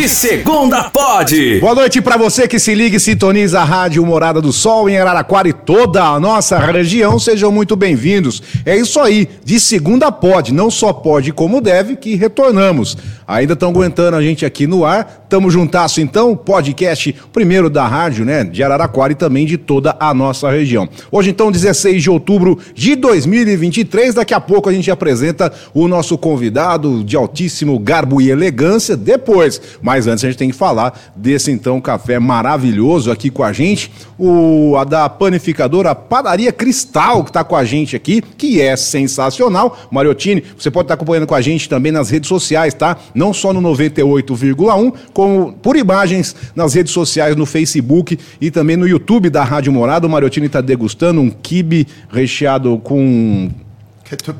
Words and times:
De 0.00 0.08
segunda 0.08 0.84
pode. 0.84 1.60
Boa 1.60 1.74
noite 1.74 2.00
para 2.00 2.16
você 2.16 2.48
que 2.48 2.58
se 2.58 2.74
liga 2.74 2.96
e 2.96 3.00
sintoniza 3.00 3.60
a 3.60 3.64
Rádio 3.64 4.02
Morada 4.06 4.40
do 4.40 4.50
Sol 4.50 4.88
em 4.88 4.96
Araraquara 4.96 5.46
e 5.46 5.52
toda 5.52 6.02
a 6.02 6.18
nossa 6.18 6.58
região. 6.58 7.18
Sejam 7.18 7.52
muito 7.52 7.76
bem-vindos. 7.76 8.42
É 8.64 8.74
isso 8.74 8.98
aí, 8.98 9.28
de 9.44 9.60
segunda 9.60 10.10
pode, 10.10 10.54
não 10.54 10.70
só 10.70 10.90
pode 10.90 11.34
como 11.34 11.60
deve, 11.60 11.96
que 11.96 12.14
retornamos. 12.14 12.96
Ainda 13.28 13.52
estão 13.52 13.68
aguentando 13.68 14.16
a 14.16 14.22
gente 14.22 14.46
aqui 14.46 14.66
no 14.66 14.86
ar. 14.86 15.26
Tamo 15.28 15.50
juntasso 15.50 16.00
então, 16.00 16.34
podcast 16.34 17.14
primeiro 17.30 17.68
da 17.68 17.86
rádio, 17.86 18.24
né, 18.24 18.42
de 18.42 18.64
Araraquara 18.64 19.12
e 19.12 19.14
também 19.14 19.46
de 19.46 19.56
toda 19.56 19.94
a 20.00 20.12
nossa 20.14 20.50
região. 20.50 20.88
Hoje 21.12 21.30
então, 21.30 21.52
16 21.52 22.02
de 22.02 22.10
outubro 22.10 22.58
de 22.74 22.96
2023, 22.96 24.14
daqui 24.14 24.34
a 24.34 24.40
pouco 24.40 24.68
a 24.68 24.72
gente 24.72 24.90
apresenta 24.90 25.52
o 25.74 25.86
nosso 25.86 26.18
convidado 26.18 27.04
de 27.04 27.16
altíssimo 27.16 27.78
garbo 27.78 28.20
e 28.20 28.30
elegância 28.30 28.96
depois. 28.96 29.60
Mas 29.80 29.89
antes 29.98 30.24
a 30.24 30.28
gente 30.28 30.38
tem 30.38 30.50
que 30.50 30.56
falar 30.56 30.98
desse 31.14 31.50
então 31.50 31.80
café 31.80 32.18
maravilhoso 32.18 33.10
aqui 33.10 33.30
com 33.30 33.42
a 33.42 33.52
gente, 33.52 33.90
o 34.18 34.76
a 34.76 34.84
da 34.84 35.08
panificadora 35.08 35.94
Padaria 35.94 36.52
Cristal 36.52 37.24
que 37.24 37.30
está 37.30 37.42
com 37.42 37.56
a 37.56 37.64
gente 37.64 37.96
aqui, 37.96 38.22
que 38.22 38.60
é 38.60 38.76
sensacional. 38.76 39.78
Mariottini, 39.90 40.44
você 40.56 40.70
pode 40.70 40.84
estar 40.84 40.96
tá 40.96 41.02
acompanhando 41.02 41.26
com 41.26 41.34
a 41.34 41.40
gente 41.40 41.68
também 41.68 41.92
nas 41.92 42.10
redes 42.10 42.28
sociais, 42.28 42.74
tá? 42.74 42.96
Não 43.14 43.32
só 43.32 43.52
no 43.52 43.60
98,1, 43.60 44.94
como 45.12 45.52
por 45.54 45.76
imagens 45.76 46.34
nas 46.54 46.74
redes 46.74 46.92
sociais, 46.92 47.36
no 47.36 47.46
Facebook 47.46 48.18
e 48.40 48.50
também 48.50 48.76
no 48.76 48.86
YouTube 48.86 49.30
da 49.30 49.44
Rádio 49.44 49.72
Morada. 49.72 50.06
O 50.06 50.10
Mariottini 50.10 50.46
está 50.46 50.60
degustando 50.60 51.20
um 51.20 51.30
kibe 51.30 51.86
recheado 52.10 52.78
com 52.78 53.50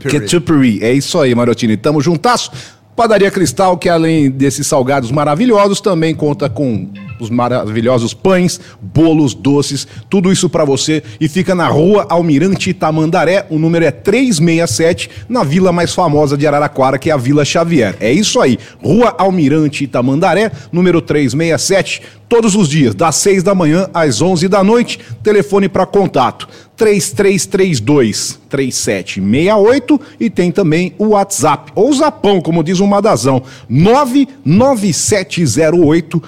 Ketchupery. 0.09 0.83
É 0.83 0.93
isso 0.93 1.19
aí, 1.19 1.35
Mariottini. 1.35 1.77
Tamo 1.77 2.01
juntasso. 2.01 2.51
Padaria 3.01 3.31
Cristal, 3.31 3.79
que 3.79 3.89
além 3.89 4.31
desses 4.31 4.67
salgados 4.67 5.11
maravilhosos, 5.11 5.81
também 5.81 6.15
conta 6.15 6.51
com 6.51 6.87
os 7.21 7.31
maravilhosos 7.31 8.15
pães, 8.15 8.61
bolos, 8.81 9.35
doces, 9.35 9.87
tudo 10.09 10.33
isso 10.33 10.49
para 10.49 10.65
você. 10.65 11.03
E 11.21 11.29
fica 11.29 11.55
na 11.55 11.69
rua 11.69 12.07
Almirante 12.09 12.73
Tamandaré, 12.73 13.47
o 13.51 13.59
número 13.59 13.85
é 13.85 13.91
367, 13.91 15.11
na 15.29 15.45
vila 15.45 15.73
mais 15.73 15.95
famosa 15.95 16.37
de 16.37 16.47
Araraquara, 16.47 16.99
que 16.99 17.11
é 17.11 17.13
a 17.13 17.17
Vila 17.17 17.45
Xavier. 17.45 17.97
É 18.01 18.13
isso 18.13 18.41
aí, 18.41 18.59
Rua 18.83 19.15
Almirante 19.19 19.87
Tamandaré, 19.87 20.51
número 20.73 21.01
367, 21.01 22.03
todos 22.29 22.55
os 22.55 22.69
dias, 22.69 22.95
das 22.95 23.17
6 23.17 23.43
da 23.43 23.55
manhã 23.55 23.89
às 23.93 24.23
11 24.23 24.49
da 24.49 24.63
noite, 24.63 25.01
telefone 25.23 25.69
para 25.69 25.85
contato 25.85 26.49
3332 26.77 28.39
3768 28.49 30.01
e 30.19 30.31
tem 30.31 30.51
também 30.51 30.95
o 30.97 31.09
WhatsApp, 31.09 31.71
ou 31.75 31.93
Zapão, 31.93 32.41
como 32.41 32.65
diz 32.65 32.81
o 32.81 32.87
Madazão, 32.87 33.43
99708 33.69 36.23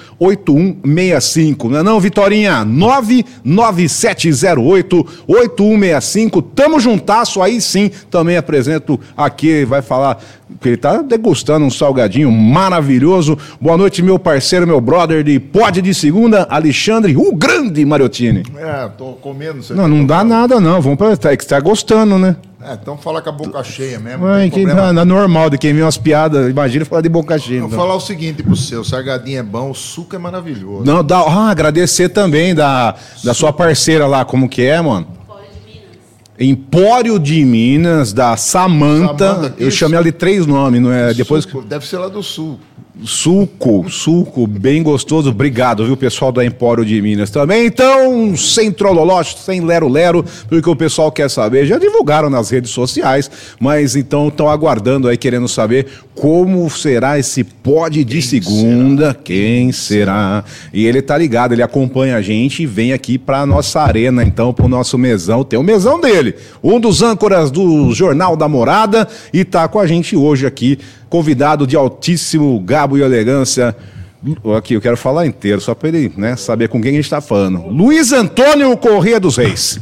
8165. 0.84 1.68
Não 1.68 1.78
é 1.78 1.82
não, 1.82 2.00
Vitorinha? 2.00 2.64
99708 2.64 5.06
8165. 5.26 6.42
Tamo 6.42 6.80
juntasso, 6.80 7.40
aí 7.40 7.60
sim, 7.60 7.90
também 8.10 8.36
apresento 8.36 8.98
aqui, 9.16 9.64
vai 9.64 9.82
falar 9.82 10.18
que 10.60 10.68
ele 10.68 10.76
tá 10.76 11.00
degustando 11.02 11.64
um 11.64 11.70
salgadinho 11.70 12.30
maravilhoso. 12.30 13.38
Boa 13.60 13.76
noite, 13.76 14.02
meu 14.02 14.18
parceiro, 14.18 14.66
meu 14.66 14.80
brother 14.80 15.24
de 15.24 15.40
Pode 15.40 15.80
de 15.80 15.94
Segunda, 15.94 16.46
Alexandre, 16.50 17.16
o 17.16 17.34
grande 17.34 17.84
Mariottini. 17.84 18.42
É, 18.56 18.88
tô 18.88 19.12
comendo. 19.14 19.62
Não, 19.70 19.88
não 19.88 20.04
dá 20.04 20.24
nada 20.24 20.60
não, 20.60 20.80
vamos 20.80 20.98
pra... 20.98 21.12
É 21.32 21.36
que 21.36 21.44
você 21.44 21.50
tá 21.50 21.60
gostando, 21.60 22.18
né? 22.18 22.36
É, 22.64 22.74
então 22.74 22.96
fala 22.96 23.20
com 23.20 23.28
a 23.28 23.32
boca 23.32 23.64
cheia 23.64 23.98
mesmo. 23.98 24.24
Ué, 24.24 24.48
que 24.48 24.64
não, 24.64 25.00
é 25.00 25.04
normal 25.04 25.50
de 25.50 25.58
quem 25.58 25.74
vê 25.74 25.82
umas 25.82 25.98
piadas, 25.98 26.48
imagina 26.48 26.84
falar 26.84 27.00
de 27.00 27.08
boca 27.08 27.36
cheia. 27.36 27.60
Vou 27.60 27.68
então. 27.68 27.78
falar 27.78 27.94
o 27.94 28.00
seguinte 28.00 28.42
pro 28.42 28.54
seu, 28.54 28.82
o 28.82 28.84
salgadinho 28.84 29.40
é 29.40 29.42
bom, 29.42 29.70
o 29.70 29.74
suco 29.74 30.14
é 30.14 30.18
maravilhoso. 30.18 30.84
Não, 30.84 31.02
dá, 31.02 31.18
ah, 31.18 31.50
agradecer 31.50 32.08
também 32.10 32.54
da, 32.54 32.94
da 33.24 33.34
sua 33.34 33.52
parceira 33.52 34.06
lá, 34.06 34.24
como 34.24 34.48
que 34.48 34.62
é, 34.62 34.80
mano? 34.80 35.06
Empório 36.38 37.18
de 37.18 37.44
Minas, 37.44 38.12
da 38.12 38.36
Samanta. 38.36 39.34
Samanta, 39.34 39.54
Eu 39.58 39.70
chamei 39.70 39.96
ela 39.96 40.04
de 40.04 40.12
três 40.12 40.46
nomes, 40.46 40.80
não 40.80 40.90
é? 40.90 41.12
Depois 41.12 41.44
Suco, 41.44 41.62
Deve 41.62 41.86
ser 41.86 41.98
lá 41.98 42.08
do 42.08 42.22
sul. 42.22 42.58
Suco, 43.00 43.88
suco, 43.88 44.46
bem 44.46 44.82
gostoso. 44.82 45.30
Obrigado, 45.30 45.86
viu, 45.86 45.96
pessoal 45.96 46.30
da 46.30 46.44
Empório 46.44 46.84
de 46.84 47.00
Minas 47.00 47.30
também. 47.30 47.66
Então, 47.66 48.36
sem 48.36 48.70
trolológico, 48.70 49.40
sem 49.40 49.62
lero-lero, 49.62 50.22
porque 50.46 50.68
o 50.68 50.76
pessoal 50.76 51.10
quer 51.10 51.30
saber. 51.30 51.64
Já 51.64 51.78
divulgaram 51.78 52.28
nas 52.28 52.50
redes 52.50 52.70
sociais, 52.70 53.30
mas 53.58 53.96
então 53.96 54.28
estão 54.28 54.46
aguardando 54.46 55.08
aí, 55.08 55.16
querendo 55.16 55.48
saber 55.48 55.86
como 56.14 56.68
será 56.68 57.18
esse 57.18 57.42
pod 57.42 58.04
de 58.04 58.20
segunda. 58.20 59.14
Quem 59.14 59.72
será? 59.72 60.44
E 60.70 60.86
ele 60.86 61.00
tá 61.00 61.16
ligado, 61.16 61.52
ele 61.52 61.62
acompanha 61.62 62.16
a 62.16 62.22
gente 62.22 62.62
e 62.62 62.66
vem 62.66 62.92
aqui 62.92 63.16
pra 63.16 63.46
nossa 63.46 63.80
arena, 63.80 64.22
então, 64.22 64.52
pro 64.52 64.68
nosso 64.68 64.98
mesão. 64.98 65.42
Tem 65.42 65.58
o 65.58 65.62
mesão 65.62 65.98
dele, 65.98 66.34
um 66.62 66.78
dos 66.78 67.00
âncoras 67.00 67.50
do 67.50 67.90
Jornal 67.94 68.36
da 68.36 68.46
Morada, 68.46 69.08
e 69.32 69.46
tá 69.46 69.66
com 69.66 69.80
a 69.80 69.86
gente 69.86 70.14
hoje 70.14 70.46
aqui 70.46 70.78
convidado 71.12 71.66
de 71.66 71.76
altíssimo 71.76 72.58
gabo 72.58 72.96
e 72.96 73.02
elegância. 73.02 73.76
Aqui, 74.56 74.72
eu 74.72 74.80
quero 74.80 74.96
falar 74.96 75.26
inteiro, 75.26 75.60
só 75.60 75.74
para 75.74 75.88
ele 75.90 76.10
né, 76.16 76.36
saber 76.36 76.68
com 76.70 76.80
quem 76.80 76.92
a 76.92 76.94
gente 76.94 77.04
está 77.04 77.20
falando. 77.20 77.66
Luiz 77.66 78.12
Antônio 78.12 78.74
Corrêa 78.78 79.20
dos 79.20 79.36
Reis. 79.36 79.78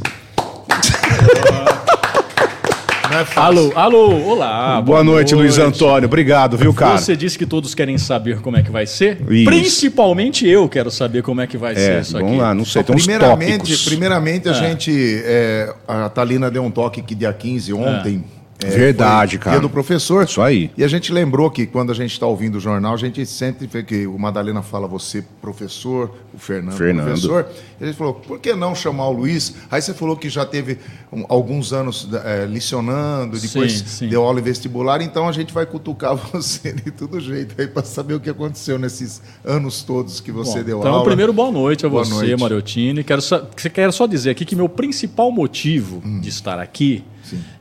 É. 3.13 3.39
Alô, 3.39 3.71
alô, 3.75 4.09
olá. 4.25 4.81
Boa, 4.81 5.03
noite, 5.05 5.33
Luiz 5.33 5.57
Antônio. 5.57 6.07
Obrigado, 6.07 6.57
viu, 6.57 6.73
cara? 6.73 6.97
Você 6.97 7.15
disse 7.15 7.37
que 7.37 7.45
todos 7.45 7.73
querem 7.73 7.97
saber 7.97 8.41
como 8.41 8.57
é 8.57 8.61
que 8.63 8.71
vai 8.71 8.85
ser? 8.85 9.21
Isso. 9.29 9.45
Principalmente 9.45 10.45
eu 10.45 10.67
quero 10.67 10.91
saber 10.91 11.21
como 11.23 11.39
é 11.39 11.47
que 11.47 11.57
vai 11.57 11.71
É, 11.73 11.75
ser 11.75 12.01
isso 12.01 12.13
vamos 12.13 12.29
aqui. 12.31 12.41
lá, 12.41 12.53
não 12.53 12.65
sei, 12.65 12.81
uns 12.81 13.05
primeiramente, 13.05 13.77
primeiramente 13.85 14.49
a 14.49 14.53
gente. 14.53 14.91
é, 15.25 15.73
a 15.87 16.09
Talina 16.09 16.51
deu 16.51 16.63
um 16.63 16.71
toque 16.71 17.01
que 17.01 17.15
dia 17.15 17.31
15 17.31 17.71
ontem. 17.73 18.21
É, 18.63 18.69
Verdade, 18.69 19.37
cara. 19.37 19.57
Dia 19.57 19.61
do 19.61 19.69
professor. 19.69 20.23
Isso 20.25 20.41
aí. 20.41 20.71
E 20.77 20.83
a 20.83 20.87
gente 20.87 21.11
lembrou 21.11 21.49
que 21.49 21.65
quando 21.65 21.91
a 21.91 21.95
gente 21.95 22.11
está 22.11 22.25
ouvindo 22.25 22.55
o 22.55 22.59
jornal, 22.59 22.93
a 22.93 22.97
gente 22.97 23.25
sempre 23.25 23.67
vê 23.67 23.83
que 23.83 24.05
o 24.07 24.17
Madalena 24.17 24.61
fala 24.61 24.87
você 24.87 25.23
professor, 25.41 26.11
o 26.33 26.37
Fernando, 26.37 26.75
Fernando. 26.77 27.05
professor. 27.05 27.47
E 27.79 27.83
a 27.83 27.87
gente 27.87 27.95
falou, 27.97 28.13
por 28.13 28.39
que 28.39 28.53
não 28.53 28.73
chamar 28.75 29.07
o 29.07 29.11
Luiz? 29.13 29.55
Aí 29.69 29.81
você 29.81 29.93
falou 29.93 30.15
que 30.15 30.29
já 30.29 30.45
teve 30.45 30.77
um, 31.11 31.25
alguns 31.27 31.73
anos 31.73 32.07
é, 32.25 32.45
licionando, 32.45 33.39
depois 33.39 33.71
Sim, 33.79 33.85
sim. 33.85 34.07
deu 34.07 34.23
aula 34.23 34.39
em 34.39 34.43
vestibular, 34.43 35.01
então 35.01 35.27
a 35.27 35.31
gente 35.31 35.53
vai 35.53 35.65
cutucar 35.65 36.15
você 36.31 36.71
de 36.73 36.91
todo 36.91 37.19
jeito 37.19 37.55
aí 37.59 37.67
para 37.67 37.83
saber 37.83 38.13
o 38.13 38.19
que 38.19 38.29
aconteceu 38.29 38.77
nesses 38.77 39.21
anos 39.43 39.83
todos 39.83 40.19
que 40.19 40.31
você 40.31 40.59
Bom, 40.59 40.63
deu 40.65 40.79
então, 40.79 40.91
aula. 40.93 41.05
primeiro, 41.05 41.33
boa 41.33 41.51
noite 41.51 41.85
a 41.85 41.89
Boa 41.89 42.03
você, 42.05 42.13
noite. 42.13 42.35
Mariottini. 42.39 43.03
Quero 43.03 43.21
só, 43.21 43.39
quero 43.73 43.91
só 43.91 44.05
dizer 44.05 44.29
aqui 44.31 44.45
que 44.45 44.55
meu 44.55 44.69
principal 44.69 45.31
motivo 45.31 46.01
Hum. 46.05 46.19
de 46.21 46.29
estar 46.29 46.59
aqui 46.59 47.03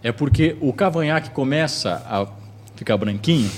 é 0.03 0.12
porque 0.12 0.56
o 0.60 0.72
cavanhaque 0.72 1.31
começa 1.31 2.03
a 2.09 2.26
ficar 2.76 2.97
branquinho 2.97 3.50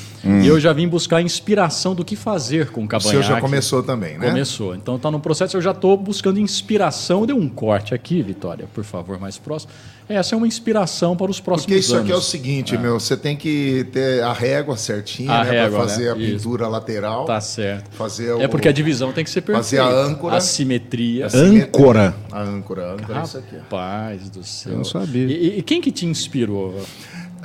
e 0.42 0.46
eu 0.46 0.58
já 0.58 0.72
vim 0.72 0.88
buscar 0.88 1.20
inspiração 1.22 1.94
do 1.94 2.04
que 2.04 2.16
fazer 2.16 2.70
com 2.70 2.80
o 2.80 2.82
Hum. 2.82 2.86
O 2.86 2.88
cavanhaque. 2.88 3.24
seu 3.24 3.34
já 3.34 3.40
começou 3.40 3.82
também, 3.82 4.18
né? 4.18 4.28
Começou. 4.28 4.74
Então 4.74 4.98
tá 4.98 5.10
no 5.10 5.20
processo, 5.20 5.56
eu 5.56 5.60
já 5.60 5.70
estou 5.70 5.96
buscando 5.96 6.38
inspiração. 6.40 7.24
Deu 7.26 7.36
um 7.36 7.48
corte 7.48 7.94
aqui, 7.94 8.20
Vitória, 8.22 8.68
por 8.74 8.84
favor, 8.84 9.18
mais 9.20 9.38
próximo. 9.38 9.72
Essa 10.14 10.34
é 10.34 10.38
uma 10.38 10.46
inspiração 10.46 11.16
para 11.16 11.30
os 11.30 11.40
próximos 11.40 11.66
Porque 11.66 11.78
isso 11.80 11.94
anos. 11.94 12.04
aqui 12.04 12.12
é 12.12 12.16
o 12.16 12.20
seguinte, 12.20 12.76
meu, 12.78 12.98
você 13.00 13.16
tem 13.16 13.36
que 13.36 13.86
ter 13.92 14.22
a 14.22 14.32
régua 14.32 14.76
certinha, 14.76 15.32
A 15.32 15.44
né? 15.44 15.68
pra 15.68 15.78
fazer 15.80 16.04
né? 16.04 16.10
a 16.12 16.16
Isso. 16.16 16.36
pintura 16.36 16.68
lateral. 16.68 17.24
Tá 17.24 17.40
certo. 17.40 17.90
Fazer 17.92 18.32
o, 18.32 18.40
É 18.42 18.48
porque 18.48 18.68
a 18.68 18.72
divisão 18.72 19.12
tem 19.12 19.24
que 19.24 19.30
ser 19.30 19.42
Fazer 19.42 19.76
perfeita. 19.78 19.84
a 19.84 20.06
âncora. 20.06 20.36
A 20.36 20.40
simetria. 20.40 21.28
Âncora. 21.32 22.14
A 22.30 22.40
âncora, 22.42 22.90
a 22.90 22.92
âncora 22.94 23.18
é 23.20 23.22
isso 23.22 23.38
aqui. 23.38 23.56
Rapaz 23.56 24.28
do 24.30 24.42
céu. 24.44 24.72
Eu 24.72 24.78
não 24.78 24.84
sabia. 24.84 25.24
E, 25.26 25.58
e 25.58 25.62
quem 25.62 25.80
que 25.80 25.90
te 25.90 26.06
inspirou? 26.06 26.74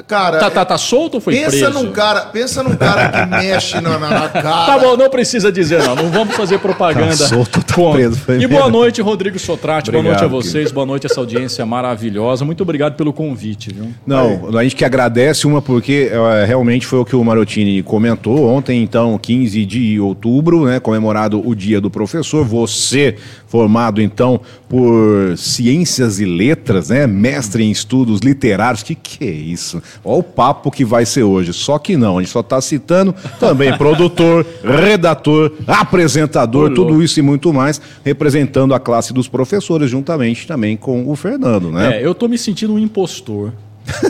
Cara, 0.07 0.37
Tá, 0.37 0.51
tá, 0.51 0.63
tá 0.63 0.77
solto 0.77 1.15
ou 1.15 1.19
foi 1.21 1.33
pensa 1.33 1.49
preso? 1.49 1.71
num 1.73 1.91
cara, 1.91 2.21
pensa 2.27 2.61
num 2.61 2.75
cara 2.75 3.09
que 3.09 3.25
mexe 3.35 3.81
na, 3.81 3.97
na, 3.97 4.09
na 4.11 4.29
cara. 4.29 4.65
Tá 4.67 4.77
bom, 4.77 4.95
não 4.95 5.09
precisa 5.09 5.51
dizer 5.51 5.81
não. 5.81 5.95
Não 5.95 6.11
vamos 6.11 6.35
fazer 6.35 6.59
propaganda. 6.59 7.17
Tá 7.17 7.27
solto, 7.27 7.63
contra. 7.77 8.01
preso, 8.01 8.19
foi 8.19 8.35
E 8.35 8.39
mesmo. 8.39 8.55
boa 8.57 8.69
noite, 8.69 9.01
Rodrigo 9.01 9.39
Sotrate. 9.39 9.91
boa 9.91 10.03
noite 10.03 10.23
a 10.23 10.27
vocês. 10.27 10.71
Boa 10.71 10.85
noite 10.85 11.05
a 11.05 11.09
essa 11.09 11.19
audiência 11.19 11.65
maravilhosa. 11.65 12.43
Muito 12.43 12.61
obrigado 12.61 12.95
pelo 12.95 13.13
convite, 13.13 13.73
viu? 13.73 13.87
Não, 14.05 14.57
a 14.57 14.63
gente 14.63 14.75
que 14.75 14.83
agradece 14.85 15.47
uma 15.47 15.61
porque 15.61 16.09
é, 16.11 16.45
realmente 16.45 16.85
foi 16.85 16.99
o 16.99 17.05
que 17.05 17.15
o 17.15 17.23
Marotini 17.23 17.81
comentou 17.83 18.47
ontem, 18.49 18.83
então, 18.83 19.17
15 19.17 19.65
de 19.65 19.99
outubro, 19.99 20.65
né, 20.65 20.79
comemorado 20.79 21.41
o 21.45 21.55
Dia 21.55 21.79
do 21.79 21.89
Professor. 21.89 22.45
Você, 22.45 23.15
formado 23.47 24.01
então 24.01 24.39
por 24.67 25.37
Ciências 25.37 26.19
e 26.19 26.25
Letras, 26.25 26.89
né, 26.89 27.07
mestre 27.07 27.63
em 27.63 27.71
estudos 27.71 28.19
literários, 28.21 28.83
que 28.83 28.95
que 28.95 29.25
é 29.25 29.31
isso? 29.31 29.81
Olha 30.03 30.19
o 30.19 30.23
papo 30.23 30.71
que 30.71 30.83
vai 30.83 31.05
ser 31.05 31.23
hoje. 31.23 31.53
Só 31.53 31.77
que 31.77 31.95
não, 31.95 32.17
a 32.17 32.21
gente 32.21 32.31
só 32.31 32.41
está 32.41 32.59
citando 32.61 33.13
também 33.39 33.75
produtor, 33.77 34.45
redator, 34.63 35.51
apresentador, 35.65 36.71
Ô, 36.71 36.73
tudo 36.73 37.01
isso 37.01 37.19
e 37.19 37.23
muito 37.23 37.53
mais, 37.53 37.66
representando 38.03 38.73
a 38.73 38.79
classe 38.79 39.13
dos 39.13 39.27
professores 39.27 39.89
juntamente 39.89 40.47
também 40.47 40.77
com 40.77 41.09
o 41.09 41.15
Fernando, 41.15 41.71
né? 41.71 41.97
É, 41.97 42.05
eu 42.05 42.13
tô 42.15 42.27
me 42.27 42.37
sentindo 42.37 42.73
um 42.73 42.79
impostor. 42.79 43.53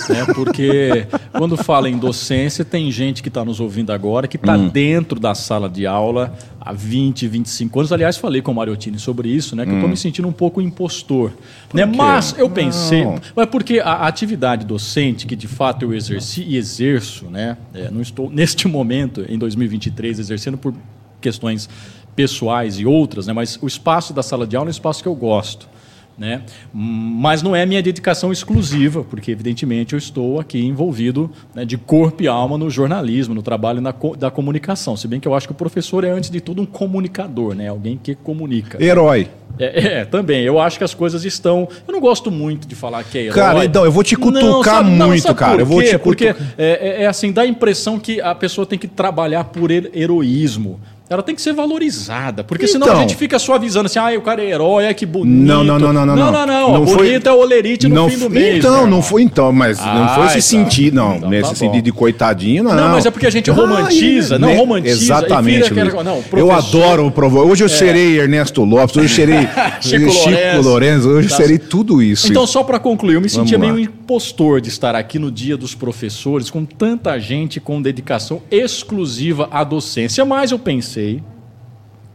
Né? 0.09 0.25
Porque 0.33 1.07
quando 1.31 1.55
fala 1.55 1.89
em 1.89 1.97
docência, 1.97 2.65
tem 2.65 2.91
gente 2.91 3.21
que 3.21 3.29
está 3.29 3.45
nos 3.45 3.59
ouvindo 3.59 3.91
agora, 3.91 4.27
que 4.27 4.37
está 4.37 4.57
Hum. 4.57 4.69
dentro 4.69 5.19
da 5.19 5.35
sala 5.35 5.69
de 5.69 5.85
aula 5.85 6.33
há 6.59 6.73
20, 6.73 7.27
25 7.27 7.79
anos. 7.79 7.91
Aliás, 7.91 8.17
falei 8.17 8.41
com 8.41 8.51
o 8.51 8.55
Mariotini 8.55 8.97
sobre 8.99 9.29
isso, 9.29 9.55
né? 9.55 9.65
Que 9.65 9.71
eu 9.71 9.75
estou 9.75 9.89
me 9.89 9.97
sentindo 9.97 10.27
um 10.27 10.31
pouco 10.31 10.61
impostor. 10.61 11.31
Né? 11.73 11.85
Mas 11.85 12.35
eu 12.37 12.49
pensei. 12.49 13.05
Hum. 13.05 13.13
Não. 13.13 13.21
Mas 13.35 13.45
porque 13.47 13.79
a 13.79 13.97
a 13.97 14.07
atividade 14.07 14.65
docente, 14.65 15.25
que 15.25 15.35
de 15.35 15.47
fato 15.47 15.83
eu 15.83 15.93
exerci 15.93 16.43
e 16.47 16.55
exerço, 16.55 17.25
né? 17.25 17.57
é, 17.73 17.89
não 17.89 18.01
estou 18.01 18.29
neste 18.29 18.67
momento, 18.67 19.25
em 19.27 19.37
2023, 19.37 20.19
exercendo 20.19 20.57
por 20.57 20.73
questões 21.19 21.67
pessoais 22.17 22.79
e 22.79 22.85
outras, 22.85 23.27
né? 23.27 23.31
mas 23.33 23.57
o 23.61 23.67
espaço 23.67 24.11
da 24.11 24.23
sala 24.23 24.45
de 24.47 24.57
aula 24.57 24.67
é 24.67 24.69
um 24.69 24.71
espaço 24.71 25.01
que 25.03 25.07
eu 25.07 25.15
gosto. 25.15 25.69
Né? 26.17 26.41
Mas 26.73 27.43
não 27.43 27.55
é 27.55 27.63
minha 27.63 27.79
dedicação 27.79 28.31
exclusiva, 28.31 29.03
porque 29.07 29.29
evidentemente 29.29 29.93
eu 29.93 29.99
estou 29.99 30.39
aqui 30.39 30.57
envolvido 30.65 31.29
né, 31.53 31.63
de 31.63 31.77
corpo 31.77 32.23
e 32.23 32.27
alma 32.27 32.57
no 32.57 32.71
jornalismo, 32.71 33.35
no 33.35 33.43
trabalho 33.43 33.79
na 33.81 33.93
co- 33.93 34.15
da 34.17 34.31
comunicação. 34.31 34.97
Se 34.97 35.07
bem 35.07 35.19
que 35.19 35.27
eu 35.27 35.35
acho 35.35 35.45
que 35.47 35.51
o 35.51 35.55
professor 35.55 36.03
é 36.03 36.09
antes 36.09 36.31
de 36.31 36.41
tudo 36.41 36.59
um 36.59 36.65
comunicador, 36.65 37.53
né? 37.53 37.67
alguém 37.67 37.99
que 38.01 38.15
comunica. 38.15 38.83
Herói. 38.83 39.27
É, 39.59 39.99
é, 39.99 40.05
também. 40.05 40.41
Eu 40.43 40.59
acho 40.59 40.79
que 40.79 40.83
as 40.83 40.95
coisas 40.95 41.23
estão. 41.23 41.67
Eu 41.87 41.93
não 41.93 41.99
gosto 41.99 42.31
muito 42.31 42.67
de 42.67 42.73
falar 42.73 43.03
que 43.03 43.15
é 43.19 43.21
herói. 43.25 43.35
Cara, 43.35 43.63
então, 43.65 43.85
eu 43.85 43.91
vou 43.91 44.03
te 44.03 44.15
cutucar 44.15 44.83
muito, 44.83 45.35
cara. 45.35 45.61
Eu 45.61 45.67
vou 45.67 45.83
te 45.83 45.99
Porque 45.99 46.33
cutucar. 46.33 46.53
é, 46.57 47.01
é- 47.01 47.03
é 47.03 47.05
assim, 47.07 47.31
dá 47.31 47.43
a 47.43 47.47
impressão 47.47 47.99
que 47.99 48.19
a 48.21 48.33
pessoa 48.33 48.65
tem 48.65 48.79
que 48.79 48.87
trabalhar 48.87 49.43
por 49.43 49.69
her- 49.69 49.91
heroísmo. 49.93 50.79
Ela 51.09 51.23
tem 51.23 51.33
que 51.33 51.41
ser 51.41 51.53
valorizada. 51.53 52.43
Porque 52.43 52.67
senão 52.67 52.85
Então. 52.87 52.97
a 52.97 53.01
gente 53.01 53.15
fica 53.15 53.39
suavizando 53.39 53.85
assim, 53.85 53.97
ah, 53.97 54.11
o 54.17 54.21
cara 54.21 54.43
é 54.43 54.49
herói, 54.49 54.83
é 54.85 54.93
que 54.93 55.05
bonito. 55.05 55.47
Não, 55.47 55.63
não, 55.63 55.79
não, 55.79 55.93
não, 55.93 56.05
não. 56.05 56.15
Não, 56.17 56.31
não, 56.33 56.45
não. 56.45 56.73
Não 56.79 56.87
foi- 56.87 57.07
bonito 57.07 57.29
é 57.29 57.31
o 57.31 57.37
olerite 57.39 57.87
no 57.87 57.95
não 57.95 58.09
fim 58.09 58.15
do 58.15 58.21
foi- 58.29 58.29
mês. 58.29 58.57
Então, 58.57 58.85
não 58.85 59.01
foi 59.01 59.21
então, 59.21 59.53
mas 59.53 59.77
não 59.79 59.85
Ah, 60.03 60.09
foi 60.15 60.37
esse 60.37 60.55
então. 60.55 60.65
sentido, 60.69 60.95
não. 60.95 61.15
Então 61.15 61.29
nesse 61.29 61.49
tá 61.49 61.55
sentido 61.55 61.83
de 61.85 61.91
coitadinho, 61.93 62.61
não. 62.63 62.75
Não, 62.75 62.89
mas 62.89 63.05
é 63.05 63.11
porque 63.11 63.25
a 63.25 63.29
gente 63.29 63.49
Ah, 63.49 63.53
romantiza, 63.53 64.37
não 64.37 64.49
né? 64.49 64.57
romantiza, 64.57 65.01
Exatamente. 65.01 65.71
aquela- 65.71 66.03
não, 66.03 66.21
eu 66.33 66.51
É. 66.51 66.55
adoro 66.55 67.07
o 67.07 67.11
provo. 67.11 67.39
Hoje 67.39 67.63
eu 67.63 67.69
serei 67.69 68.19
Ernesto 68.19 68.63
Lopes, 68.65 68.97
hoje 68.97 69.05
eu 69.05 69.15
serei 69.15 69.47
Chico 69.79 70.11
Chico, 70.11 70.61
Lourenço. 70.61 71.07
Hoje 71.07 71.27
eu 71.27 71.31
Tá 71.31 71.37
serei 71.37 71.57
tudo 71.57 72.01
isso. 72.01 72.29
Então, 72.29 72.45
só 72.45 72.63
para 72.63 72.79
concluir, 72.79 73.15
eu 73.15 73.21
me 73.21 73.29
Vamos 73.29 73.49
sentia 73.49 73.57
lá. 73.65 73.73
meio 73.73 73.89
impostor 74.07 74.61
de 74.61 74.69
estar 74.69 74.95
aqui 74.95 75.19
no 75.19 75.29
Dia 75.29 75.57
dos 75.57 75.75
Professores, 75.75 76.49
com 76.49 76.63
tanta 76.63 77.19
gente 77.19 77.59
com 77.59 77.81
dedicação 77.81 78.41
exclusiva 78.49 79.49
à 79.51 79.65
docência. 79.65 80.23
Mas 80.23 80.51
eu 80.51 80.57
pensei, 80.57 81.21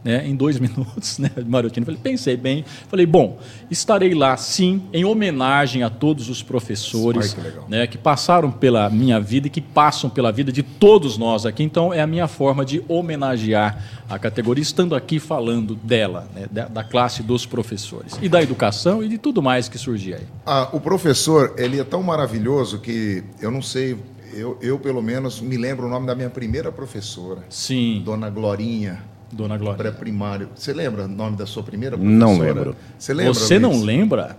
né, 0.03 0.27
em 0.27 0.35
dois 0.35 0.57
minutos, 0.59 1.17
né, 1.17 1.31
Marotino, 1.45 1.85
falei, 1.85 1.99
pensei 2.01 2.35
bem, 2.35 2.65
falei, 2.87 3.05
bom, 3.05 3.39
estarei 3.69 4.13
lá 4.13 4.35
sim, 4.37 4.83
em 4.91 5.05
homenagem 5.05 5.83
a 5.83 5.89
todos 5.89 6.29
os 6.29 6.43
professores 6.43 7.35
Ai, 7.37 7.51
que 7.51 7.69
né, 7.69 7.87
que 7.87 7.97
passaram 7.97 8.51
pela 8.51 8.89
minha 8.89 9.19
vida 9.19 9.47
e 9.47 9.49
que 9.49 9.61
passam 9.61 10.09
pela 10.09 10.31
vida 10.31 10.51
de 10.51 10.63
todos 10.63 11.17
nós 11.17 11.45
aqui. 11.45 11.63
Então, 11.63 11.93
é 11.93 12.01
a 12.01 12.07
minha 12.07 12.27
forma 12.27 12.65
de 12.65 12.83
homenagear 12.87 14.03
a 14.09 14.19
categoria, 14.19 14.61
estando 14.61 14.95
aqui 14.95 15.19
falando 15.19 15.75
dela, 15.75 16.27
né, 16.35 16.47
da, 16.51 16.67
da 16.67 16.83
classe 16.83 17.23
dos 17.23 17.45
professores, 17.45 18.17
e 18.21 18.29
da 18.29 18.41
educação 18.41 19.03
e 19.03 19.07
de 19.07 19.17
tudo 19.17 19.41
mais 19.41 19.67
que 19.69 19.77
surgir 19.77 20.15
aí. 20.15 20.27
Ah, 20.45 20.69
o 20.71 20.79
professor, 20.79 21.53
ele 21.57 21.79
é 21.79 21.83
tão 21.83 22.03
maravilhoso 22.03 22.79
que 22.79 23.23
eu 23.41 23.49
não 23.49 23.61
sei, 23.61 23.97
eu, 24.33 24.57
eu 24.61 24.77
pelo 24.79 25.01
menos 25.01 25.41
me 25.41 25.57
lembro 25.57 25.87
o 25.87 25.89
nome 25.89 26.05
da 26.05 26.15
minha 26.15 26.29
primeira 26.29 26.71
professora, 26.71 27.43
Sim, 27.49 28.01
Dona 28.05 28.29
Glorinha, 28.29 29.03
dona 29.33 29.57
Glória. 29.57 29.77
pré-primário. 29.77 30.49
Você 30.55 30.71
lembra 30.73 31.05
o 31.05 31.07
nome 31.07 31.35
da 31.37 31.45
sua 31.45 31.63
primeira 31.63 31.97
professora? 31.97 32.19
Não 32.19 32.37
lembro. 32.39 32.75
Você 32.97 33.13
lembra? 33.13 33.33
Você 33.33 33.59
não 33.59 33.71
Luiz? 33.71 33.83
lembra? 33.83 34.37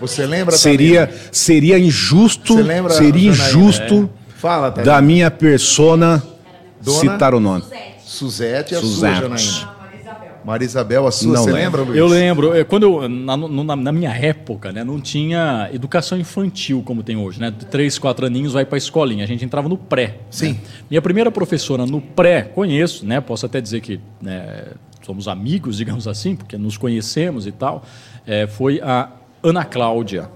Você 0.00 0.26
lembra? 0.26 0.56
seria, 0.56 1.10
seria 1.32 1.78
injusto, 1.78 2.54
Você 2.54 2.62
lembra, 2.62 2.92
seria 2.92 3.32
Janaína? 3.32 3.48
injusto 3.48 4.10
Fala, 4.36 4.70
Thalina. 4.70 4.92
da 4.94 5.00
minha 5.00 5.30
persona 5.30 6.22
Dona? 6.82 6.98
citar 7.00 7.34
o 7.34 7.40
nome. 7.40 7.64
Suzete, 8.04 8.74
a 8.74 8.80
Suzete. 8.80 9.14
sua, 9.18 9.28
Janaína. 9.36 9.75
Maria 10.46 10.64
Isabel, 10.64 11.06
a 11.06 11.10
sua. 11.10 11.32
Não 11.34 11.42
Você 11.42 11.50
lembro. 11.52 11.80
lembra, 11.80 11.82
Luiz? 11.82 11.98
Eu 11.98 12.06
lembro, 12.06 12.54
é, 12.54 12.62
quando 12.64 12.82
eu, 12.84 13.08
na, 13.08 13.36
na- 13.36 13.76
na 13.76 13.92
minha 13.92 14.10
época, 14.10 14.70
né, 14.72 14.84
não 14.84 15.00
tinha 15.00 15.68
educação 15.72 16.16
infantil 16.18 16.82
como 16.84 17.02
tem 17.02 17.16
hoje, 17.16 17.40
né? 17.40 17.52
Três, 17.70 17.98
quatro 17.98 18.24
aninhos 18.26 18.52
vai 18.52 18.64
para 18.64 18.76
a 18.76 18.78
escolinha. 18.78 19.24
A 19.24 19.26
gente 19.26 19.44
entrava 19.44 19.68
no 19.68 19.76
pré. 19.76 20.18
Sim. 20.30 20.52
né? 20.52 20.58
Minha 20.88 21.02
primeira 21.02 21.30
professora 21.32 21.84
no 21.84 22.00
pré, 22.00 22.42
conheço, 22.42 23.04
né? 23.04 23.20
Posso 23.20 23.44
até 23.44 23.60
dizer 23.60 23.80
que 23.80 23.98
né, 24.22 24.64
somos 25.02 25.26
amigos, 25.26 25.76
digamos 25.78 26.06
assim, 26.06 26.36
porque 26.36 26.56
nos 26.56 26.76
conhecemos 26.78 27.46
e 27.46 27.52
tal. 27.52 27.82
é, 28.26 28.46
foi 28.46 28.80
a 28.80 29.08
Ana 29.42 29.64
Cláudia. 29.64 30.28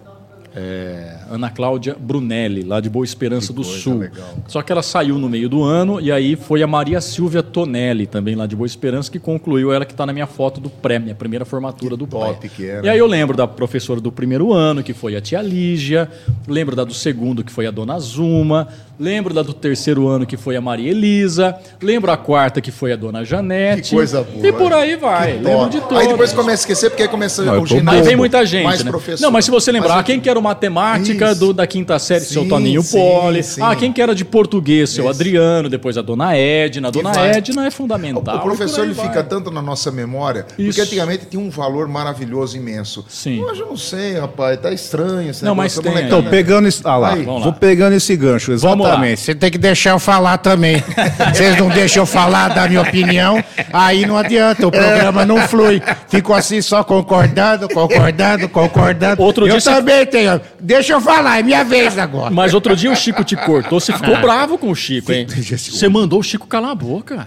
É, 0.55 1.17
Ana 1.31 1.51
Cláudia 1.51 1.97
Brunelli, 1.99 2.63
lá 2.63 2.81
de 2.81 2.91
Boa 2.91 3.05
Esperança 3.05 3.53
do 3.53 3.63
Sul. 3.63 3.99
legal. 3.99 4.35
Só 4.49 4.63
que 4.63 4.73
ela 4.73 4.83
saiu 4.83 5.19
no 5.19 5.29
meio 5.29 5.49
do 5.49 5.63
ano 5.63 6.01
e 6.01 6.11
aí 6.11 6.37
foi 6.37 6.63
a 6.63 6.67
Maria 6.67 7.01
Silvia 7.01 7.43
Tonelli, 7.43 8.07
também 8.07 8.35
lá 8.35 8.47
de 8.47 8.57
Boa 8.57 8.67
Esperança, 8.67 9.11
que 9.11 9.19
concluiu 9.19 9.73
ela 9.73 9.85
que 9.85 9.93
está 9.93 10.05
na 10.05 10.13
minha 10.13 10.27
foto 10.27 10.61
do 10.61 10.69
pré, 10.69 10.99
minha 10.99 11.15
primeira 11.15 11.45
formatura 11.45 11.97
do 11.97 12.07
top 12.07 12.41
pré. 12.41 12.49
que 12.49 12.67
era. 12.67 12.87
E 12.87 12.89
aí 12.89 12.99
eu 12.99 13.07
lembro 13.07 13.37
da 13.37 13.47
professora 13.47 14.01
do 14.01 14.11
primeiro 14.11 14.53
ano, 14.53 14.83
que 14.83 14.93
foi 14.93 15.17
a 15.17 15.21
tia 15.21 15.41
Lígia, 15.41 16.11
lembro 16.47 16.75
da 16.75 16.85
do 16.85 16.95
segundo, 16.95 17.45
que 17.45 17.53
foi 17.53 17.67
a 17.67 17.71
dona 17.71 17.99
Zuma, 17.99 18.69
lembro 19.01 19.33
da 19.33 19.43
do 19.43 19.55
terceiro 19.55 20.07
ano, 20.07 20.27
que 20.27 20.37
foi 20.37 20.55
a 20.57 20.61
Maria 20.61 20.91
Elisa, 20.91 21.57
lembro 21.83 22.13
a 22.13 22.17
quarta, 22.19 22.61
que 22.61 22.71
foi 22.71 22.93
a 22.93 22.97
dona 22.97 23.25
Janete. 23.25 23.89
Que 23.91 23.97
coisa 23.97 24.23
boa. 24.23 24.47
E 24.47 24.53
por 24.53 24.73
aí 24.75 24.95
vai, 24.97 25.33
Que 25.39 25.45
lembro 25.45 25.59
top. 25.61 25.71
de 25.71 25.81
todos. 25.81 25.99
Aí 25.99 26.09
depois 26.09 26.33
começa 26.33 26.51
a 26.51 26.63
esquecer, 26.63 26.91
porque 26.91 27.03
aí 27.05 27.09
começa 27.09 27.43
Não, 27.43 27.63
o 27.63 27.67
ginásio. 27.67 28.01
Aí 28.01 28.07
vem 28.07 28.17
muita 28.17 28.45
gente, 28.45 28.65
mais 28.65 28.85
né? 28.85 28.91
professor. 28.91 29.25
Não, 29.25 29.31
mas 29.31 29.47
se 29.47 29.51
você 29.51 29.73
lembrar, 29.73 29.97
Mas 29.97 30.05
quem 30.07 30.21
que 30.21 30.29
era 30.29 30.39
o 30.39 30.43
matemática 30.43 31.31
Isso. 31.31 31.41
do, 31.41 31.53
da 31.55 31.67
quinta 31.67 31.99
série, 31.99 32.25
seu 32.25 32.43
Sim, 32.43 32.49
Toninho 32.49 32.83
sim, 32.83 32.99
Poli. 32.99 33.43
sim. 33.43 33.63
Ah, 33.63 33.75
quem 33.75 33.91
que 33.93 34.03
era 34.03 34.15
de 34.15 34.25
português, 34.25 34.91
seu 34.91 35.05
Isso. 35.05 35.15
Adriano, 35.15 35.69
depois 35.71 35.97
a 35.97 36.03
dona 36.03 36.37
Edna. 36.37 36.89
A 36.89 36.91
dona 36.91 37.13
vai- 37.13 37.37
Edna 37.37 37.67
é 37.67 37.71
fundamental. 37.71 38.37
o 38.37 38.41
professor 38.43 38.85
ele 38.85 38.95
fica 38.95 39.23
tanto 39.25 39.51
na 39.51 39.63
nossa 39.63 39.91
memória, 39.91 40.47
Isso. 40.59 40.67
porque 40.69 40.81
antigamente 40.83 41.25
tinha 41.27 41.41
um 41.43 41.49
valor 41.49 41.89
maravilhoso, 41.89 42.57
imenso. 42.57 43.05
Sim. 43.09 43.41
Hoje 43.43 43.61
eu 43.61 43.67
não 43.69 43.77
sei, 43.77 44.19
rapaz, 44.19 44.59
tá 44.61 44.71
estranho 44.73 45.11
Não, 45.43 45.55
negócio, 45.55 45.55
mas 45.57 45.79
tem 45.79 45.93
molecada. 45.93 46.07
Então, 46.19 46.31
pegando 46.31 46.69
esse. 46.69 46.81
Ah 46.85 46.97
lá, 46.97 47.13
Aí. 47.15 47.23
Vamos 47.25 47.43
vou 47.45 47.53
lá. 47.53 47.59
pegando 47.59 47.95
esse 47.95 48.15
gancho, 48.17 48.57
Vamos 48.59 48.87
lá. 48.87 48.90
Exatamente. 48.91 49.21
Você 49.21 49.35
tem 49.35 49.51
que 49.51 49.59
deixar 49.59 49.91
eu 49.91 49.99
falar 49.99 50.39
também. 50.39 50.83
Vocês 51.33 51.57
não 51.57 51.69
deixam 51.69 52.03
eu 52.03 52.07
falar 52.07 52.49
da 52.49 52.69
minha 52.69 52.83
opinião, 52.83 53.43
aí 53.73 54.07
não 54.07 54.17
adianta, 54.17 54.67
o 54.67 54.71
programa 54.71 55.25
não 55.25 55.39
flui. 55.49 55.83
Fico 56.09 56.35
assim 56.35 56.61
só 56.61 56.83
concordando, 56.85 57.69
concordando, 57.69 58.49
concordando. 58.49 59.23
Outro 59.23 59.47
eu 59.47 59.53
dia 59.53 59.61
você- 59.61 59.71
também 59.71 60.07
tenho. 60.07 60.41
Deixa 60.59 60.93
eu 60.93 61.01
falar, 61.01 61.39
é 61.39 61.43
minha 61.43 61.65
vez 61.65 61.99
agora. 61.99 62.31
Mas 62.31 62.55
outro 62.55 62.77
dia 62.77 62.91
o 62.91 62.97
Chico 62.97 63.25
te 63.25 63.37
cortou, 63.37 63.81
você 63.81 63.93
ficou 63.93 64.17
bravo 64.21 64.59
com 64.59 64.71
o 64.71 64.75
Chico, 64.75 65.13
hein? 65.13 65.27
Você 65.27 65.89
mandou 65.89 66.21
o 66.21 66.23
Chico 66.23 66.47
calar 66.47 66.71
a 66.71 66.75
boca. 66.75 67.27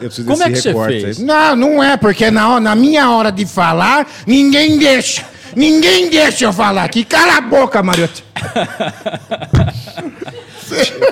Eu 0.00 0.08
preciso 0.08 0.26
Como 0.26 0.42
é 0.42 0.50
que 0.50 0.60
você 0.60 0.74
fez? 0.86 1.18
Não, 1.18 1.56
não 1.56 1.82
é, 1.82 1.96
porque 1.96 2.30
na, 2.30 2.60
na 2.60 2.74
minha 2.74 3.10
hora 3.10 3.30
de 3.30 3.46
falar, 3.46 4.06
ninguém 4.26 4.78
deixa. 4.78 5.24
Ninguém 5.54 6.08
deixa 6.08 6.44
eu 6.44 6.52
falar 6.52 6.84
aqui. 6.84 7.04
Cala 7.04 7.38
a 7.38 7.40
boca, 7.40 7.82
Mariotti. 7.82 8.24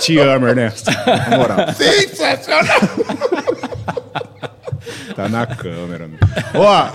Te 0.00 0.18
amo, 0.18 0.46
Ernesto. 0.46 0.90
Na 0.90 1.36
moral. 1.36 1.58
Sensacional! 1.74 2.80
Tá 5.14 5.28
na 5.28 5.46
câmera. 5.46 6.06
meu. 6.06 6.18
Ó, 6.54 6.88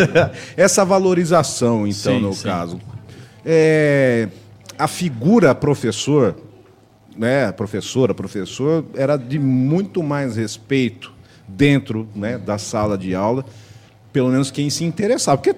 essa 0.56 0.84
valorização, 0.84 1.86
então, 1.86 2.14
Sim, 2.14 2.20
no 2.20 2.32
sim. 2.34 2.44
caso. 2.44 2.80
É, 3.44 4.28
a 4.78 4.86
figura 4.86 5.54
professor, 5.54 6.36
né, 7.16 7.50
professora, 7.52 8.14
professor, 8.14 8.84
era 8.94 9.16
de 9.16 9.38
muito 9.38 10.02
mais 10.02 10.36
respeito 10.36 11.12
dentro 11.48 12.06
né, 12.14 12.36
da 12.38 12.58
sala 12.58 12.96
de 12.98 13.14
aula, 13.14 13.44
pelo 14.12 14.28
menos 14.28 14.50
quem 14.50 14.68
se 14.70 14.84
interessava. 14.84 15.38
Porque 15.38 15.56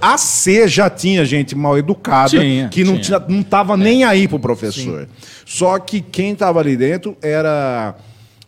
a 0.00 0.14
a 0.14 0.18
C 0.18 0.66
já 0.66 0.88
tinha 0.88 1.24
gente 1.24 1.54
mal 1.54 1.76
educada 1.76 2.30
Tinha, 2.30 2.68
que 2.68 2.82
não 2.84 2.98
tinha. 2.98 3.18
tinha 3.20 3.28
não 3.28 3.40
estava 3.40 3.76
nem 3.76 4.04
aí 4.04 4.26
pro 4.26 4.38
professor. 4.38 5.08
Só 5.44 5.78
que 5.78 6.00
quem 6.00 6.32
estava 6.32 6.60
ali 6.60 6.76
dentro 6.76 7.16
era, 7.20 7.94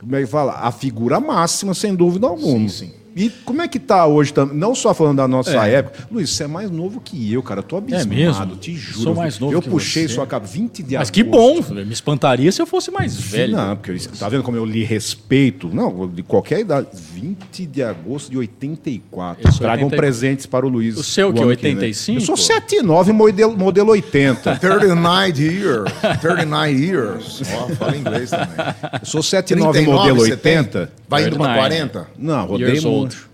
como 0.00 0.16
é 0.16 0.21
que 0.21 0.26
fala? 0.26 0.52
A 0.54 0.73
figura 0.73 1.21
máxima, 1.21 1.75
sem 1.75 1.95
dúvida 1.95 2.26
alguma. 2.26 2.68
Sim, 2.68 2.87
sim. 2.87 2.98
E 3.20 3.30
como 3.44 3.60
é 3.60 3.66
que 3.66 3.80
tá 3.80 4.06
hoje 4.06 4.32
também? 4.32 4.56
Não 4.56 4.75
só 4.76 4.94
falando 4.94 5.16
da 5.16 5.26
nossa 5.26 5.66
É. 5.66 5.75
época. 5.75 6.06
Luiz, 6.10 6.30
você 6.30 6.44
é 6.44 6.46
mais 6.46 6.70
novo 6.70 7.00
que 7.00 7.32
eu, 7.32 7.42
cara. 7.42 7.58
Eu 7.58 7.64
tô 7.64 7.76
abismado, 7.76 8.08
mesmo? 8.08 8.56
te 8.56 8.75
juro. 8.76 9.00
Sou 9.02 9.14
mais 9.14 9.38
novo 9.40 9.52
Eu 9.52 9.60
que 9.60 9.68
puxei 9.68 10.06
você. 10.06 10.14
sua 10.14 10.26
cabeça 10.26 10.52
20 10.52 10.82
de 10.84 10.96
Mas 10.96 11.10
que 11.10 11.22
agosto. 11.22 11.75
bom, 11.75 11.84
me 11.84 11.92
espantaria 11.92 12.52
se 12.52 12.62
eu 12.62 12.66
fosse 12.66 12.92
mais 12.92 13.16
velho. 13.20 13.56
Não, 13.56 13.75
porque 13.76 13.90
eu, 13.90 13.98
tá 14.18 14.28
vendo 14.28 14.44
como 14.44 14.56
eu 14.56 14.64
li 14.64 14.84
respeito? 14.84 15.68
Não, 15.75 16.06
de 16.08 16.22
qualquer 16.22 16.60
idade. 16.60 16.87
20 17.12 17.66
de 17.66 17.82
agosto 17.82 18.30
de 18.30 18.38
84. 18.38 19.44
Eu 19.48 19.50
sou 19.52 19.60
Tragam 19.62 19.84
80 19.87 19.96
presentes 19.96 20.46
para 20.46 20.64
o 20.64 20.68
Luiz. 20.68 20.96
O 20.96 21.02
seu, 21.02 21.32
que 21.32 21.40
é 21.40 21.42
ano 21.42 21.48
vem. 21.56 21.56
85? 21.72 22.18
Eu 22.20 22.25
sou 22.25 22.37
79, 22.37 23.12
modelo, 23.12 23.56
modelo 23.58 23.90
80. 23.90 24.56
39 24.56 25.42
years. 25.42 25.92
39 26.20 26.72
years. 26.72 27.42
Ó, 27.52 27.68
fala 27.75 27.96
inglês 27.96 28.30
também. 28.30 28.48
Eu 29.00 29.06
sou 29.06 29.22
79, 29.22 29.80
modelo 29.82 30.18
você 30.20 30.37
tem? 30.37 30.58
80. 30.58 30.92
Vai 31.09 31.23
indo 31.27 31.37
pra 31.37 31.55
39. 31.55 31.59
40? 31.59 32.09
Não, 32.19 32.47
rodei 32.47 32.81
muito. 32.81 33.29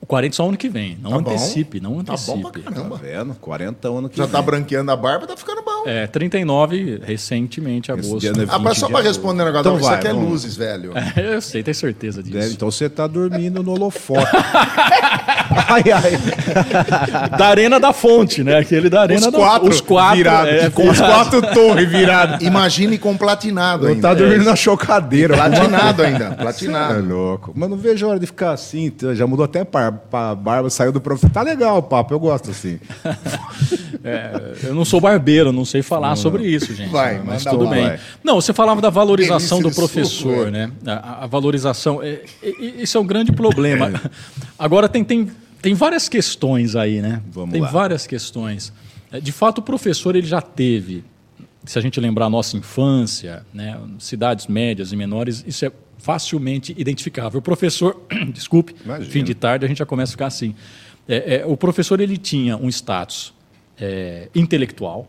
O 0.00 0.06
40 0.06 0.36
só 0.36 0.46
ano 0.46 0.56
que 0.58 0.68
vem. 0.68 0.98
Não 1.00 1.12
Tá 1.12 1.18
bom. 1.18 1.30
antecipe, 1.30 1.80
não 1.80 2.04
Tá 2.04 2.12
antecipe. 2.12 2.36
bom 2.42 2.50
pra 2.50 2.60
Tá 2.62 2.70
caramba. 2.72 2.96
vendo? 2.96 3.34
40 3.36 3.88
anos 3.88 4.10
que 4.10 4.18
Já 4.18 4.24
vem. 4.24 4.32
tá 4.32 4.42
branqueando 4.42 4.90
a 4.90 4.96
barba, 4.96 5.26
tá 5.26 5.34
ficando 5.34 5.62
bom. 5.62 5.84
É, 5.86 6.06
39, 6.06 7.00
recentemente, 7.02 7.90
Esse 7.90 8.00
agosto. 8.00 8.20
dia 8.20 8.32
não 8.32 8.42
é 8.42 8.46
Ah, 8.50 8.58
mas 8.58 8.74
20 8.74 8.80
só 8.80 8.88
pra 8.90 9.00
responder 9.00 9.42
um 9.42 9.46
negócio, 9.46 9.60
Então 9.62 9.76
isso 9.78 9.88
vai, 9.88 9.98
aqui 9.98 10.06
é 10.08 10.12
vamos. 10.12 10.28
luzes, 10.30 10.56
velho. 10.56 10.92
Eu 11.16 11.40
sei, 11.40 11.62
tenho 11.62 11.74
certeza 11.74 12.22
disso. 12.22 12.36
É, 12.36 12.48
então 12.48 12.70
você 12.70 12.90
tá 12.90 13.06
dormindo 13.06 13.62
no 13.62 13.72
holofote. 13.72 14.26
ai, 15.50 15.82
ai. 15.92 16.12
Da 17.36 17.46
Arena 17.46 17.80
da 17.80 17.92
Fonte, 17.92 18.42
né? 18.44 18.58
Aquele 18.58 18.88
da 18.88 19.02
Arena 19.02 19.26
Os 19.26 19.32
da 19.32 19.38
quatro, 19.38 19.68
Os 19.68 19.80
quatro. 19.80 20.16
virados, 20.16 20.52
é, 20.52 20.70
com 20.70 20.88
os 20.88 20.96
virados. 20.98 21.28
quatro 21.30 21.54
torres 21.54 21.88
viradas. 21.88 22.42
Imagine 22.42 22.98
com 22.98 23.16
platinado 23.16 23.84
Não 23.84 23.90
ainda. 23.90 24.08
tá 24.08 24.14
dormindo 24.14 24.44
na 24.44 24.56
chocadeira. 24.56 25.34
Platinado 25.34 26.02
ainda, 26.02 26.24
É 26.24 26.30
platinado. 26.30 27.04
louco. 27.06 27.52
Mas 27.54 27.68
não 27.70 27.76
vejo 27.76 28.06
a 28.06 28.10
hora 28.10 28.18
de 28.20 28.26
ficar 28.26 28.52
assim. 28.52 28.92
Já 29.14 29.26
mudou 29.26 29.44
até 29.44 29.64
para 29.64 29.94
a 30.12 30.34
barba, 30.34 30.70
saiu 30.70 30.92
do 30.92 31.00
prof. 31.00 31.28
Tá 31.30 31.42
legal 31.42 31.78
o 31.78 31.82
papo, 31.82 32.14
eu 32.14 32.20
gosto 32.20 32.50
assim. 32.50 32.78
É, 34.06 34.52
eu 34.64 34.74
não 34.74 34.84
sou 34.84 35.00
barbeiro, 35.00 35.50
não 35.50 35.64
sei 35.64 35.80
falar 35.80 36.14
sobre 36.16 36.44
isso, 36.46 36.74
gente. 36.74 36.90
Vai, 36.90 37.22
mas 37.24 37.42
tudo 37.42 37.64
lá, 37.64 37.70
bem. 37.70 37.84
vai. 37.86 37.98
Não, 38.22 38.34
você 38.38 38.52
falava 38.52 38.78
da 38.78 38.90
valorização 38.90 39.62
do 39.62 39.70
professor, 39.70 40.48
é. 40.48 40.50
né? 40.50 40.70
A, 40.86 41.24
a 41.24 41.26
valorização. 41.26 42.02
é, 42.02 42.20
é, 42.42 42.48
é, 42.50 42.54
isso 42.82 42.98
é 42.98 43.00
um 43.00 43.06
grande 43.06 43.32
problema. 43.32 43.90
Agora 44.58 44.90
tem, 44.90 45.02
tem, 45.02 45.30
tem 45.64 45.72
várias 45.74 46.10
questões 46.10 46.76
aí, 46.76 47.00
né? 47.00 47.22
Vamos 47.30 47.52
tem 47.52 47.62
lá. 47.62 47.70
várias 47.70 48.06
questões. 48.06 48.70
É, 49.10 49.18
De 49.18 49.32
fato, 49.32 49.58
o 49.58 49.62
professor 49.62 50.14
ele 50.14 50.26
já 50.26 50.42
teve, 50.42 51.02
se 51.64 51.78
a 51.78 51.82
gente 51.82 51.98
lembrar 51.98 52.26
a 52.26 52.30
nossa 52.30 52.54
infância, 52.54 53.46
né, 53.52 53.80
cidades 53.98 54.46
médias 54.46 54.92
e 54.92 54.96
menores, 54.96 55.42
isso 55.46 55.64
é 55.64 55.72
facilmente 55.96 56.74
identificável. 56.76 57.38
O 57.38 57.42
professor, 57.42 57.98
desculpe, 58.30 58.76
Imagina. 58.84 59.10
fim 59.10 59.24
de 59.24 59.34
tarde 59.34 59.64
a 59.64 59.68
gente 59.68 59.78
já 59.78 59.86
começa 59.86 60.10
a 60.10 60.14
ficar 60.14 60.26
assim. 60.26 60.54
É, 61.08 61.36
é, 61.36 61.46
o 61.46 61.56
professor 61.56 61.98
ele 61.98 62.18
tinha 62.18 62.58
um 62.58 62.68
status 62.68 63.32
é, 63.80 64.28
intelectual, 64.34 65.08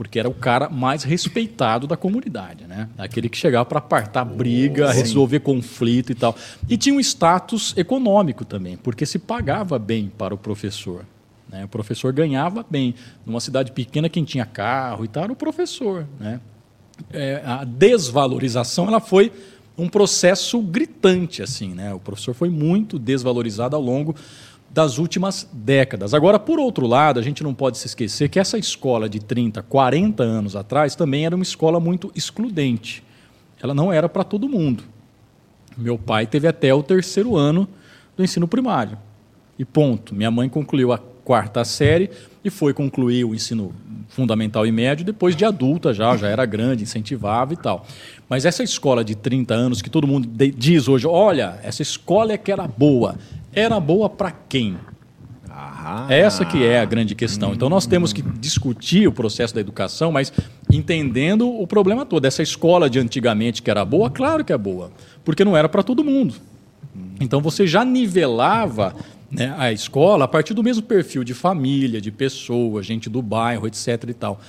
porque 0.00 0.18
era 0.18 0.30
o 0.30 0.32
cara 0.32 0.70
mais 0.70 1.02
respeitado 1.02 1.86
da 1.86 1.94
comunidade, 1.94 2.66
né? 2.66 2.88
Aquele 2.96 3.28
que 3.28 3.36
chegava 3.36 3.66
para 3.66 3.80
apartar 3.80 4.24
briga, 4.24 4.90
resolver 4.90 5.40
conflito 5.40 6.10
e 6.10 6.14
tal. 6.14 6.34
E 6.66 6.78
tinha 6.78 6.94
um 6.94 7.00
status 7.00 7.74
econômico 7.76 8.42
também, 8.42 8.78
porque 8.78 9.04
se 9.04 9.18
pagava 9.18 9.78
bem 9.78 10.10
para 10.16 10.32
o 10.32 10.38
professor. 10.38 11.04
né? 11.50 11.66
O 11.66 11.68
professor 11.68 12.14
ganhava 12.14 12.64
bem. 12.70 12.94
Numa 13.26 13.40
cidade 13.40 13.72
pequena, 13.72 14.08
quem 14.08 14.24
tinha 14.24 14.46
carro 14.46 15.04
e 15.04 15.08
tal 15.08 15.24
era 15.24 15.32
o 15.34 15.36
professor. 15.36 16.06
Né? 16.18 16.40
É, 17.12 17.42
a 17.44 17.62
desvalorização 17.64 18.88
ela 18.88 19.00
foi 19.00 19.30
um 19.76 19.86
processo 19.86 20.62
gritante 20.62 21.42
assim, 21.42 21.74
né? 21.74 21.92
O 21.92 22.00
professor 22.00 22.32
foi 22.32 22.48
muito 22.48 22.98
desvalorizado 22.98 23.76
ao 23.76 23.82
longo 23.82 24.16
das 24.72 24.98
últimas 24.98 25.48
décadas. 25.52 26.14
Agora, 26.14 26.38
por 26.38 26.60
outro 26.60 26.86
lado, 26.86 27.18
a 27.18 27.22
gente 27.22 27.42
não 27.42 27.52
pode 27.52 27.76
se 27.76 27.86
esquecer 27.86 28.28
que 28.28 28.38
essa 28.38 28.56
escola 28.56 29.08
de 29.08 29.18
30, 29.18 29.62
40 29.62 30.22
anos 30.22 30.54
atrás 30.54 30.94
também 30.94 31.26
era 31.26 31.34
uma 31.34 31.42
escola 31.42 31.80
muito 31.80 32.12
excludente. 32.14 33.02
Ela 33.60 33.74
não 33.74 33.92
era 33.92 34.08
para 34.08 34.22
todo 34.22 34.48
mundo. 34.48 34.84
Meu 35.76 35.98
pai 35.98 36.26
teve 36.26 36.46
até 36.46 36.72
o 36.72 36.82
terceiro 36.82 37.36
ano 37.36 37.68
do 38.16 38.22
ensino 38.22 38.46
primário. 38.46 38.96
E 39.58 39.64
ponto. 39.64 40.14
Minha 40.14 40.30
mãe 40.30 40.48
concluiu 40.48 40.92
a 40.92 40.98
quarta 40.98 41.64
série 41.64 42.10
e 42.44 42.48
foi 42.48 42.72
concluir 42.72 43.24
o 43.24 43.34
ensino 43.34 43.74
fundamental 44.08 44.66
e 44.66 44.72
médio 44.72 45.04
depois 45.04 45.36
de 45.36 45.44
adulta 45.44 45.94
já, 45.94 46.16
já 46.16 46.28
era 46.28 46.44
grande, 46.44 46.82
incentivava 46.82 47.52
e 47.52 47.56
tal. 47.56 47.86
Mas 48.28 48.44
essa 48.44 48.62
escola 48.62 49.04
de 49.04 49.14
30 49.14 49.54
anos 49.54 49.82
que 49.82 49.90
todo 49.90 50.06
mundo 50.06 50.28
diz 50.56 50.88
hoje, 50.88 51.06
olha, 51.06 51.58
essa 51.62 51.82
escola 51.82 52.32
é 52.32 52.38
que 52.38 52.50
era 52.50 52.66
boa. 52.66 53.16
Era 53.52 53.80
boa 53.80 54.08
para 54.08 54.30
quem? 54.30 54.76
Essa 56.08 56.44
que 56.44 56.64
é 56.64 56.80
a 56.80 56.84
grande 56.84 57.14
questão. 57.14 57.52
Então 57.52 57.68
nós 57.68 57.86
temos 57.86 58.12
que 58.12 58.22
discutir 58.22 59.08
o 59.08 59.12
processo 59.12 59.54
da 59.54 59.60
educação, 59.60 60.12
mas 60.12 60.32
entendendo 60.72 61.48
o 61.48 61.66
problema 61.66 62.06
todo. 62.06 62.24
Essa 62.24 62.42
escola 62.42 62.88
de 62.88 62.98
antigamente 62.98 63.62
que 63.62 63.70
era 63.70 63.84
boa, 63.84 64.10
claro 64.10 64.44
que 64.44 64.52
é 64.52 64.58
boa, 64.58 64.92
porque 65.24 65.44
não 65.44 65.56
era 65.56 65.68
para 65.68 65.82
todo 65.82 66.04
mundo. 66.04 66.34
Então 67.20 67.40
você 67.40 67.66
já 67.66 67.84
nivelava 67.84 68.94
né, 69.30 69.54
a 69.58 69.72
escola 69.72 70.24
a 70.24 70.28
partir 70.28 70.54
do 70.54 70.62
mesmo 70.62 70.82
perfil 70.82 71.24
de 71.24 71.34
família, 71.34 72.00
de 72.00 72.10
pessoa, 72.10 72.82
gente 72.82 73.08
do 73.08 73.22
bairro, 73.22 73.66
etc. 73.66 74.04
e 74.08 74.14
tal. 74.14 74.40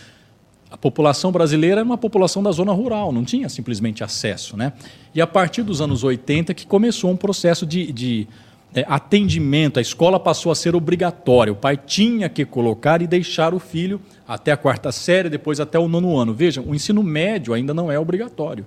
A 0.69 0.77
população 0.77 1.31
brasileira 1.31 1.81
era 1.81 1.85
uma 1.85 1.97
população 1.97 2.41
da 2.41 2.51
zona 2.51 2.71
rural, 2.71 3.11
não 3.11 3.25
tinha 3.25 3.49
simplesmente 3.49 4.03
acesso. 4.03 4.55
Né? 4.55 4.71
E 5.13 5.21
a 5.21 5.27
partir 5.27 5.63
dos 5.63 5.81
anos 5.81 6.03
80 6.03 6.53
que 6.53 6.65
começou 6.65 7.11
um 7.11 7.17
processo 7.17 7.65
de, 7.65 7.91
de 7.91 8.27
é, 8.73 8.85
atendimento, 8.87 9.79
a 9.79 9.81
escola 9.81 10.19
passou 10.19 10.51
a 10.51 10.55
ser 10.55 10.75
obrigatória. 10.75 11.51
O 11.51 11.55
pai 11.55 11.75
tinha 11.77 12.29
que 12.29 12.45
colocar 12.45 13.01
e 13.01 13.07
deixar 13.07 13.53
o 13.53 13.59
filho 13.59 13.99
até 14.27 14.51
a 14.51 14.57
quarta 14.57 14.91
série, 14.91 15.29
depois 15.29 15.59
até 15.59 15.77
o 15.77 15.87
nono 15.87 16.17
ano. 16.17 16.33
Vejam, 16.33 16.63
o 16.65 16.73
ensino 16.73 17.03
médio 17.03 17.53
ainda 17.53 17.73
não 17.73 17.91
é 17.91 17.99
obrigatório. 17.99 18.65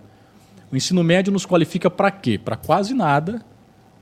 O 0.70 0.76
ensino 0.76 1.02
médio 1.02 1.32
nos 1.32 1.46
qualifica 1.46 1.88
para 1.90 2.10
quê? 2.10 2.36
Para 2.38 2.56
quase 2.56 2.92
nada, 2.92 3.40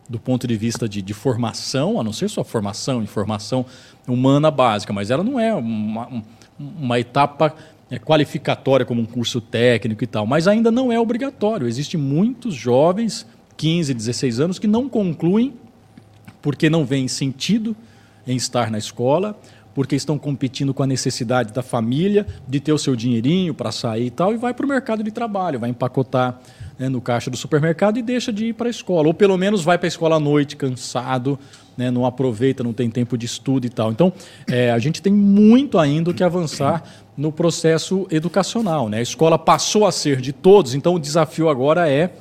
do 0.08 0.18
ponto 0.18 0.46
de 0.46 0.56
vista 0.56 0.88
de, 0.88 1.00
de 1.00 1.14
formação, 1.14 2.00
a 2.00 2.04
não 2.04 2.12
ser 2.12 2.28
sua 2.28 2.44
formação 2.44 3.02
em 3.02 3.06
formação 3.06 3.64
humana 4.08 4.50
básica, 4.50 4.92
mas 4.92 5.10
ela 5.10 5.22
não 5.22 5.38
é 5.38 5.54
uma, 5.54 6.08
um- 6.08 6.22
uma 6.58 6.98
etapa 6.98 7.54
é, 7.90 7.98
qualificatória 7.98 8.84
como 8.86 9.00
um 9.00 9.06
curso 9.06 9.40
técnico 9.40 10.02
e 10.02 10.06
tal, 10.06 10.26
mas 10.26 10.48
ainda 10.48 10.70
não 10.70 10.90
é 10.90 10.98
obrigatório. 10.98 11.68
Existem 11.68 12.00
muitos 12.00 12.54
jovens, 12.54 13.26
15, 13.56 13.94
16 13.94 14.40
anos, 14.40 14.58
que 14.58 14.66
não 14.66 14.88
concluem 14.88 15.54
porque 16.40 16.68
não 16.68 16.84
veem 16.84 17.08
sentido 17.08 17.76
em 18.26 18.36
estar 18.36 18.70
na 18.70 18.78
escola, 18.78 19.38
porque 19.74 19.96
estão 19.96 20.18
competindo 20.18 20.74
com 20.74 20.82
a 20.82 20.86
necessidade 20.86 21.52
da 21.52 21.62
família 21.62 22.26
de 22.46 22.60
ter 22.60 22.72
o 22.72 22.78
seu 22.78 22.94
dinheirinho 22.94 23.54
para 23.54 23.72
sair 23.72 24.06
e 24.06 24.10
tal, 24.10 24.34
e 24.34 24.36
vai 24.36 24.52
para 24.52 24.66
o 24.66 24.68
mercado 24.68 25.02
de 25.02 25.10
trabalho, 25.10 25.58
vai 25.58 25.70
empacotar 25.70 26.40
né, 26.78 26.88
no 26.88 27.00
caixa 27.00 27.30
do 27.30 27.36
supermercado 27.36 27.98
e 27.98 28.02
deixa 28.02 28.32
de 28.32 28.46
ir 28.46 28.52
para 28.52 28.66
a 28.66 28.70
escola. 28.70 29.08
Ou 29.08 29.14
pelo 29.14 29.36
menos 29.36 29.62
vai 29.62 29.78
para 29.78 29.86
a 29.86 29.88
escola 29.88 30.16
à 30.16 30.20
noite, 30.20 30.56
cansado, 30.56 31.38
né, 31.76 31.90
não 31.90 32.04
aproveita, 32.04 32.62
não 32.62 32.72
tem 32.72 32.90
tempo 32.90 33.16
de 33.16 33.26
estudo 33.26 33.66
e 33.66 33.70
tal. 33.70 33.90
Então, 33.90 34.12
é, 34.46 34.70
a 34.70 34.78
gente 34.78 35.00
tem 35.00 35.12
muito 35.12 35.78
ainda 35.78 36.12
que 36.12 36.22
avançar 36.22 36.82
no 37.16 37.32
processo 37.32 38.06
educacional. 38.10 38.88
Né? 38.88 38.98
A 38.98 39.02
escola 39.02 39.38
passou 39.38 39.86
a 39.86 39.92
ser 39.92 40.20
de 40.20 40.32
todos, 40.32 40.74
então 40.74 40.94
o 40.94 40.98
desafio 40.98 41.48
agora 41.48 41.88
é 41.88 42.12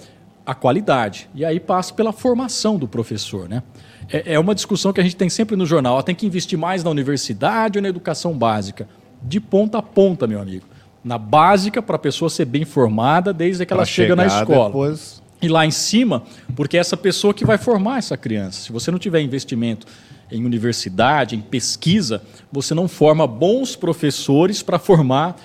a 0.46 0.56
qualidade. 0.56 1.30
E 1.34 1.46
aí 1.46 1.60
passa 1.60 1.94
pela 1.94 2.12
formação 2.12 2.78
do 2.78 2.88
professor. 2.88 3.48
Né? 3.48 3.64
É, 4.12 4.34
é 4.34 4.40
uma 4.40 4.54
discussão 4.56 4.92
que 4.94 5.00
a 5.00 5.04
gente 5.04 5.16
tem 5.16 5.30
sempre 5.30 5.56
no 5.56 5.66
jornal. 5.66 6.02
Tem 6.04 6.16
que 6.16 6.26
investir 6.26 6.58
mais 6.58 6.84
na 6.84 6.90
universidade 6.90 7.78
ou 7.78 7.82
na 7.82 7.90
educação 7.90 8.34
básica? 8.34 8.88
De 9.22 9.40
ponta 9.40 9.78
a 9.78 9.82
ponta, 9.82 10.28
meu 10.28 10.40
amigo. 10.42 10.66
Na 11.04 11.18
básica, 11.18 11.82
para 11.82 11.96
a 11.96 12.00
pessoa 12.00 12.30
ser 12.30 12.46
bem 12.46 12.66
formada 12.66 13.34
desde 13.34 13.66
que 13.66 13.74
ela 13.74 13.80
Pra 13.84 13.86
chega 13.86 14.16
na 14.16 14.26
escola. 14.26 14.66
depois- 14.68 15.22
E 15.42 15.48
lá 15.48 15.66
em 15.66 15.72
cima, 15.72 16.22
porque 16.56 16.78
é 16.78 16.80
essa 16.80 16.96
pessoa 16.96 17.34
que 17.34 17.44
vai 17.44 17.58
formar 17.58 17.98
essa 17.98 18.16
criança. 18.16 18.62
Se 18.62 18.72
você 18.72 18.92
não 18.92 19.00
tiver 19.00 19.22
investimento 19.22 19.88
em 20.32 20.46
universidade, 20.46 21.36
em 21.36 21.42
pesquisa, 21.42 22.22
você 22.52 22.76
não 22.76 22.88
forma 22.88 23.26
bons 23.26 23.76
professores 23.76 24.62
para 24.62 24.78
formar 24.78 25.36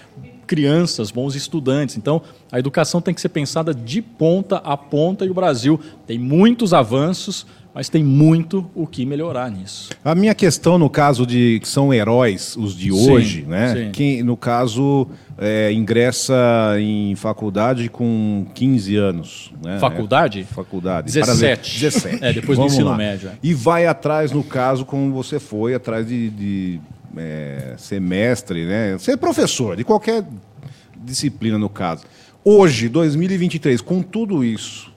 crianças, 0.47 1.11
bons 1.11 1.35
estudantes. 1.35 1.97
Então, 1.97 2.21
a 2.53 2.59
educação 2.59 3.01
tem 3.01 3.13
que 3.15 3.21
ser 3.21 3.31
pensada 3.31 3.75
de 3.75 4.01
ponta 4.03 4.59
a 4.59 4.77
ponta 4.77 5.25
e 5.25 5.31
o 5.31 5.35
Brasil 5.35 5.81
tem 6.07 6.19
muitos 6.19 6.73
avanços, 6.73 7.47
mas 7.77 7.91
tem 7.91 8.03
muito 8.03 8.71
o 8.75 8.87
que 8.87 9.05
melhorar 9.05 9.51
nisso. 9.51 9.91
A 10.03 10.15
minha 10.15 10.35
questão, 10.35 10.79
no 10.79 10.89
caso 10.89 11.27
de 11.27 11.61
que 11.61 11.69
são 11.69 11.93
heróis, 11.93 12.57
os 12.57 12.75
de 12.75 12.91
Sim, 12.91 13.11
hoje, 13.11 13.43
né? 13.47 13.75
sim. 13.75 13.91
Quem, 13.93 14.23
no 14.23 14.35
caso, 14.35 15.07
é, 15.37 15.71
ingressa 15.71 16.35
em 16.81 17.15
faculdade 17.17 17.91
com 17.91 18.47
15 18.55 18.97
anos. 18.97 19.53
Né? 19.63 19.79
Faculdade? 19.79 20.41
É, 20.41 20.45
faculdade. 20.45 21.13
17. 21.13 21.79
17. 21.81 22.25
É, 22.25 22.33
depois 22.33 22.59
do 22.59 22.65
ensino 22.65 22.89
lá. 22.89 22.97
médio, 22.97 23.29
é. 23.29 23.33
E 23.43 23.53
vai 23.53 23.85
atrás, 23.85 24.33
no 24.33 24.43
caso, 24.43 24.87
como 24.87 25.13
você 25.13 25.39
foi, 25.39 25.75
atrás 25.75 26.09
de, 26.09 26.31
de 26.31 26.81
é, 27.15 27.75
ser 27.77 28.01
mestre, 28.01 28.65
né? 28.65 28.97
Ser 28.97 29.19
professor, 29.19 29.77
de 29.77 29.85
qualquer 29.85 30.25
disciplina, 30.97 31.59
no 31.59 31.69
caso. 31.69 32.05
Hoje, 32.43 32.89
2023, 32.89 33.83
com 33.83 34.01
tudo 34.01 34.43
isso, 34.43 34.96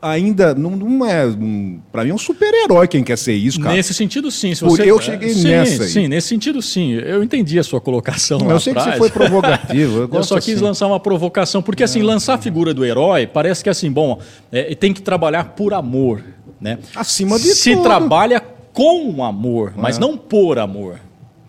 ainda 0.00 0.54
não, 0.54 0.70
não 0.70 1.06
é. 1.06 1.26
Um, 1.26 1.80
para 1.90 2.04
mim 2.04 2.10
é 2.10 2.14
um 2.14 2.18
super-herói 2.18 2.86
quem 2.88 3.02
quer 3.02 3.16
ser 3.18 3.34
isso, 3.34 3.60
cara. 3.60 3.74
Nesse 3.74 3.92
sentido, 3.92 4.30
sim. 4.30 4.54
Se 4.54 4.62
você... 4.64 4.90
eu 4.90 5.00
cheguei 5.00 5.30
sim, 5.30 5.48
nessa 5.48 5.82
aí. 5.82 5.88
Sim, 5.88 6.08
nesse 6.08 6.28
sentido, 6.28 6.62
sim. 6.62 6.92
Eu 6.92 7.22
entendi 7.22 7.58
a 7.58 7.62
sua 7.62 7.80
colocação 7.80 8.38
lá 8.46 8.54
eu 8.54 8.60
sei 8.60 8.72
que 8.74 8.80
você 8.80 8.90
atrás. 8.90 8.98
foi 8.98 9.10
provocativo. 9.10 9.98
Eu, 10.02 10.10
Eu 10.14 10.22
só 10.24 10.36
quis 10.40 10.54
assim. 10.54 10.64
lançar 10.64 10.86
uma 10.86 11.00
provocação, 11.00 11.62
porque 11.62 11.82
assim, 11.82 12.02
lançar 12.02 12.34
a 12.34 12.38
figura 12.38 12.72
do 12.72 12.84
herói 12.84 13.26
parece 13.26 13.62
que 13.62 13.70
assim, 13.70 13.90
bom, 13.90 14.18
é, 14.52 14.74
tem 14.74 14.92
que 14.92 15.02
trabalhar 15.02 15.44
por 15.50 15.74
amor, 15.74 16.22
né? 16.60 16.78
Acima 16.94 17.38
de 17.38 17.48
Se 17.48 17.72
tudo. 17.72 17.82
trabalha 17.82 18.40
com 18.72 19.24
amor, 19.24 19.72
mas 19.76 19.96
É. 19.96 20.00
não 20.00 20.16
por 20.16 20.58
amor. 20.58 21.00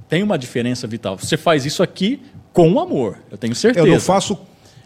Tem 0.07 0.23
uma 0.23 0.37
diferença 0.37 0.87
vital. 0.87 1.17
Você 1.17 1.37
faz 1.37 1.65
isso 1.65 1.83
aqui 1.83 2.19
com 2.51 2.79
amor, 2.79 3.19
eu 3.31 3.37
tenho 3.37 3.53
certeza. 3.53 3.85
Eu 3.85 3.93
não 3.93 3.99
faço 3.99 4.35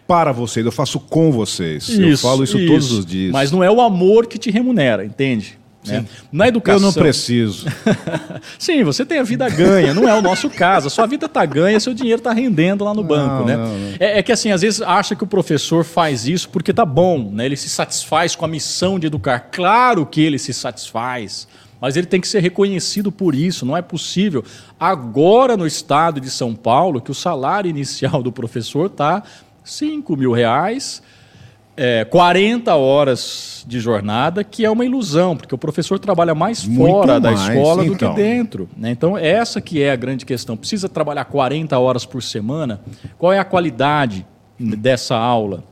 para 0.07 0.31
vocês, 0.31 0.65
eu 0.65 0.71
faço 0.71 0.99
com 0.99 1.31
vocês. 1.31 1.89
eu 1.89 2.17
falo 2.17 2.43
isso, 2.43 2.57
todos 2.65 2.91
os 2.91 3.05
dias. 3.05 3.31
Mas 3.31 3.51
não 3.51 3.63
é 3.63 3.71
o 3.71 3.81
amor 3.81 4.27
que 4.27 4.37
te 4.37 4.51
remunera, 4.51 5.05
entende? 5.05 5.57
Né? 5.85 6.05
Na 6.31 6.47
educação. 6.47 6.79
Eu 6.79 6.85
não 6.85 6.93
preciso. 6.93 7.65
Sim, 8.57 8.83
você 8.83 9.05
tem 9.05 9.19
a 9.19 9.23
vida 9.23 9.49
ganha, 9.49 9.93
não 9.93 10.07
é 10.07 10.13
o 10.13 10.21
nosso 10.21 10.49
caso. 10.49 10.87
A 10.87 10.89
sua 10.89 11.05
vida 11.05 11.25
está 11.25 11.45
ganha, 11.45 11.79
seu 11.79 11.93
dinheiro 11.93 12.19
está 12.19 12.31
rendendo 12.31 12.85
lá 12.85 12.93
no 12.93 13.03
banco, 13.03 13.45
né? 13.45 13.57
não, 13.57 13.65
não. 13.65 13.95
É, 13.99 14.19
é 14.19 14.23
que 14.23 14.31
assim, 14.31 14.51
às 14.51 14.61
vezes 14.61 14.81
acha 14.81 15.15
que 15.15 15.23
o 15.23 15.27
professor 15.27 15.83
faz 15.83 16.25
isso 16.27 16.49
porque 16.49 16.73
tá 16.73 16.85
bom, 16.85 17.29
né? 17.31 17.45
Ele 17.45 17.57
se 17.57 17.69
satisfaz 17.69 18.35
com 18.35 18.45
a 18.45 18.47
missão 18.47 18.97
de 18.97 19.07
educar. 19.07 19.49
Claro 19.51 20.05
que 20.05 20.21
ele 20.21 20.39
se 20.39 20.53
satisfaz. 20.53 21.47
Mas 21.81 21.97
ele 21.97 22.07
tem 22.07 22.21
que 22.21 22.29
ser 22.29 22.39
reconhecido 22.39 23.11
por 23.11 23.35
isso, 23.35 23.65
não 23.65 23.75
é 23.75 23.81
possível. 23.81 24.41
Agora, 24.79 25.57
no 25.57 25.67
estado 25.67 26.21
de 26.21 26.29
São 26.29 26.55
Paulo, 26.55 27.01
que 27.01 27.11
o 27.11 27.13
salário 27.13 27.69
inicial 27.69 28.23
do 28.23 28.31
professor 28.31 28.85
está 28.85 29.21
5 29.63 30.15
mil 30.17 30.31
reais, 30.31 31.01
é, 31.75 32.05
40 32.05 32.75
horas 32.75 33.65
de 33.67 33.79
jornada, 33.79 34.43
que 34.43 34.63
é 34.63 34.69
uma 34.69 34.85
ilusão, 34.85 35.35
porque 35.35 35.55
o 35.55 35.57
professor 35.57 35.97
trabalha 35.97 36.35
mais 36.35 36.65
Muito 36.65 36.91
fora 36.91 37.19
da 37.19 37.31
mais, 37.31 37.49
escola 37.49 37.83
do 37.83 37.93
então. 37.93 38.13
que 38.13 38.21
dentro. 38.21 38.69
né? 38.77 38.91
Então, 38.91 39.17
essa 39.17 39.59
que 39.59 39.81
é 39.81 39.91
a 39.91 39.95
grande 39.95 40.25
questão. 40.25 40.55
Precisa 40.55 40.87
trabalhar 40.87 41.25
40 41.25 41.77
horas 41.79 42.05
por 42.05 42.21
semana? 42.21 42.81
Qual 43.17 43.33
é 43.33 43.39
a 43.39 43.45
qualidade 43.45 44.25
dessa 44.59 45.15
aula? 45.15 45.63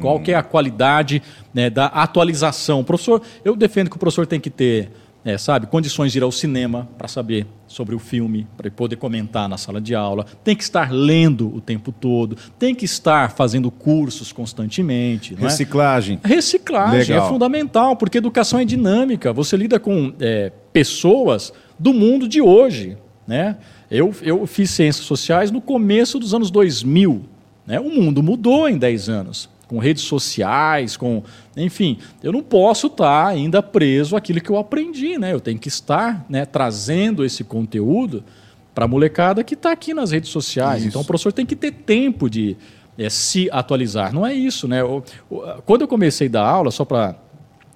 Qual 0.00 0.18
que 0.20 0.32
é 0.32 0.34
a 0.34 0.42
qualidade 0.42 1.22
né, 1.52 1.70
da 1.70 1.86
atualização? 1.86 2.80
O 2.80 2.84
professor, 2.84 3.22
eu 3.44 3.54
defendo 3.54 3.88
que 3.88 3.96
o 3.96 3.98
professor 3.98 4.26
tem 4.26 4.40
que 4.40 4.50
ter, 4.50 4.90
é, 5.24 5.38
sabe, 5.38 5.66
condições 5.66 6.12
de 6.12 6.18
ir 6.18 6.22
ao 6.22 6.30
cinema 6.30 6.86
para 6.98 7.08
saber 7.08 7.46
sobre 7.66 7.94
o 7.94 7.98
filme, 7.98 8.46
para 8.56 8.70
poder 8.70 8.96
comentar 8.96 9.48
na 9.48 9.56
sala 9.56 9.80
de 9.80 9.94
aula. 9.94 10.26
Tem 10.44 10.54
que 10.54 10.62
estar 10.62 10.92
lendo 10.92 11.48
o 11.54 11.62
tempo 11.62 11.90
todo. 11.90 12.36
Tem 12.58 12.74
que 12.74 12.84
estar 12.84 13.30
fazendo 13.30 13.70
cursos 13.70 14.32
constantemente. 14.32 15.34
é? 15.34 15.40
Reciclagem. 15.40 16.20
Reciclagem 16.22 17.14
Legal. 17.14 17.26
é 17.26 17.28
fundamental, 17.28 17.96
porque 17.96 18.18
educação 18.18 18.60
é 18.60 18.66
dinâmica. 18.66 19.32
Você 19.32 19.56
lida 19.56 19.80
com 19.80 20.12
é, 20.20 20.52
pessoas 20.72 21.52
do 21.78 21.94
mundo 21.94 22.28
de 22.28 22.42
hoje. 22.42 22.98
Né? 23.26 23.56
Eu, 23.90 24.14
eu 24.22 24.46
fiz 24.46 24.70
ciências 24.70 25.06
sociais 25.06 25.50
no 25.50 25.60
começo 25.60 26.18
dos 26.18 26.34
anos 26.34 26.50
2000. 26.50 27.24
Né? 27.66 27.80
O 27.80 27.88
mundo 27.88 28.22
mudou 28.22 28.68
em 28.68 28.76
10 28.76 29.08
anos, 29.08 29.48
com 29.68 29.78
redes 29.78 30.02
sociais, 30.04 30.96
com. 30.96 31.22
Enfim, 31.56 31.98
eu 32.22 32.32
não 32.32 32.42
posso 32.42 32.86
estar 32.88 33.26
ainda 33.26 33.62
preso 33.62 34.16
àquilo 34.16 34.40
que 34.40 34.50
eu 34.50 34.56
aprendi. 34.58 35.18
Né? 35.18 35.32
Eu 35.32 35.40
tenho 35.40 35.58
que 35.58 35.68
estar 35.68 36.24
né, 36.28 36.44
trazendo 36.44 37.24
esse 37.24 37.42
conteúdo 37.44 38.22
para 38.74 38.84
a 38.84 38.88
molecada 38.88 39.42
que 39.44 39.54
está 39.54 39.70
aqui 39.72 39.94
nas 39.94 40.10
redes 40.10 40.30
sociais. 40.30 40.80
Isso. 40.80 40.88
Então 40.88 41.02
o 41.02 41.04
professor 41.04 41.32
tem 41.32 41.46
que 41.46 41.54
ter 41.56 41.70
tempo 41.72 42.28
de 42.28 42.56
é, 42.98 43.08
se 43.08 43.48
atualizar. 43.52 44.12
Não 44.12 44.26
é 44.26 44.32
isso, 44.34 44.66
né? 44.68 44.82
O- 44.84 45.02
o- 45.30 45.40
quando 45.64 45.82
eu 45.82 45.88
comecei 45.88 46.28
a 46.28 46.30
dar 46.30 46.46
aula, 46.46 46.70
só 46.70 46.84
para 46.84 47.14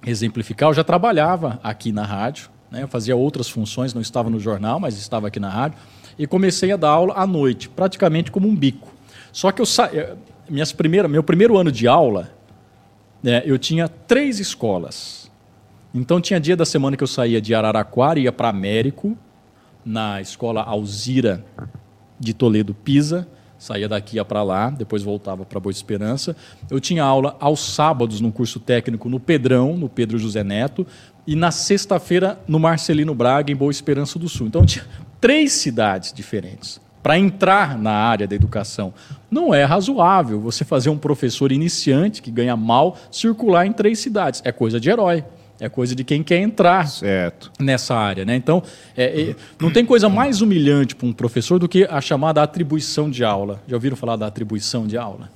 exemplificar, 0.05 0.69
eu 0.69 0.73
já 0.73 0.83
trabalhava 0.83 1.59
aqui 1.63 1.91
na 1.91 2.03
rádio, 2.05 2.49
né? 2.71 2.83
Eu 2.83 2.87
fazia 2.87 3.15
outras 3.15 3.49
funções, 3.49 3.93
não 3.93 4.01
estava 4.01 4.29
no 4.29 4.39
jornal, 4.39 4.79
mas 4.79 4.97
estava 4.97 5.27
aqui 5.27 5.39
na 5.39 5.49
rádio, 5.49 5.77
e 6.17 6.25
comecei 6.27 6.71
a 6.71 6.77
dar 6.77 6.89
aula 6.89 7.13
à 7.15 7.25
noite, 7.27 7.67
praticamente 7.69 8.31
como 8.31 8.47
um 8.47 8.55
bico. 8.55 8.93
Só 9.31 9.51
que 9.51 9.61
eu 9.61 9.65
sa... 9.65 9.89
minhas 10.49 10.71
primeiras, 10.71 11.09
meu 11.09 11.23
primeiro 11.23 11.57
ano 11.57 11.71
de 11.71 11.87
aula, 11.87 12.31
né, 13.21 13.41
eu 13.45 13.57
tinha 13.57 13.87
três 13.87 14.39
escolas. 14.39 15.29
Então 15.93 16.21
tinha 16.21 16.39
dia 16.39 16.55
da 16.55 16.65
semana 16.65 16.95
que 16.95 17.03
eu 17.03 17.07
saía 17.07 17.41
de 17.41 17.53
Araraquara 17.53 18.19
ia 18.19 18.31
para 18.31 18.49
Américo, 18.49 19.17
na 19.83 20.21
escola 20.21 20.61
Alzira 20.61 21.43
de 22.19 22.33
Toledo 22.33 22.73
Pisa, 22.73 23.27
saía 23.57 23.87
daqui 23.89 24.17
ia 24.17 24.25
para 24.25 24.43
lá, 24.43 24.69
depois 24.69 25.01
voltava 25.01 25.45
para 25.45 25.59
Boa 25.59 25.71
Esperança. 25.71 26.35
Eu 26.69 26.79
tinha 26.79 27.03
aula 27.03 27.35
aos 27.39 27.59
sábados 27.59 28.21
num 28.21 28.31
curso 28.31 28.59
técnico 28.59 29.09
no 29.09 29.19
Pedrão, 29.19 29.75
no 29.75 29.89
Pedro 29.89 30.17
José 30.17 30.43
Neto, 30.43 30.85
e 31.25 31.35
na 31.35 31.51
sexta-feira 31.51 32.39
no 32.47 32.59
Marcelino 32.59 33.13
Braga, 33.13 33.51
em 33.51 33.55
Boa 33.55 33.71
Esperança 33.71 34.19
do 34.19 34.29
Sul. 34.29 34.47
Então 34.47 34.65
tinha 34.65 34.85
três 35.19 35.53
cidades 35.53 36.13
diferentes. 36.13 36.79
Para 37.01 37.17
entrar 37.17 37.77
na 37.77 37.91
área 37.91 38.27
da 38.27 38.35
educação, 38.35 38.93
não 39.31 39.53
é 39.53 39.63
razoável 39.63 40.39
você 40.39 40.65
fazer 40.65 40.89
um 40.89 40.97
professor 40.97 41.51
iniciante 41.51 42.21
que 42.21 42.29
ganha 42.29 42.55
mal 42.57 42.97
circular 43.11 43.65
em 43.65 43.71
três 43.71 43.99
cidades. 43.99 44.41
É 44.43 44.51
coisa 44.51 44.79
de 44.79 44.89
herói. 44.89 45.23
É 45.61 45.67
coisa 45.67 45.93
de 45.93 46.05
quem 46.05 46.23
quer 46.23 46.37
entrar 46.37 46.87
Certo. 46.87 47.51
nessa 47.59 47.93
área. 47.93 48.23
Né? 48.23 48.35
Então, 48.35 48.63
é, 48.95 49.31
é, 49.31 49.35
não 49.59 49.69
tem 49.69 49.85
coisa 49.85 50.07
mais 50.07 50.41
humilhante 50.41 50.95
para 50.95 51.05
um 51.05 51.11
professor 51.11 51.59
do 51.59 51.67
que 51.67 51.83
a 51.83 51.99
chamada 51.99 52.41
atribuição 52.41 53.09
de 53.09 53.25
aula. 53.25 53.61
Já 53.67 53.75
ouviram 53.75 53.97
falar 53.97 54.15
da 54.15 54.25
atribuição 54.25 54.87
de 54.87 54.97
aula? 54.97 55.29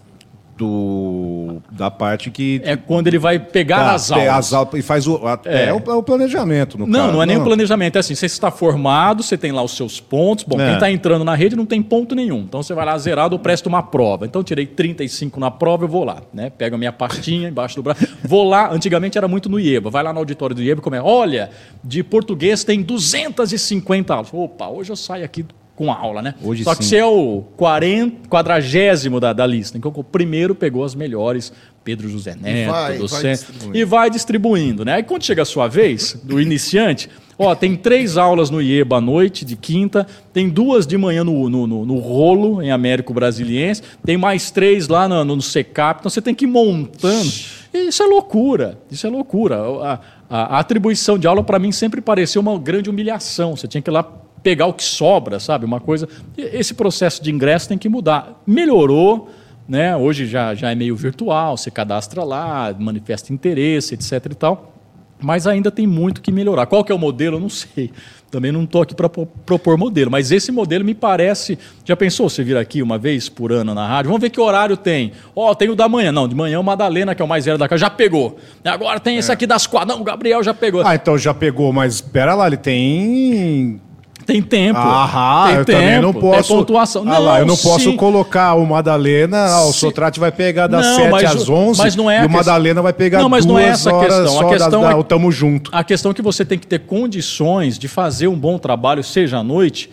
Do, 0.55 1.57
da 1.71 1.89
parte 1.89 2.29
que. 2.29 2.61
É 2.63 2.75
quando 2.75 3.07
ele 3.07 3.17
vai 3.17 3.39
pegar 3.39 3.77
Tá, 3.85 3.93
as 3.95 4.11
aulas. 4.11 4.27
as 4.29 4.53
aulas 4.53 4.73
e 4.75 4.81
faz 4.81 5.07
o. 5.07 5.15
a- 5.27 5.39
É. 5.45 5.65
É, 5.69 5.73
o, 5.73 5.77
é 5.85 5.93
o 5.95 6.03
planejamento, 6.03 6.77
no 6.77 6.85
Não, 6.85 6.99
caso. 6.99 7.13
não 7.13 7.23
é 7.23 7.25
nem 7.25 7.37
o 7.37 7.43
planejamento. 7.43 7.95
É 7.95 7.99
assim, 7.99 8.13
você 8.15 8.27
está 8.27 8.51
formado, 8.51 9.23
você 9.23 9.37
tem 9.37 9.51
lá 9.51 9.63
os 9.63 9.75
seus 9.75 9.99
pontos. 9.99 10.43
Bom, 10.43 10.59
É. 10.61 10.65
quem 10.65 10.73
está 10.75 10.91
entrando 10.91 11.25
na 11.25 11.33
rede 11.35 11.55
não 11.55 11.65
tem 11.65 11.81
ponto 11.81 12.13
nenhum. 12.15 12.39
Então 12.41 12.61
você 12.61 12.73
vai 12.73 12.85
lá 12.85 12.97
zerado, 12.97 13.35
eu 13.35 13.39
presto 13.39 13.67
uma 13.67 13.81
prova. 13.81 14.25
Então 14.25 14.39
eu 14.41 14.43
tirei 14.43 14.65
35 14.67 15.39
na 15.39 15.49
prova, 15.49 15.85
eu 15.85 15.87
vou 15.89 16.03
lá. 16.03 16.21
Né? 16.33 16.49
Pego 16.49 16.75
a 16.75 16.77
minha 16.77 16.91
pastinha 16.93 17.49
embaixo 17.49 17.75
do 17.75 17.83
braço. 17.83 18.07
Vou 18.23 18.43
lá, 18.47 18.71
antigamente 18.71 19.17
era 19.17 19.27
muito 19.27 19.49
no 19.49 19.59
IEBA. 19.59 19.89
Vai 19.89 20.03
lá 20.03 20.13
no 20.13 20.19
auditório 20.19 20.55
do 20.55 20.61
IEBA 20.61 20.81
e 20.81 20.83
começa. 20.83 21.03
Olha, 21.03 21.49
de 21.83 22.03
português 22.03 22.63
tem 22.63 22.81
250 22.81 24.13
aulas. 24.13 24.29
Opa, 24.33 24.67
hoje 24.69 24.91
eu 24.91 24.95
saio 24.95 25.25
aqui 25.25 25.45
com 25.75 25.91
aula, 25.91 26.21
né? 26.21 26.35
Hoje 26.43 26.63
Só 26.63 26.75
que 26.75 26.83
sim. 26.83 26.89
você 26.91 26.97
é 26.97 27.05
o 27.05 27.43
40, 27.57 28.29
quadragésimo 28.29 29.19
da, 29.19 29.33
da 29.33 29.45
lista. 29.47 29.77
Então 29.77 29.91
o 29.95 30.03
primeiro 30.03 30.53
pegou 30.53 30.83
as 30.83 30.93
melhores. 30.95 31.51
Pedro 31.83 32.07
José 32.07 32.33
Neto, 32.39 32.71
vai- 32.71 32.97
docente. 32.97 33.45
E 33.73 33.83
vai 33.83 34.09
distribuindo, 34.09 34.85
né? 34.85 34.93
Aí 34.93 35.03
quando 35.03 35.23
chega 35.23 35.41
a 35.41 35.45
sua 35.45 35.67
vez, 35.67 36.17
do 36.23 36.39
iniciante, 36.39 37.09
ó, 37.37 37.53
tem 37.53 37.75
três 37.75 38.15
aulas 38.17 38.49
no 38.49 38.61
IEBA 38.61 38.97
à 38.97 39.01
noite, 39.01 39.43
de 39.43 39.57
quinta, 39.57 40.07
tem 40.31 40.47
duas 40.47 40.87
de 40.87 40.97
manhã 40.97 41.25
no, 41.25 41.49
no, 41.49 41.67
no- 41.67 41.85
no 41.85 41.97
rolo, 41.97 42.61
em 42.61 42.71
Américo 42.71 43.13
Brasiliense, 43.13 43.81
tem 44.05 44.15
mais 44.15 44.49
três 44.49 44.87
lá 44.87 45.09
no, 45.09 45.25
no 45.25 45.41
SECAP, 45.41 45.99
então 45.99 46.09
você 46.09 46.21
tem 46.21 46.33
que 46.33 46.45
ir 46.45 46.47
montando. 46.47 47.29
E 47.73 47.87
isso 47.89 48.01
é 48.01 48.05
loucura, 48.05 48.77
isso 48.89 49.05
é 49.05 49.09
loucura. 49.09 49.57
A, 49.57 49.99
a- 50.29 50.55
a 50.55 50.59
atribuição 50.59 51.17
de 51.19 51.27
aula, 51.27 51.43
para 51.43 51.59
mim, 51.59 51.73
sempre 51.73 51.99
pareceu 51.99 52.41
uma 52.41 52.57
grande 52.57 52.89
humilhação. 52.89 53.57
Você 53.57 53.67
tinha 53.67 53.81
que 53.81 53.89
ir 53.89 53.93
lá 53.93 54.09
pegar 54.43 54.67
o 54.67 54.73
que 54.73 54.83
sobra, 54.83 55.39
sabe? 55.39 55.65
Uma 55.65 55.79
coisa. 55.79 56.07
Esse 56.37 56.73
processo 56.73 57.23
de 57.23 57.31
ingresso 57.31 57.69
tem 57.69 57.77
que 57.77 57.87
mudar. 57.87 58.43
Melhorou, 58.45 59.29
né? 59.67 59.95
Hoje 59.95 60.27
já, 60.27 60.53
já 60.53 60.69
é 60.69 60.75
meio 60.75 60.95
virtual, 60.95 61.57
você 61.57 61.71
cadastra 61.71 62.23
lá, 62.23 62.75
manifesta 62.77 63.33
interesse, 63.33 63.95
etc 63.95 64.25
e 64.29 64.35
tal. 64.35 64.73
Mas 65.21 65.47
ainda 65.47 65.71
tem 65.71 65.87
muito 65.87 66.21
que 66.21 66.31
melhorar. 66.31 66.65
Qual 66.65 66.83
que 66.83 66.91
é 66.91 66.95
o 66.95 66.99
modelo? 66.99 67.37
Eu 67.37 67.39
não 67.39 67.49
sei. 67.49 67.91
Também 68.29 68.51
não 68.51 68.63
estou 68.63 68.81
aqui 68.81 68.93
para 68.95 69.07
propor 69.07 69.77
modelo, 69.77 70.09
mas 70.09 70.31
esse 70.31 70.51
modelo 70.51 70.83
me 70.83 70.93
parece. 70.95 71.57
Já 71.85 71.95
pensou 71.95 72.27
você 72.27 72.43
vir 72.43 72.57
aqui 72.57 72.81
uma 72.81 72.97
vez 72.97 73.29
por 73.29 73.51
ano 73.51 73.73
na 73.73 73.87
rádio? 73.87 74.09
Vamos 74.09 74.21
ver 74.21 74.31
que 74.31 74.41
horário 74.41 74.75
tem. 74.75 75.11
Ó, 75.35 75.53
tem 75.53 75.69
o 75.69 75.75
da 75.75 75.87
manhã. 75.87 76.11
Não, 76.11 76.27
de 76.27 76.35
manhã 76.35 76.59
o 76.59 76.63
Madalena, 76.63 77.13
que 77.13 77.21
é 77.21 77.25
o 77.25 77.27
mais 77.27 77.45
velho 77.45 77.59
da 77.59 77.69
casa, 77.69 77.81
já 77.81 77.89
pegou. 77.91 78.37
Agora 78.65 78.99
tem 78.99 79.17
esse 79.17 79.31
aqui 79.31 79.45
das 79.45 79.67
quatro. 79.67 79.89
Não, 79.89 80.01
o 80.01 80.03
Gabriel 80.03 80.43
já 80.43 80.53
pegou. 80.53 80.85
Ah, 80.85 80.95
então 80.95 81.17
já 81.17 81.33
pegou, 81.33 81.71
mas 81.71 81.95
espera 81.95 82.33
lá, 82.33 82.47
ele 82.47 82.57
tem. 82.57 83.79
Tem 84.25 84.41
tempo. 84.41 84.79
Aham, 84.79 85.47
tem 85.47 85.55
eu 85.57 85.65
tempo, 85.65 85.79
também 85.81 86.01
não 86.01 86.13
posso. 86.13 86.49
Tem 86.49 86.57
pontuação. 86.57 87.03
Ah 87.07 87.17
lá, 87.17 87.39
eu 87.39 87.45
não 87.45 87.57
posso 87.57 87.93
colocar 87.95 88.53
o 88.53 88.65
Madalena, 88.65 89.45
ah, 89.47 89.65
o. 89.65 89.73
Sotrate 89.73 90.19
vai 90.19 90.31
pegar 90.31 90.67
das 90.67 90.85
Não, 90.85 90.95
7 90.95 91.11
mas 91.11 91.23
às 91.35 91.49
o- 91.49 91.53
11 91.53 91.79
mas 91.81 91.95
não 91.95 92.09
é 92.09 92.15
e 92.15 92.17
a 92.17 92.21
o 92.21 92.23
questão- 92.29 92.37
Madalena 92.39 92.81
vai 92.81 92.93
pegar 92.93 93.19
Não, 93.19 93.27
mas 93.29 93.45
duas 93.45 93.61
não 93.61 93.67
é 93.67 93.71
essa 93.71 93.89
a 93.89 93.93
horas 93.95 94.15
questão. 94.15 94.35
A 94.37 94.41
só 94.41 94.49
questão 94.49 94.81
da, 94.81 94.87
é- 94.87 94.93
da, 94.93 94.97
o 94.97 95.03
Tamo 95.03 95.31
Junto. 95.31 95.69
A 95.73 95.83
questão 95.83 96.11
é 96.11 96.13
que 96.13 96.21
você 96.21 96.45
tem 96.45 96.57
que 96.57 96.65
ter 96.67 96.79
condições 96.79 97.77
de 97.77 97.87
fazer 97.87 98.27
um 98.27 98.35
bom 98.37 98.57
trabalho, 98.57 99.03
seja 99.03 99.37
à 99.39 99.43
noite, 99.43 99.89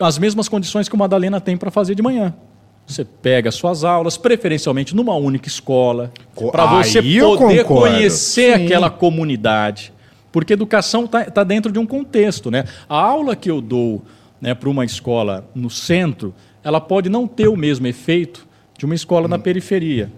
as 0.00 0.18
mesmas 0.18 0.48
condições 0.48 0.88
que 0.88 0.94
o 0.94 0.98
Madalena 0.98 1.40
tem 1.40 1.56
para 1.56 1.70
fazer 1.70 1.94
de 1.94 2.02
manhã. 2.02 2.34
Você 2.86 3.04
pega 3.04 3.50
suas 3.52 3.84
aulas, 3.84 4.16
preferencialmente 4.16 4.94
numa 4.96 5.14
única 5.14 5.46
escola, 5.46 6.10
Co- 6.34 6.50
para 6.50 6.66
você 6.66 7.00
poder 7.00 7.62
concordo. 7.64 7.64
conhecer 7.92 8.58
Sim. 8.58 8.64
aquela 8.64 8.90
comunidade. 8.90 9.91
Porque 10.32 10.54
educação 10.54 11.04
está 11.04 11.44
dentro 11.44 11.70
de 11.70 11.78
um 11.78 11.86
contexto. 11.86 12.50
Né? 12.50 12.64
A 12.88 12.96
aula 12.96 13.36
que 13.36 13.50
eu 13.50 13.60
dou 13.60 14.02
né, 14.40 14.54
para 14.54 14.68
uma 14.68 14.84
escola 14.84 15.48
no 15.54 15.70
centro, 15.70 16.34
ela 16.64 16.80
pode 16.80 17.08
não 17.08 17.28
ter 17.28 17.46
o 17.46 17.56
mesmo 17.56 17.86
efeito 17.86 18.48
de 18.76 18.84
uma 18.84 18.94
escola 18.94 19.28
na 19.28 19.38
periferia. 19.38 20.10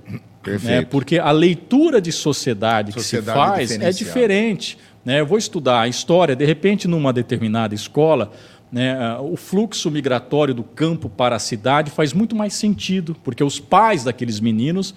Perfeito. 0.42 0.66
né? 0.66 0.86
Porque 0.88 1.18
a 1.18 1.30
leitura 1.30 2.00
de 2.00 2.12
sociedade, 2.12 2.92
que 2.92 3.00
se 3.00 3.16
Sociedade 3.16 3.38
faz 3.38 3.70
é 3.72 3.90
diferente. 3.90 4.78
Né? 5.04 5.20
Eu 5.20 5.26
vou 5.26 5.38
estudar 5.38 5.80
a 5.80 5.88
história, 5.88 6.36
de 6.36 6.44
repente, 6.44 6.86
numa 6.86 7.12
determinada 7.12 7.74
escola, 7.74 8.30
né, 8.74 9.16
o 9.20 9.36
fluxo 9.36 9.88
migratório 9.88 10.52
do 10.52 10.64
campo 10.64 11.08
para 11.08 11.36
a 11.36 11.38
cidade 11.38 11.92
faz 11.92 12.12
muito 12.12 12.34
mais 12.34 12.54
sentido, 12.54 13.16
porque 13.22 13.44
os 13.44 13.60
pais 13.60 14.02
daqueles 14.02 14.40
meninos 14.40 14.94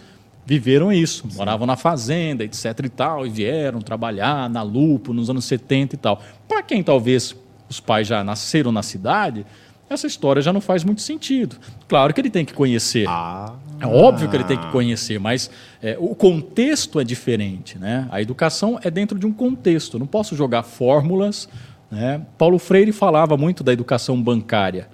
viveram 0.48 0.94
isso, 0.94 1.28
moravam 1.36 1.68
na 1.68 1.76
fazenda, 1.76 2.42
etc. 2.42 2.86
e 2.86 2.90
tal, 2.90 3.28
e 3.28 3.30
vieram 3.30 3.82
trabalhar 3.82 4.50
na 4.50 4.62
Lupo 4.62 5.12
nos 5.12 5.30
anos 5.30 5.44
70 5.44 5.96
e 5.96 5.98
tal. 5.98 6.24
Para 6.48 6.64
quem 6.64 6.82
talvez 6.82 7.36
os 7.70 7.82
pais 7.82 8.08
já 8.08 8.24
nasceram 8.24 8.72
na 8.72 8.82
cidade, 8.82 9.46
essa 9.90 10.08
história 10.08 10.42
já 10.42 10.54
não 10.54 10.62
faz 10.62 10.86
muito 10.86 11.02
sentido. 11.02 11.58
Claro 11.86 12.14
que 12.14 12.22
ele 12.22 12.30
tem 12.30 12.46
que 12.46 12.54
conhecer. 12.54 13.06
Ah. 13.10 13.56
É 13.78 13.86
óbvio 13.86 14.30
que 14.30 14.38
ele 14.38 14.46
tem 14.46 14.58
que 14.58 14.72
conhecer, 14.72 15.20
mas 15.20 15.52
é, 15.84 15.98
o 16.00 16.16
contexto 16.16 16.98
é 16.98 17.04
diferente. 17.04 17.78
Né? 17.78 18.08
A 18.10 18.22
educação 18.22 18.80
é 18.82 18.90
dentro 18.90 19.20
de 19.20 19.26
um 19.26 19.34
contexto. 19.34 19.96
Eu 19.96 20.00
não 20.00 20.08
posso 20.08 20.34
jogar 20.34 20.64
fórmulas. 20.64 21.50
Né? 21.92 22.22
Paulo 22.38 22.58
Freire 22.58 22.94
falava 22.94 23.36
muito 23.36 23.66
da 23.66 23.74
educação 23.74 24.22
bancária, 24.22 24.88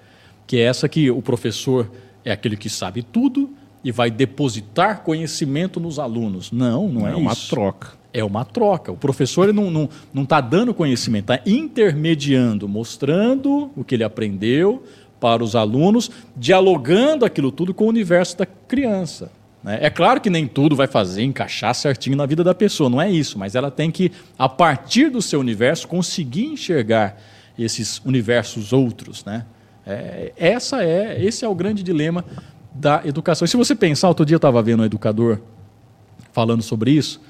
que 0.47 0.57
é 0.57 0.61
essa 0.63 0.89
que 0.89 1.11
o 1.11 1.21
professor 1.21 1.91
é 2.25 2.31
aquele 2.31 2.57
que 2.57 2.71
sabe 2.71 3.03
tudo 3.03 3.55
e 3.83 3.91
vai 3.91 4.09
depositar 4.09 5.01
conhecimento 5.01 5.79
nos 5.79 5.99
alunos. 5.99 6.51
Não, 6.51 6.87
não, 6.87 7.07
é, 7.07 7.11
É 7.11 7.15
uma 7.15 7.33
isso. 7.33 7.49
troca. 7.49 7.89
É 8.13 8.23
uma 8.23 8.45
troca. 8.45 8.91
O 8.91 8.97
professor 8.97 9.49
ele 9.49 9.53
não 9.53 9.67
está 9.67 9.73
não, 9.79 9.89
não 10.13 10.25
tá 10.25 10.39
dando 10.39 10.73
conhecimento, 10.73 11.31
está 11.33 11.49
intermediando, 11.49 12.67
mostrando 12.69 13.71
o 13.75 13.83
que 13.83 13.95
ele 13.95 14.03
aprendeu 14.03 14.83
para 15.19 15.43
os 15.43 15.55
alunos, 15.55 16.11
dialogando 16.35 17.25
aquilo 17.25 17.51
tudo 17.51 17.73
com 17.73 17.85
o 17.85 17.87
universo 17.87 18.37
da 18.37 18.45
criança. 18.45 19.31
né? 19.63 19.79
É 19.81 19.89
claro 19.89 20.21
que 20.21 20.29
nem 20.29 20.47
tudo 20.47 20.75
vai 20.75 20.85
fazer 20.85 21.23
encaixar 21.23 21.73
certinho 21.73 22.15
na 22.15 22.25
vida 22.25 22.43
da 22.43 22.53
pessoa, 22.53 22.89
não 22.89 23.01
é 23.01 23.09
isso, 23.09 23.39
mas 23.39 23.55
ela 23.55 23.71
tem 23.71 23.89
que, 23.89 24.11
a 24.37 24.47
partir 24.49 25.09
do 25.09 25.21
seu 25.21 25.39
universo, 25.39 25.87
conseguir 25.87 26.45
enxergar 26.45 27.17
esses 27.57 27.99
universos 28.05 28.73
outros. 28.73 29.23
Né? 29.23 29.45
É, 29.87 30.33
essa 30.37 30.83
é, 30.83 31.23
esse 31.23 31.43
é 31.43 31.47
o 31.47 31.55
grande 31.55 31.83
dilema 31.83 32.23
da 32.73 33.01
educação. 33.05 33.45
E 33.45 33.49
se 33.49 33.57
você 33.57 33.75
pensar, 33.75 34.07
outro 34.07 34.25
dia 34.25 34.35
eu 34.35 34.37
estava 34.37 34.61
vendo 34.61 34.81
um 34.81 34.85
educador 34.85 35.39
falando 36.31 36.63
sobre 36.63 36.91
isso, 36.91 37.21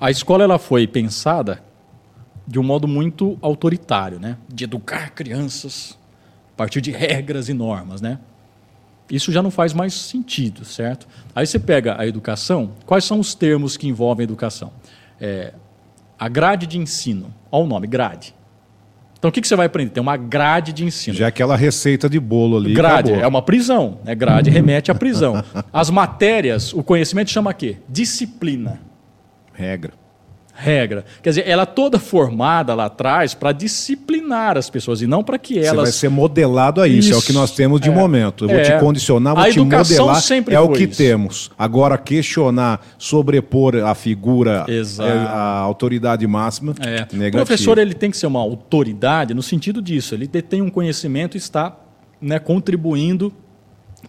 a 0.00 0.10
escola 0.10 0.44
ela 0.44 0.58
foi 0.58 0.86
pensada 0.86 1.62
de 2.46 2.58
um 2.58 2.62
modo 2.62 2.88
muito 2.88 3.38
autoritário, 3.42 4.18
né? 4.18 4.38
De 4.48 4.64
educar 4.64 5.10
crianças 5.10 5.98
a 6.54 6.56
partir 6.56 6.80
de 6.80 6.90
regras 6.90 7.48
e 7.48 7.52
normas, 7.52 8.00
né? 8.00 8.18
Isso 9.10 9.32
já 9.32 9.42
não 9.42 9.50
faz 9.50 9.72
mais 9.72 9.94
sentido, 9.94 10.64
certo? 10.64 11.06
Aí 11.34 11.46
você 11.46 11.58
pega 11.58 12.00
a 12.00 12.06
educação, 12.06 12.72
quais 12.86 13.04
são 13.04 13.20
os 13.20 13.34
termos 13.34 13.76
que 13.76 13.88
envolvem 13.88 14.24
a 14.24 14.24
educação? 14.24 14.72
É, 15.20 15.54
a 16.18 16.28
grade 16.28 16.66
de 16.66 16.78
ensino, 16.78 17.34
olha 17.50 17.64
o 17.64 17.66
nome, 17.66 17.86
grade. 17.86 18.34
Então 19.18 19.28
o 19.30 19.32
que, 19.32 19.40
que 19.40 19.48
você 19.48 19.56
vai 19.56 19.66
aprender? 19.66 19.90
Tem 19.90 20.00
uma 20.00 20.16
grade 20.16 20.72
de 20.72 20.84
ensino. 20.84 21.16
Já 21.16 21.26
aquela 21.26 21.56
receita 21.56 22.08
de 22.08 22.20
bolo 22.20 22.56
ali. 22.56 22.72
Grade 22.72 23.10
acabou. 23.10 23.24
é 23.24 23.26
uma 23.26 23.42
prisão, 23.42 23.98
né? 24.04 24.14
Grade 24.14 24.48
remete 24.48 24.90
à 24.90 24.94
prisão. 24.94 25.42
As 25.72 25.90
matérias, 25.90 26.72
o 26.72 26.82
conhecimento 26.84 27.30
chama 27.30 27.52
quê? 27.52 27.78
Disciplina 27.88 28.80
Regra. 29.52 29.92
Regra. 30.60 31.04
Quer 31.22 31.28
dizer, 31.30 31.48
ela 31.48 31.62
é 31.62 31.66
toda 31.66 32.00
formada 32.00 32.74
lá 32.74 32.86
atrás 32.86 33.32
para 33.32 33.52
disciplinar 33.52 34.58
as 34.58 34.68
pessoas 34.68 35.00
e 35.00 35.06
não 35.06 35.22
para 35.22 35.38
que 35.38 35.54
Você 35.54 35.60
elas. 35.66 35.82
vai 35.84 35.92
ser 35.92 36.08
modelado 36.08 36.80
a 36.80 36.88
isso, 36.88 37.14
é 37.14 37.16
o 37.16 37.22
que 37.22 37.32
nós 37.32 37.52
temos 37.52 37.80
de 37.80 37.88
É. 37.88 37.92
momento. 37.94 38.44
Eu 38.44 38.48
vou 38.48 38.58
É. 38.58 38.62
te 38.62 38.80
condicionar, 38.80 39.34
vou 39.36 39.44
A 39.44 39.50
te 39.50 39.60
modelar. 39.60 40.20
sempre 40.20 40.54
é 40.56 40.60
o 40.60 40.68
que 40.70 40.82
isso. 40.82 40.96
temos. 40.98 41.50
Agora, 41.56 41.96
questionar, 41.96 42.84
sobrepor 42.98 43.76
a 43.76 43.94
figura, 43.94 44.64
Exato. 44.66 45.08
é, 45.08 45.12
a 45.16 45.58
autoridade 45.60 46.26
máxima, 46.26 46.74
É. 46.80 47.06
O 47.28 47.30
professor 47.30 47.78
ele 47.78 47.94
tem 47.94 48.10
que 48.10 48.16
ser 48.16 48.26
uma 48.26 48.40
autoridade 48.40 49.32
no 49.34 49.42
sentido 49.42 49.80
disso. 49.80 50.14
Ele 50.14 50.26
detém 50.26 50.60
um 50.60 50.70
conhecimento 50.70 51.36
e 51.36 51.38
está 51.38 51.76
né, 52.20 52.38
contribuindo 52.40 53.32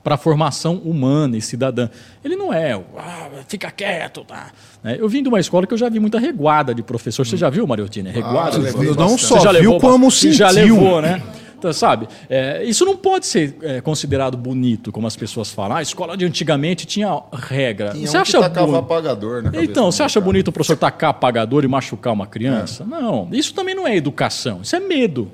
para 0.03 0.15
a 0.15 0.17
formação 0.17 0.75
humana 0.75 1.37
e 1.37 1.41
cidadã. 1.41 1.89
Ele 2.23 2.35
não 2.35 2.53
é, 2.53 2.79
ah, 2.97 3.29
fica 3.47 3.69
quieto. 3.71 4.23
Tá? 4.23 4.51
Né? 4.83 4.97
Eu 4.99 5.09
vim 5.09 5.21
de 5.23 5.29
uma 5.29 5.39
escola 5.39 5.65
que 5.65 5.73
eu 5.73 5.77
já 5.77 5.89
vi 5.89 5.99
muita 5.99 6.19
reguada 6.19 6.73
de 6.73 6.83
professor. 6.83 7.25
Você 7.25 7.37
já 7.37 7.49
viu, 7.49 7.65
Mariotini? 7.65 8.09
Reguada? 8.09 8.57
Ah, 8.57 8.59
levei 8.59 8.93
Não 8.95 9.17
só 9.17 9.37
Você 9.37 9.43
já 9.43 9.51
viu, 9.53 9.77
como 9.79 10.05
bastante? 10.05 10.33
Já 10.33 10.49
sentiu. 10.49 10.75
levou, 10.75 11.01
né? 11.01 11.21
Então, 11.59 11.73
sabe, 11.73 12.07
é, 12.29 12.63
isso 12.63 12.85
não 12.85 12.95
pode 12.95 13.27
ser 13.27 13.57
é, 13.61 13.81
considerado 13.81 14.37
bonito, 14.37 14.93
como 14.93 15.05
as 15.05 15.17
pessoas 15.17 15.51
falam. 15.51 15.75
Ah, 15.75 15.79
a 15.79 15.81
escola 15.81 16.15
de 16.15 16.23
antigamente 16.23 16.85
tinha 16.85 17.21
regra. 17.33 17.91
Tinha 17.91 18.07
você 18.07 18.17
um 18.17 18.21
acha 18.21 18.37
que 18.37 18.43
tacava 18.43 18.79
apagador 18.79 19.43
na 19.43 19.61
Então, 19.61 19.91
você 19.91 20.01
acha 20.01 20.21
bonito 20.21 20.47
o 20.47 20.51
professor 20.53 20.77
tacar 20.77 21.09
apagador 21.09 21.65
e 21.65 21.67
machucar 21.67 22.13
uma 22.13 22.25
criança? 22.25 22.85
Não, 22.85 23.27
isso 23.33 23.53
também 23.53 23.75
não 23.75 23.85
é 23.85 23.93
educação, 23.93 24.61
isso 24.63 24.73
é 24.73 24.79
medo. 24.79 25.29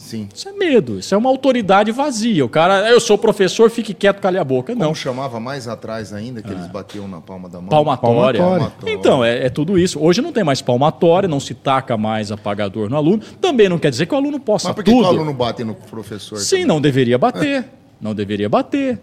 Sim. 0.00 0.28
Isso 0.34 0.48
é 0.48 0.52
medo, 0.52 0.98
isso 0.98 1.14
é 1.14 1.18
uma 1.18 1.28
autoridade 1.28 1.92
vazia. 1.92 2.42
O 2.42 2.48
cara, 2.48 2.88
eu 2.90 2.98
sou 2.98 3.18
professor, 3.18 3.70
fique 3.70 3.92
quieto, 3.92 4.18
cale 4.18 4.38
a 4.38 4.42
boca. 4.44 4.74
Não 4.74 4.88
Não, 4.88 4.94
chamava 4.94 5.38
mais 5.38 5.68
atrás 5.68 6.10
ainda, 6.14 6.40
que 6.40 6.50
eles 6.50 6.66
batiam 6.68 7.06
na 7.06 7.20
palma 7.20 7.50
da 7.50 7.60
mão. 7.60 7.68
palmatória. 7.68 8.40
Palmatória. 8.40 8.94
Então, 8.94 9.22
é, 9.22 9.46
é 9.46 9.50
tudo 9.50 9.78
isso. 9.78 10.00
Hoje 10.02 10.22
não 10.22 10.32
tem 10.32 10.42
mais 10.42 10.62
palmatória, 10.62 11.28
não 11.28 11.38
se 11.38 11.52
taca 11.52 11.98
mais 11.98 12.32
apagador 12.32 12.88
no 12.88 12.96
aluno. 12.96 13.22
Também 13.42 13.68
não 13.68 13.78
quer 13.78 13.90
dizer 13.90 14.06
que 14.06 14.14
o 14.14 14.16
aluno 14.16 14.40
possa 14.40 14.68
Mas 14.68 14.74
por 14.76 14.84
que, 14.84 14.90
tudo. 14.90 15.04
o 15.04 15.06
aluno 15.06 15.34
bate 15.34 15.62
no 15.64 15.74
professor? 15.74 16.38
Sim, 16.38 16.50
também? 16.50 16.66
não 16.66 16.80
deveria 16.80 17.18
bater. 17.18 17.64
Não 18.00 18.14
deveria 18.14 18.48
bater. 18.48 18.98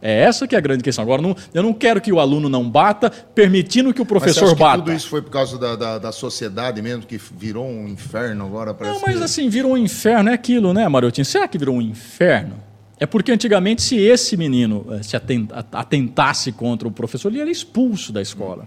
É 0.00 0.20
essa 0.22 0.46
que 0.46 0.54
é 0.54 0.58
a 0.58 0.60
grande 0.60 0.82
questão. 0.84 1.02
Agora, 1.02 1.22
não- 1.22 1.34
eu 1.54 1.62
não 1.62 1.72
quero 1.72 2.00
que 2.00 2.12
o 2.12 2.20
aluno 2.20 2.48
não 2.48 2.68
bata, 2.68 3.10
permitindo 3.10 3.92
que 3.94 4.00
o 4.02 4.06
professor 4.06 4.50
que 4.54 4.60
bata. 4.60 4.78
tudo 4.78 4.92
isso 4.92 5.08
foi 5.08 5.22
por 5.22 5.30
causa 5.30 5.58
da, 5.58 5.74
da, 5.74 5.98
da 5.98 6.12
sociedade 6.12 6.80
mesmo, 6.82 7.02
que 7.04 7.18
virou 7.36 7.66
um 7.66 7.88
inferno 7.88 8.44
agora? 8.46 8.74
Parece 8.74 8.94
Não, 8.96 9.02
mas 9.06 9.16
que- 9.16 9.24
assim, 9.24 9.48
virou 9.48 9.72
um 9.72 9.76
inferno, 9.78 10.28
é 10.30 10.34
aquilo, 10.34 10.72
né, 10.74 10.86
Marotinho? 10.88 11.24
Será 11.24 11.48
que 11.48 11.56
virou 11.58 11.76
um 11.76 11.80
inferno? 11.82 12.54
É 12.98 13.04
porque 13.06 13.30
antigamente, 13.32 13.82
se 13.82 13.96
esse 13.98 14.36
menino 14.36 14.86
eh, 14.90 15.02
se 15.02 15.16
atentasse 15.72 16.52
contra 16.52 16.86
o 16.88 16.90
professor, 16.90 17.30
ele 17.30 17.40
era 17.40 17.50
expulso 17.50 18.12
da 18.12 18.22
escola. 18.22 18.66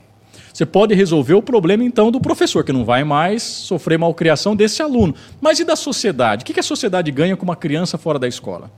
Você 0.54 0.65
pode 0.65 0.94
resolver 0.94 1.36
o 1.36 1.42
problema, 1.42 1.84
então, 1.84 2.12
do 2.12 2.20
professor, 2.20 2.63
que 2.63 2.74
não 2.74 2.84
vai 2.84 3.04
mais 3.04 3.42
sofrer 3.44 3.98
malcriação 3.98 4.56
desse 4.56 4.82
aluno. 4.82 5.15
Mas 5.39 5.60
e 5.60 5.63
da 5.63 5.76
sociedade? 5.76 6.44
O 6.44 6.46
que 6.46 6.60
a 6.60 6.63
sociedade 6.63 7.12
ganha 7.12 7.38
com 7.38 7.44
uma 7.44 7.56
criança 7.56 7.98
fora 7.98 8.20
da 8.20 8.28
escola? 8.28 8.70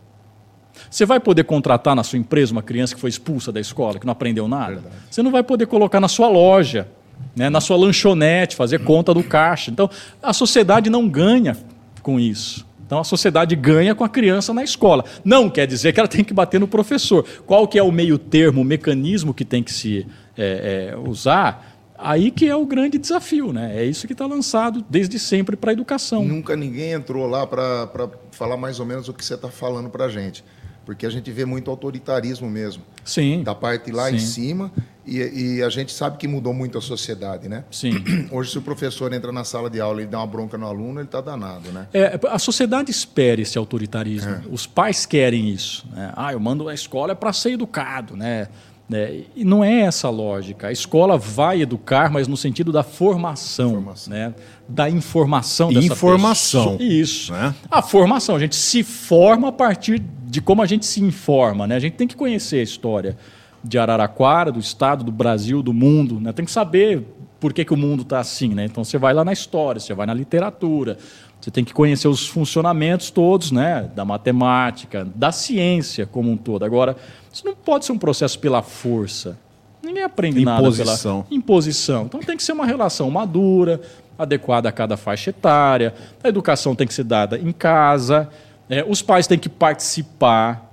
Você 0.92 1.06
vai 1.06 1.22
poder 1.22 1.46
contratar 1.46 1.96
na 1.96 2.04
sua 2.04 2.20
empresa 2.20 2.52
uma 2.52 2.62
criança 2.62 2.94
que 2.94 3.00
foi 3.00 3.10
expulsa 3.10 3.50
da 3.50 3.62
escola, 3.62 3.98
que 3.98 4.06
não 4.06 4.12
aprendeu 4.12 4.46
nada? 4.46 4.84
Você 5.10 5.24
não 5.24 5.32
vai 5.32 5.42
poder 5.42 5.66
colocar 5.66 6.02
na 6.02 6.10
sua 6.10 6.28
loja, 6.28 6.86
né, 7.34 7.50
na 7.50 7.62
sua 7.62 7.78
lanchonete, 7.78 8.58
fazer 8.58 8.80
conta 8.80 9.14
do 9.14 9.24
caixa. 9.24 9.72
Então, 9.72 9.90
a 10.22 10.34
sociedade 10.34 10.90
não 10.90 11.08
ganha 11.08 11.56
com 12.04 12.20
isso. 12.20 12.68
Então, 12.86 13.00
a 13.00 13.06
sociedade 13.06 13.56
ganha 13.56 13.96
com 13.96 14.04
a 14.04 14.10
criança 14.10 14.54
na 14.54 14.66
escola. 14.66 15.06
Não 15.24 15.50
quer 15.50 15.66
dizer 15.66 15.94
que 15.94 16.00
ela 16.02 16.10
tem 16.10 16.26
que 16.26 16.34
bater 16.34 16.60
no 16.60 16.68
professor. 16.68 17.26
Qual 17.46 17.66
que 17.70 17.80
é 17.80 17.84
o 17.84 17.90
meio 17.90 18.18
termo, 18.18 18.60
o 18.60 18.66
mecanismo 18.66 19.34
que 19.34 19.46
tem 19.46 19.64
que 19.64 19.72
se 19.72 20.06
é, 20.38 20.92
é, 20.92 20.98
usar? 20.98 21.80
Aí 21.98 22.32
que 22.32 22.50
é 22.50 22.56
o 22.56 22.66
grande 22.66 22.98
desafio. 22.98 23.54
Né? 23.54 23.78
É 23.78 23.86
isso 23.86 24.06
que 24.08 24.12
está 24.12 24.26
lançado 24.26 24.84
desde 24.90 25.18
sempre 25.20 25.56
para 25.56 25.72
a 25.72 25.74
educação. 25.74 26.26
Nunca 26.26 26.54
ninguém 26.54 26.92
entrou 26.92 27.28
lá 27.28 27.48
para 27.48 28.10
falar 28.32 28.58
mais 28.58 28.78
ou 28.78 28.86
menos 28.86 29.08
o 29.08 29.14
que 29.14 29.24
você 29.24 29.36
está 29.36 29.48
falando 29.48 29.90
para 29.90 30.04
a 30.04 30.10
gente. 30.10 30.44
Porque 30.86 31.06
a 31.06 31.10
gente 31.10 31.32
vê 31.32 31.46
muito 31.46 31.70
autoritarismo 31.70 32.50
mesmo. 32.50 32.84
Sim, 33.06 33.44
Da 33.44 33.54
parte 33.56 33.92
lá 33.92 34.10
Sim. 34.10 34.16
em 34.16 34.20
cima. 34.20 34.72
E, 35.06 35.18
e 35.58 35.64
a 35.64 35.70
gente 35.70 35.92
sabe 35.92 36.18
que 36.18 36.28
mudou 36.28 36.54
muito 36.54 36.78
a 36.78 36.82
sociedade, 36.82 37.50
né? 37.50 37.64
sim. 37.72 37.92
Hoje, 38.32 38.52
se 38.52 38.58
o 38.60 38.62
professor 38.62 39.12
entra 39.14 39.32
na 39.32 39.44
sala 39.44 39.70
de 39.70 39.82
aula 39.82 40.02
e 40.04 40.06
dá 40.06 40.20
uma 40.20 40.28
bronca 40.28 40.58
no 40.58 40.68
aluno, 40.68 41.00
ele 41.00 41.08
está 41.08 41.20
danado, 41.22 41.72
né? 41.72 41.88
É, 41.94 42.20
a 42.30 42.38
sociedade 42.38 42.92
espera 42.92 43.42
esse 43.42 43.58
autoritarismo. 43.58 44.44
Os 44.52 44.68
pais 44.68 45.06
querem 45.06 45.50
isso. 45.50 45.86
Né? 45.92 46.12
Ah, 46.16 46.34
eu 46.34 46.40
mando 46.40 46.68
a 46.70 46.74
escola 46.74 47.14
é 47.14 47.16
para 47.16 47.34
ser 47.34 47.52
educado, 47.54 48.16
né? 48.16 48.48
Né? 48.88 49.22
E 49.36 49.46
não 49.46 49.64
é 49.64 49.82
essa 49.82 50.08
a 50.08 50.12
lógica. 50.12 50.68
A 50.68 50.72
escola 50.72 51.18
vai 51.18 51.62
educar, 51.62 52.12
mas 52.12 52.28
no 52.28 52.36
sentido 52.36 52.72
da 52.74 52.84
formação, 52.84 53.72
Formação. 53.72 54.14
né? 54.14 54.34
da 54.68 54.90
informação 54.90 55.72
dessa 55.72 55.88
Informação, 55.88 56.78
pessoa. 56.78 56.84
Isso. 56.94 57.32
né? 57.32 57.56
A 57.70 57.82
formação, 57.82 58.36
a 58.36 58.40
gente 58.40 58.56
se 58.56 58.84
forma 58.84 59.48
a 59.48 59.52
partir 59.52 60.00
de 60.32 60.40
como 60.40 60.62
a 60.62 60.66
gente 60.66 60.86
se 60.86 61.04
informa. 61.04 61.68
Né? 61.68 61.76
A 61.76 61.80
gente 61.80 61.98
tem 61.98 62.08
que 62.08 62.16
conhecer 62.16 62.62
a 62.62 62.64
história 62.64 63.18
de 63.62 63.78
Araraquara, 63.78 64.50
do 64.50 64.62
estado, 64.62 65.04
do 65.04 65.12
Brasil, 65.12 65.62
do 65.62 65.74
mundo. 65.74 66.22
Né? 66.22 66.32
Tem 66.32 66.46
que 66.46 66.52
saber 66.52 67.06
por 67.38 67.52
que, 67.52 67.66
que 67.66 67.74
o 67.74 67.78
mundo 67.78 68.04
está 68.04 68.20
assim. 68.20 68.56
Né? 68.56 68.64
Então 68.64 68.82
você 68.82 68.98
vai 68.98 69.14
lá 69.14 69.26
na 69.26 69.34
história, 69.34 69.82
você 69.82 69.94
vai 69.94 70.08
na 70.08 70.14
literatura, 70.14 70.98
você 71.40 71.52
tem 71.52 71.66
que 71.66 71.74
conhecer 71.74 72.08
os 72.08 72.26
funcionamentos 72.26 73.12
todos 73.12 73.52
né? 73.52 73.92
da 73.94 74.06
matemática, 74.06 75.06
da 75.14 75.34
ciência 75.34 76.06
como 76.06 76.32
um 76.32 76.38
todo. 76.38 76.64
Agora, 76.64 76.96
isso 77.32 77.46
não 77.46 77.54
pode 77.54 77.84
ser 77.84 77.92
um 77.92 78.00
processo 78.00 78.40
pela 78.40 78.62
força. 78.62 79.38
Ninguém 79.84 80.04
aprende 80.04 80.46
nada 80.46 80.62
Imposição. 80.62 81.24
pela 81.24 81.38
imposição. 81.38 82.04
Então 82.06 82.22
tem 82.22 82.38
que 82.38 82.44
ser 82.44 82.54
uma 82.54 82.66
relação 82.66 83.12
madura, 83.12 83.82
adequada 84.18 84.70
a 84.70 84.72
cada 84.72 84.96
faixa 84.96 85.32
etária. 85.32 85.94
A 86.24 86.30
educação 86.30 86.74
tem 86.74 86.88
que 86.88 86.94
ser 86.94 87.04
dada 87.04 87.38
em 87.38 87.52
casa. 87.52 88.30
Né? 88.72 88.86
os 88.88 89.02
pais 89.02 89.28
têm 89.28 89.38
que 89.38 89.50
participar. 89.50 90.72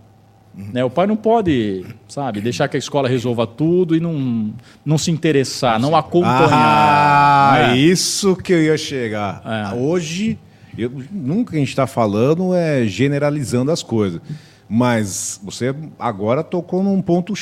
né? 0.55 0.85
O 0.85 0.91
pai 0.91 1.09
não 1.09 1.17
pode, 1.17 1.85
sabe, 2.07 2.41
deixar 2.41 2.69
que 2.69 2.77
a 2.77 2.79
escola 2.79 3.09
resolva 3.09 3.45
tudo 3.45 3.97
e 3.97 4.01
não, 4.01 4.55
não 4.87 4.97
se 4.97 5.11
interessar, 5.11 5.81
não 5.81 5.97
acompanhar. 5.97 6.49
Ah, 6.53 7.69
né? 7.71 7.77
isso 7.77 8.37
que 8.37 8.53
eu 8.53 8.63
ia 8.63 8.79
chegar. 8.79 9.43
É. 9.45 9.75
Hoje, 9.75 10.39
eu, 10.79 10.93
nunca 11.11 11.57
a 11.57 11.59
gente 11.59 11.71
está 11.71 11.89
falando 11.89 12.55
é 12.55 12.87
generalizando 12.87 13.73
as 13.73 13.83
coisas. 13.83 14.21
Mas 14.69 15.41
você 15.43 15.75
agora 15.99 16.45
tocou 16.45 16.85
num 16.85 17.03
ponto 17.03 17.33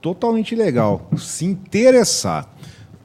totalmente 0.00 0.54
legal. 0.54 1.10
Se 1.16 1.44
interessar. 1.44 2.46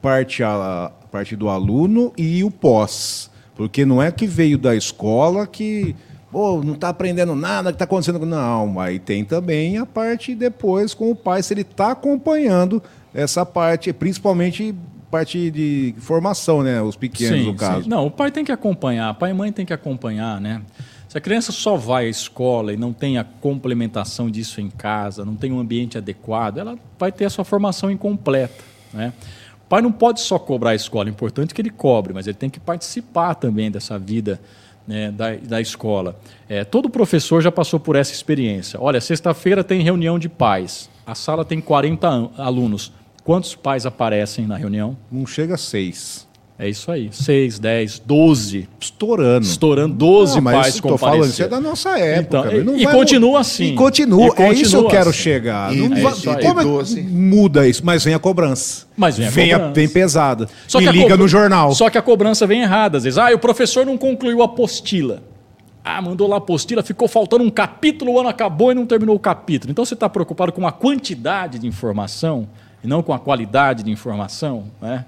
Parte, 0.00 0.44
a, 0.44 0.92
parte 1.10 1.34
do 1.34 1.48
aluno 1.48 2.12
e 2.16 2.44
o 2.44 2.50
pós. 2.50 3.28
Porque 3.56 3.84
não 3.84 4.00
é 4.00 4.12
que 4.12 4.26
veio 4.26 4.58
da 4.58 4.76
escola 4.76 5.46
que 5.46 5.96
Pô, 6.30 6.62
não 6.62 6.74
tá 6.74 6.88
aprendendo 6.88 7.34
nada, 7.34 7.72
que 7.72 7.78
tá 7.78 7.84
acontecendo? 7.84 8.24
Não, 8.26 8.80
aí 8.80 8.98
tem 8.98 9.24
também 9.24 9.78
a 9.78 9.86
parte 9.86 10.34
depois 10.34 10.92
com 10.92 11.10
o 11.10 11.14
pai, 11.14 11.42
se 11.42 11.54
ele 11.54 11.64
tá 11.64 11.92
acompanhando 11.92 12.82
essa 13.14 13.46
parte, 13.46 13.92
principalmente 13.92 14.74
parte 15.10 15.50
de 15.50 15.94
formação, 15.98 16.62
né? 16.62 16.82
Os 16.82 16.96
pequenos, 16.96 17.38
Sim, 17.38 17.46
no 17.46 17.54
caso. 17.54 17.84
sim. 17.84 17.88
Não, 17.88 18.06
o 18.06 18.10
pai 18.10 18.30
tem 18.30 18.44
que 18.44 18.52
acompanhar, 18.52 19.14
pai 19.14 19.30
e 19.30 19.34
mãe 19.34 19.52
tem 19.52 19.64
que 19.64 19.72
acompanhar, 19.72 20.40
né? 20.40 20.60
Se 21.08 21.16
a 21.16 21.20
criança 21.20 21.52
só 21.52 21.76
vai 21.76 22.06
à 22.06 22.08
escola 22.08 22.72
e 22.72 22.76
não 22.76 22.92
tem 22.92 23.16
a 23.16 23.24
complementação 23.24 24.28
disso 24.28 24.60
em 24.60 24.68
casa, 24.68 25.24
não 25.24 25.36
tem 25.36 25.52
um 25.52 25.60
ambiente 25.60 25.96
adequado, 25.96 26.58
ela 26.58 26.76
vai 26.98 27.12
ter 27.12 27.24
a 27.24 27.30
sua 27.30 27.44
formação 27.44 27.90
incompleta, 27.90 28.62
né? 28.92 29.12
O 29.64 29.68
pai 29.68 29.80
não 29.80 29.90
pode 29.92 30.20
só 30.20 30.38
cobrar 30.38 30.70
a 30.70 30.74
escola, 30.74 31.08
é 31.08 31.10
importante 31.10 31.54
que 31.54 31.62
ele 31.62 31.70
cobre, 31.70 32.12
mas 32.12 32.26
ele 32.26 32.36
tem 32.36 32.50
que 32.50 32.60
participar 32.60 33.34
também 33.34 33.70
dessa 33.70 33.98
vida 33.98 34.40
né, 34.86 35.10
da, 35.10 35.34
da 35.36 35.60
escola. 35.60 36.18
É, 36.48 36.64
todo 36.64 36.88
professor 36.88 37.40
já 37.42 37.50
passou 37.52 37.78
por 37.80 37.96
essa 37.96 38.12
experiência. 38.12 38.78
Olha, 38.80 39.00
sexta-feira 39.00 39.64
tem 39.64 39.80
reunião 39.82 40.18
de 40.18 40.28
pais, 40.28 40.88
a 41.06 41.14
sala 41.14 41.44
tem 41.44 41.60
40 41.60 42.08
an- 42.08 42.30
alunos. 42.36 42.92
Quantos 43.24 43.54
pais 43.56 43.84
aparecem 43.86 44.46
na 44.46 44.56
reunião? 44.56 44.96
Não 45.10 45.26
chega 45.26 45.54
a 45.54 45.58
seis. 45.58 46.25
É 46.58 46.66
isso 46.70 46.90
aí. 46.90 47.10
6, 47.12 47.58
10, 47.58 47.98
12. 47.98 48.66
Estourando. 48.80 49.44
Estourando 49.44 49.94
12 49.94 50.36
Não, 50.36 50.42
mas 50.42 50.54
pais 50.56 50.80
tô 50.80 50.96
falando, 50.96 51.26
isso 51.26 51.42
é 51.42 51.48
da 51.48 51.60
nossa 51.60 51.98
época. 51.98 52.50
Então, 52.56 52.76
e 52.78 52.84
vai 52.84 52.94
continua 52.94 53.40
assim. 53.40 53.72
E 53.72 53.74
continua. 53.74 54.22
E 54.22 54.24
é 54.24 54.26
isso 54.26 54.34
que 54.34 54.40
eu 54.40 54.80
continua 54.80 54.90
quero 54.90 55.10
assim. 55.10 55.18
chegar. 55.18 55.74
E- 55.74 55.86
Não 55.88 55.96
é 55.96 56.00
vai- 56.00 56.12
isso 56.14 56.30
aí. 56.30 56.42
como 56.42 56.60
é 56.60 56.62
que 56.64 56.68
doce. 56.70 57.00
muda 57.02 57.68
isso? 57.68 57.84
Mas 57.84 58.02
vem 58.04 58.14
a 58.14 58.18
cobrança. 58.18 58.86
Mas 58.96 59.18
vem 59.18 59.26
a 59.26 59.30
vem, 59.30 59.50
cobrança. 59.50 59.72
vem 59.74 59.88
pesada. 59.88 60.48
Só 60.66 60.78
e 60.80 60.84
que 60.84 60.88
a 60.88 60.92
liga 60.92 61.14
no 61.14 61.28
jornal. 61.28 61.74
Só 61.74 61.90
que 61.90 61.98
a 61.98 62.02
cobrança 62.02 62.46
vem 62.46 62.62
errada. 62.62 62.96
Às 62.96 63.04
vezes, 63.04 63.18
ah, 63.18 63.30
o 63.34 63.38
professor 63.38 63.84
não 63.84 63.98
concluiu 63.98 64.40
a 64.40 64.46
apostila. 64.46 65.22
Ah, 65.84 66.00
mandou 66.00 66.26
lá 66.26 66.36
a 66.36 66.38
apostila, 66.38 66.82
ficou 66.82 67.06
faltando 67.06 67.44
um 67.44 67.50
capítulo, 67.50 68.12
o 68.14 68.18
ano 68.18 68.30
acabou 68.30 68.72
e 68.72 68.74
não 68.74 68.86
terminou 68.86 69.14
o 69.14 69.20
capítulo. 69.20 69.70
Então 69.70 69.84
você 69.84 69.92
está 69.94 70.08
preocupado 70.08 70.52
com 70.52 70.66
a 70.66 70.72
quantidade 70.72 71.58
de 71.58 71.66
informação 71.66 72.48
e 72.82 72.86
não 72.88 73.02
com 73.02 73.12
a 73.12 73.18
qualidade 73.18 73.82
de 73.82 73.90
informação, 73.90 74.64
né? 74.80 75.04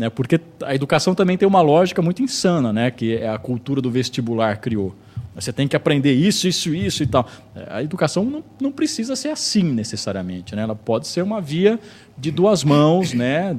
Né? 0.00 0.08
Porque 0.08 0.40
a 0.64 0.74
educação 0.74 1.14
também 1.14 1.36
tem 1.36 1.46
uma 1.46 1.60
lógica 1.60 2.00
muito 2.00 2.22
insana, 2.22 2.72
né? 2.72 2.90
Que 2.90 3.16
é 3.16 3.28
a 3.28 3.36
cultura 3.36 3.82
do 3.82 3.90
vestibular 3.90 4.58
criou. 4.58 4.94
Você 5.34 5.52
tem 5.52 5.68
que 5.68 5.76
aprender 5.76 6.14
isso, 6.14 6.48
isso, 6.48 6.74
isso 6.74 7.02
e 7.02 7.06
tal. 7.06 7.28
A 7.68 7.82
educação 7.82 8.24
não, 8.24 8.42
não 8.58 8.72
precisa 8.72 9.14
ser 9.14 9.28
assim 9.28 9.62
necessariamente, 9.62 10.56
né? 10.56 10.62
Ela 10.62 10.74
pode 10.74 11.06
ser 11.06 11.22
uma 11.22 11.38
via 11.38 11.78
de 12.16 12.30
duas 12.30 12.64
mãos, 12.64 13.12
né? 13.12 13.54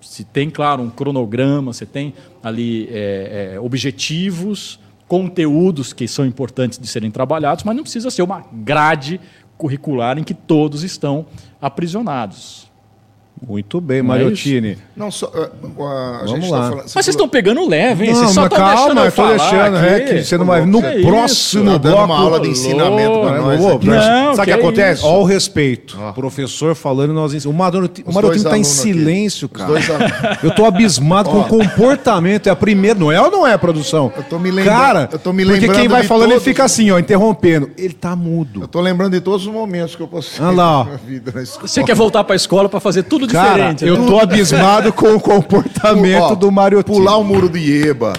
se 0.00 0.24
tem, 0.24 0.50
claro, 0.50 0.82
um 0.82 0.90
cronograma, 0.90 1.72
você 1.72 1.86
tem 1.86 2.14
ali 2.42 2.88
é, 2.90 3.52
é, 3.54 3.60
objetivos, 3.60 4.80
conteúdos 5.06 5.92
que 5.92 6.08
são 6.08 6.24
importantes 6.26 6.78
de 6.78 6.88
serem 6.88 7.10
trabalhados, 7.10 7.62
mas 7.64 7.76
não 7.76 7.82
precisa 7.82 8.10
ser 8.10 8.22
uma 8.22 8.44
grade 8.50 9.20
curricular 9.56 10.18
em 10.18 10.24
que 10.24 10.34
todos 10.34 10.82
estão 10.82 11.26
aprisionados. 11.60 12.71
Muito 13.46 13.80
bem, 13.80 13.98
é 13.98 14.02
Mariottini. 14.02 14.78
Não, 14.96 15.10
só. 15.10 15.26
uh, 15.26 15.30
uh, 15.82 15.84
a 15.86 16.18
Vamos 16.24 16.30
gente 16.30 16.50
lá. 16.50 16.58
Tá 16.58 16.64
falando, 16.68 16.82
Mas 16.84 16.92
vocês 16.92 17.08
estão 17.08 17.28
pegando 17.28 17.68
leve, 17.68 18.04
hein? 18.04 18.12
Não, 18.12 18.20
Vocês 18.20 18.30
só 18.32 18.44
estão 18.46 18.64
deixando 18.66 18.86
calma, 18.86 19.00
eu 19.00 19.04
eu 19.06 19.10
tô 19.10 19.16
falar 19.16 19.28
deixando. 19.36 19.76
É 19.78 19.96
aqui. 19.96 20.14
que 20.14 20.24
você 20.24 20.38
não 20.38 20.46
vai. 20.46 20.64
No 20.64 20.80
Que 20.80 20.88
isso? 20.94 21.06
próximo 21.08 21.64
Tá 21.64 21.70
dando 21.78 21.92
bloco. 21.96 22.04
uma 22.12 22.18
aula 22.18 22.40
de 22.40 22.48
ensinamento 22.50 23.20
pra 23.20 23.30
Não, 23.36 23.42
nós 23.46 23.60
não 23.60 23.76
aqui. 23.76 23.86
Não, 23.88 23.96
Sabe 23.96 24.32
o 24.32 24.36
que 24.36 24.44
que 24.44 24.50
acontece? 24.52 25.00
isso? 25.00 25.06
Ó, 25.08 25.20
o 25.20 25.24
respeito. 25.24 25.98
Professor 26.14 26.74
falando, 26.76 27.12
nós 27.12 27.34
ensinamos. 27.34 27.56
O 27.56 27.58
Mariottini 27.58 28.04
o 28.06 28.08
Os 28.10 28.14
Mariottini 28.14 28.42
dois 28.44 28.52
tá 28.52 28.58
em 28.58 28.60
aqui. 28.62 28.70
silêncio, 28.70 29.50
Os 29.52 29.58
cara. 29.60 29.68
dois 29.72 29.90
alunos. 29.90 30.12
Eu 30.44 30.50
tô 30.54 30.64
abismado 30.64 31.28
com 31.30 31.40
o 31.40 31.44
comportamento. 31.48 32.46
É 32.46 32.50
a 32.50 32.56
primeira. 32.56 32.98
Não 32.98 33.10
é 33.10 33.20
ou 33.20 33.30
não 33.30 33.46
é, 33.46 33.58
produção? 33.58 34.12
Eu 34.16 34.22
tô 34.22 34.38
me 34.38 34.50
lembrando- 34.52 34.78
Cara, 34.78 35.08
eu 35.12 35.18
tô 35.18 35.32
me 35.32 35.44
porque 35.44 35.58
quem 35.60 35.68
lembrando 35.68 35.90
vai 35.90 36.02
de 36.02 36.08
falando, 36.08 36.30
ele 36.30 36.40
fica 36.40 36.62
assim, 36.64 36.90
ó, 36.92 36.98
interrompendo. 36.98 37.70
Ele 37.76 37.92
tá 37.92 38.14
mudo. 38.14 38.62
Eu 38.62 38.68
tô 38.68 38.80
lembrando 38.80 39.12
de 39.12 39.20
todos 39.20 39.46
os 39.46 39.52
momentos 39.52 39.96
que 39.96 40.02
eu 40.02 40.06
passei 40.08 40.44
Olha 40.44 40.54
na 40.56 40.84
minha 40.84 40.96
vida 40.98 41.32
na 41.34 41.42
escola. 41.42 41.66
Você 41.66 41.82
quer 41.82 41.94
voltar 41.96 42.22
para 42.24 42.34
a 42.34 42.36
escola 42.36 42.68
para 42.68 42.78
fazer 42.78 43.02
tudo 43.02 43.26
Cara, 43.32 43.72
diferente. 43.72 43.84
eu 43.86 43.98
né? 43.98 44.06
tô 44.06 44.18
abismado 44.18 44.92
com 44.92 45.14
o 45.14 45.20
comportamento 45.20 46.22
Ó, 46.22 46.34
do 46.34 46.52
Mariottini. 46.52 46.96
Pular 46.96 47.16
o 47.16 47.24
muro 47.24 47.48
do 47.48 47.58
Ieba. 47.58 48.12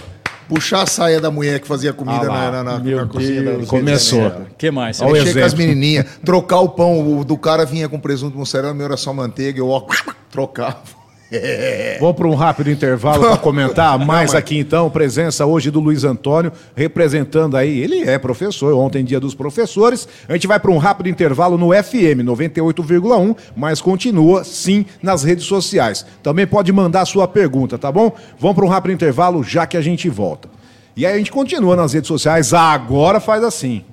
Puxar 0.48 0.84
a 0.84 0.86
saia 0.86 1.22
da 1.22 1.32
mulher 1.32 1.60
que 1.60 1.68
fazia 1.68 1.94
comida 1.94 2.28
Ah 2.30 2.52
na, 2.52 2.64
na, 2.64 2.80
na, 2.80 3.06
cozinha 3.06 3.42
da 3.42 3.52
Deus, 3.52 3.68
começou. 3.68 4.28
O 4.28 4.56
que 4.58 4.70
mais? 4.70 5.02
Olha 5.02 5.24
Mexer 5.24 5.40
com 5.40 5.46
as 5.46 5.54
menininhas, 5.54 6.06
trocar 6.24 6.60
o 6.60 6.70
pão, 6.70 7.18
o 7.18 7.24
do 7.24 7.38
cara 7.38 7.66
vinha 7.66 7.88
com 7.88 8.00
presunto 8.00 8.38
mussarela, 8.38 8.74
o 8.74 8.76
meu 8.76 8.86
era 8.86 8.98
só 8.98 9.14
manteiga, 9.14 9.60
eu 9.60 9.70
ó, 9.70 9.86
trocava. 10.30 11.03
Vamos 12.00 12.16
para 12.16 12.28
um 12.28 12.36
rápido 12.36 12.70
intervalo 12.70 13.24
para 13.24 13.38
comentar 13.38 13.98
mais 13.98 14.34
aqui 14.34 14.58
então. 14.58 14.90
Presença 14.90 15.46
hoje 15.46 15.72
do 15.72 15.80
Luiz 15.80 16.04
Antônio, 16.04 16.52
representando 16.76 17.58
aí. 17.58 17.80
Ele 17.80 18.02
é 18.04 18.18
professor, 18.18 18.74
ontem, 18.74 19.04
dia 19.04 19.20
dos 19.20 19.34
professores. 19.34 20.08
A 20.28 20.34
gente 20.34 20.48
vai 20.48 20.60
para 20.60 20.72
um 20.72 20.78
rápido 20.78 21.10
intervalo 21.10 21.58
no 21.58 21.70
FM 21.72 22.24
98,1, 22.24 23.36
mas 23.56 23.82
continua 23.82 24.44
sim 24.44 24.86
nas 25.02 25.24
redes 25.24 25.46
sociais. 25.46 26.06
Também 26.22 26.46
pode 26.46 26.72
mandar 26.72 27.06
sua 27.06 27.28
pergunta, 27.28 27.78
tá 27.78 27.92
bom? 27.92 28.12
Vamos 28.40 28.56
para 28.56 28.66
um 28.66 28.70
rápido 28.70 28.92
intervalo 28.92 29.44
já 29.44 29.66
que 29.66 29.78
a 29.78 29.82
gente 29.82 30.10
volta. 30.10 30.50
E 30.96 31.06
aí 31.06 31.16
a 31.16 31.18
gente 31.18 31.32
continua 31.32 31.76
nas 31.76 31.94
redes 31.94 32.08
sociais. 32.08 32.54
Agora 32.54 33.20
faz 33.20 33.44
assim. 33.44 33.84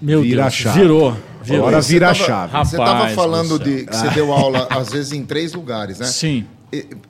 Meu 0.00 0.20
Vira 0.20 0.42
Deus, 0.42 0.46
a 0.46 0.50
chave. 0.50 0.80
virou. 0.80 1.16
virou. 1.42 1.66
Agora 1.66 1.80
vira 1.80 2.10
a 2.10 2.14
chave. 2.14 2.52
Você 2.58 2.76
estava 2.76 3.08
falando 3.08 3.58
de 3.58 3.86
que 3.86 3.96
você 3.96 4.10
deu 4.10 4.30
aula, 4.30 4.66
às 4.70 4.90
vezes, 4.90 5.12
em 5.12 5.24
três 5.24 5.54
lugares, 5.54 5.98
né? 5.98 6.06
Sim. 6.06 6.44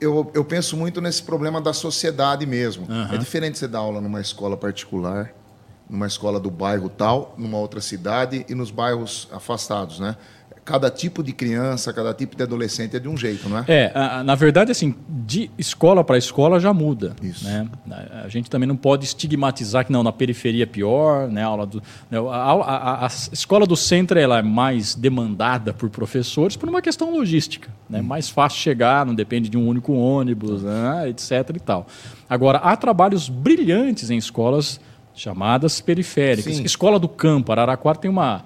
Eu, 0.00 0.30
eu 0.34 0.44
penso 0.44 0.76
muito 0.76 1.00
nesse 1.00 1.22
problema 1.22 1.60
da 1.60 1.72
sociedade 1.72 2.46
mesmo. 2.46 2.86
É 3.12 3.18
diferente 3.18 3.58
você 3.58 3.68
dar 3.68 3.78
aula 3.78 4.00
numa 4.00 4.20
escola 4.20 4.56
particular, 4.56 5.32
numa 5.88 6.06
escola 6.06 6.40
do 6.40 6.50
bairro 6.50 6.88
tal, 6.88 7.34
numa 7.36 7.58
outra 7.58 7.80
cidade 7.80 8.44
e 8.48 8.54
nos 8.54 8.70
bairros 8.70 9.28
afastados, 9.32 9.98
né? 10.00 10.16
Cada 10.64 10.90
tipo 10.90 11.22
de 11.22 11.32
criança, 11.34 11.92
cada 11.92 12.14
tipo 12.14 12.34
de 12.34 12.42
adolescente 12.42 12.96
é 12.96 12.98
de 12.98 13.06
um 13.06 13.16
jeito, 13.18 13.48
não 13.50 13.58
é? 13.58 13.64
É, 13.68 13.92
a- 13.94 14.20
a- 14.20 14.24
na 14.24 14.34
verdade, 14.34 14.72
assim, 14.72 14.94
de 15.08 15.50
escola 15.58 16.02
para 16.02 16.16
escola 16.16 16.58
já 16.58 16.72
muda. 16.72 17.14
Isso. 17.22 17.44
Né? 17.44 17.68
A, 17.90 18.22
a 18.24 18.28
gente 18.28 18.48
também 18.48 18.66
não 18.66 18.76
pode 18.76 19.04
estigmatizar 19.04 19.84
que 19.84 19.92
não, 19.92 20.02
na 20.02 20.10
periferia 20.10 20.62
é 20.62 20.66
pior, 20.66 21.28
né? 21.28 21.42
A, 21.42 21.46
aula 21.48 21.66
do, 21.66 21.82
né? 22.10 22.16
a, 22.18 22.20
aula- 22.20 22.64
a- 22.64 23.04
a 23.04 23.08
escola 23.08 23.66
do 23.66 23.76
centro 23.76 24.18
ela 24.18 24.38
é 24.38 24.42
mais 24.42 24.94
demandada 24.94 25.74
por 25.74 25.90
professores 25.90 26.56
por 26.56 26.66
uma 26.68 26.80
questão 26.80 27.12
logística. 27.12 27.68
Né? 27.90 28.00
Mais 28.00 28.30
fácil 28.30 28.58
chegar, 28.58 29.04
não 29.04 29.14
depende 29.14 29.50
de 29.50 29.58
um 29.58 29.68
único 29.68 29.92
ônibus, 29.92 30.62
né? 30.62 31.10
etc. 31.10 31.30
e 31.56 31.60
tal. 31.60 31.86
Agora, 32.28 32.56
há 32.58 32.74
trabalhos 32.74 33.28
brilhantes 33.28 34.08
em 34.10 34.16
escolas 34.16 34.80
chamadas 35.14 35.80
periféricas. 35.80 36.56
Sim. 36.56 36.64
Escola 36.64 36.98
do 36.98 37.08
Campo, 37.08 37.52
Araraquara 37.52 37.98
tem 37.98 38.10
uma 38.10 38.42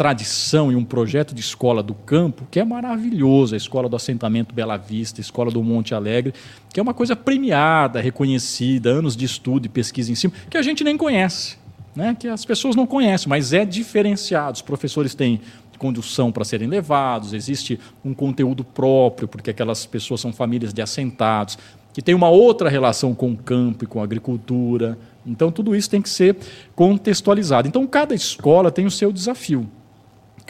tradição 0.00 0.72
e 0.72 0.74
um 0.74 0.82
projeto 0.82 1.34
de 1.34 1.42
escola 1.42 1.82
do 1.82 1.92
campo 1.92 2.48
que 2.50 2.58
é 2.58 2.64
maravilhoso, 2.64 3.52
a 3.52 3.58
escola 3.58 3.86
do 3.86 3.94
assentamento 3.94 4.54
Bela 4.54 4.78
Vista, 4.78 5.20
a 5.20 5.22
escola 5.22 5.50
do 5.50 5.62
Monte 5.62 5.94
Alegre, 5.94 6.32
que 6.72 6.80
é 6.80 6.82
uma 6.82 6.94
coisa 6.94 7.14
premiada, 7.14 8.00
reconhecida, 8.00 8.88
anos 8.88 9.14
de 9.14 9.26
estudo 9.26 9.66
e 9.66 9.68
pesquisa 9.68 10.10
em 10.10 10.14
cima, 10.14 10.32
que 10.48 10.56
a 10.56 10.62
gente 10.62 10.82
nem 10.82 10.96
conhece, 10.96 11.58
né? 11.94 12.16
que 12.18 12.28
as 12.28 12.46
pessoas 12.46 12.74
não 12.74 12.86
conhecem, 12.86 13.28
mas 13.28 13.52
é 13.52 13.62
diferenciado. 13.62 14.54
Os 14.54 14.62
professores 14.62 15.14
têm 15.14 15.38
condução 15.76 16.32
para 16.32 16.46
serem 16.46 16.66
levados, 16.66 17.34
existe 17.34 17.78
um 18.02 18.14
conteúdo 18.14 18.64
próprio, 18.64 19.28
porque 19.28 19.50
aquelas 19.50 19.84
pessoas 19.84 20.22
são 20.22 20.32
famílias 20.32 20.72
de 20.72 20.80
assentados, 20.80 21.58
que 21.92 22.00
tem 22.00 22.14
uma 22.14 22.30
outra 22.30 22.70
relação 22.70 23.14
com 23.14 23.32
o 23.32 23.36
campo 23.36 23.84
e 23.84 23.86
com 23.86 24.00
a 24.00 24.04
agricultura. 24.04 24.98
Então, 25.26 25.52
tudo 25.52 25.76
isso 25.76 25.90
tem 25.90 26.00
que 26.00 26.08
ser 26.08 26.38
contextualizado. 26.74 27.68
Então, 27.68 27.86
cada 27.86 28.14
escola 28.14 28.70
tem 28.70 28.86
o 28.86 28.90
seu 28.90 29.12
desafio. 29.12 29.68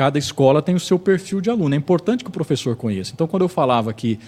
Cada 0.01 0.19
escola 0.19 0.63
tem 0.63 0.75
o 0.75 0.81
seu 0.81 0.99
perfil 0.99 1.43
de 1.43 1.51
aluno. 1.51 1.75
É 1.75 1.77
importante 1.77 2.25
que 2.25 2.31
o 2.31 2.33
professor 2.33 2.75
conheça. 2.75 3.13
Então, 3.13 3.27
quando 3.27 3.43
eu 3.43 3.51
falava 3.51 3.91
aqui 3.91 4.19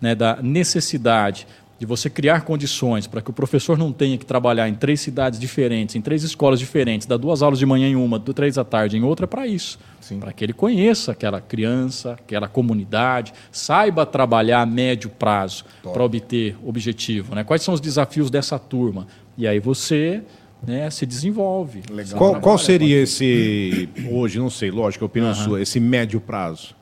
né, 0.00 0.12
da 0.12 0.42
necessidade 0.42 1.46
de 1.78 1.86
você 1.86 2.10
criar 2.10 2.40
condições 2.40 3.06
para 3.06 3.22
que 3.22 3.30
o 3.30 3.32
professor 3.32 3.78
não 3.78 3.92
tenha 3.92 4.18
que 4.18 4.26
trabalhar 4.26 4.68
em 4.68 4.74
três 4.74 5.00
cidades 5.00 5.38
diferentes, 5.38 5.94
em 5.94 6.00
três 6.00 6.24
escolas 6.24 6.58
diferentes, 6.58 7.06
dar 7.06 7.16
duas 7.16 7.42
aulas 7.42 7.60
de 7.60 7.64
manhã 7.64 7.86
em 7.86 7.94
uma, 7.94 8.18
três 8.18 8.58
à 8.58 8.64
tarde 8.64 8.96
em 8.96 9.04
outra, 9.04 9.22
é 9.22 9.28
para 9.28 9.46
isso. 9.46 9.78
Para 10.18 10.32
que 10.32 10.44
ele 10.44 10.52
conheça 10.52 11.12
aquela 11.12 11.40
criança, 11.40 12.14
aquela 12.14 12.48
comunidade, 12.48 13.32
saiba 13.52 14.04
trabalhar 14.04 14.62
a 14.62 14.66
médio 14.66 15.10
prazo 15.10 15.64
para 15.80 16.02
obter 16.02 16.56
objetivo. 16.66 17.36
Né? 17.36 17.44
Quais 17.44 17.62
são 17.62 17.72
os 17.72 17.80
desafios 17.80 18.30
dessa 18.30 18.58
turma? 18.58 19.06
E 19.38 19.46
aí 19.46 19.60
você 19.60 20.24
né, 20.66 20.90
se 20.90 21.04
desenvolve. 21.06 21.82
Você 21.90 22.14
Qual, 22.14 22.40
qual 22.40 22.58
seria 22.58 23.02
esse, 23.02 23.88
hoje, 24.10 24.38
não 24.38 24.50
sei, 24.50 24.70
lógico, 24.70 25.04
a 25.04 25.06
opinião 25.06 25.34
sua, 25.34 25.60
esse 25.60 25.80
médio 25.80 26.20
prazo? 26.20 26.74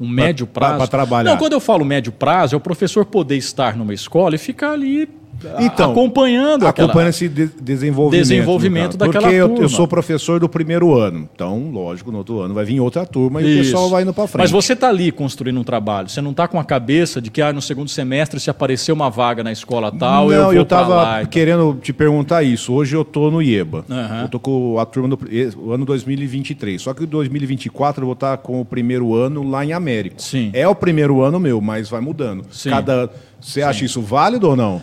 Um 0.00 0.08
médio 0.08 0.46
pra- 0.46 0.60
prazo. 0.68 0.78
pra 0.78 0.86
trabalhar. 0.88 1.30
Não, 1.30 1.38
quando 1.38 1.52
eu 1.52 1.60
falo 1.60 1.84
médio 1.84 2.10
prazo, 2.12 2.54
é 2.54 2.56
o 2.56 2.60
professor 2.60 3.04
poder 3.04 3.36
estar 3.36 3.76
numa 3.76 3.94
escola 3.94 4.34
e 4.34 4.38
ficar 4.38 4.72
ali 4.72 5.08
Então, 5.60 5.90
acompanhando 5.92 6.66
aquela- 6.66 6.86
acompanha 6.86 7.08
esse 7.10 7.28
de- 7.28 7.46
desenvolvimento. 7.60 8.22
Desenvolvimento 8.28 8.84
caso. 8.86 8.98
daquela 8.98 9.22
Porque 9.22 9.34
eu, 9.36 9.48
eu 9.48 9.54
turma. 9.54 9.68
sou 9.68 9.88
professor 9.88 10.38
do 10.40 10.48
primeiro 10.48 10.94
ano. 10.98 11.28
Então, 11.34 11.70
lógico, 11.70 12.10
no 12.12 12.18
outro 12.18 12.40
ano 12.40 12.54
vai 12.54 12.64
vir 12.64 12.80
outra 12.80 13.04
turma 13.06 13.40
e 13.40 13.44
o 13.44 13.48
Isso. 13.48 13.58
pessoal 13.70 13.88
vai 13.90 14.02
indo 14.02 14.12
pra 14.12 14.26
frente. 14.26 14.42
Mas 14.42 14.50
você 14.50 14.72
está 14.74 14.88
ali 14.88 15.10
construindo 15.12 15.58
um 15.60 15.64
trabalho. 15.64 16.08
Você 16.08 16.20
não 16.20 16.30
está 16.32 16.46
com 16.48 16.58
a 16.58 16.64
cabeça 16.64 17.20
de 17.20 17.30
que 17.30 17.40
ah, 17.42 17.52
no 17.52 17.62
segundo 17.62 17.88
semestre, 17.88 18.38
se 18.40 18.50
aparecer 18.50 18.92
uma 18.92 19.10
vaga 19.10 19.42
na 19.44 19.52
escola 19.52 19.90
tal, 19.92 20.26
Não, 20.28 20.32
eu 20.32 20.44
vou 20.44 20.52
eu 20.54 20.66
pra 20.66 20.78
tava 20.78 20.94
lá. 20.94 21.18
e 21.18 21.22
tal. 21.22 21.30
querendo 21.30 21.78
te 21.82 21.92
perguntar 21.92 22.42
isso. 22.42 22.72
Hoje 22.72 22.94
eu 22.96 23.04
tô 23.04 23.30
no 23.30 23.40
IEBA. 23.42 23.84
Aham. 23.90 24.22
Eu 24.22 24.28
tô 24.28 24.38
com 24.40 24.78
a 24.78 24.86
turma 24.86 25.08
do 25.08 25.18
o 25.58 25.72
ano 25.72 25.84
2023. 25.84 26.80
Só 26.82 26.92
que 26.94 27.04
em 27.04 27.06
2024 27.06 28.02
eu 28.02 28.06
vou 28.06 28.14
estar 28.14 28.36
com 28.38 28.60
o 28.60 28.64
primeiro 28.64 29.14
ano 29.14 29.42
lá 29.48 29.64
em 29.64 29.72
Américo. 29.72 30.20
Sim. 30.20 30.50
É 30.52 30.66
o 30.66 30.74
primeiro 30.74 31.22
ano 31.22 31.38
meu, 31.40 31.60
mas 31.60 31.88
vai 31.88 32.00
mudando. 32.00 32.44
Sim. 32.50 32.70
Cada 32.70 33.10
Você 33.40 33.60
acha 33.62 33.84
isso 33.84 34.00
válido 34.00 34.48
ou 34.48 34.56
não? 34.56 34.80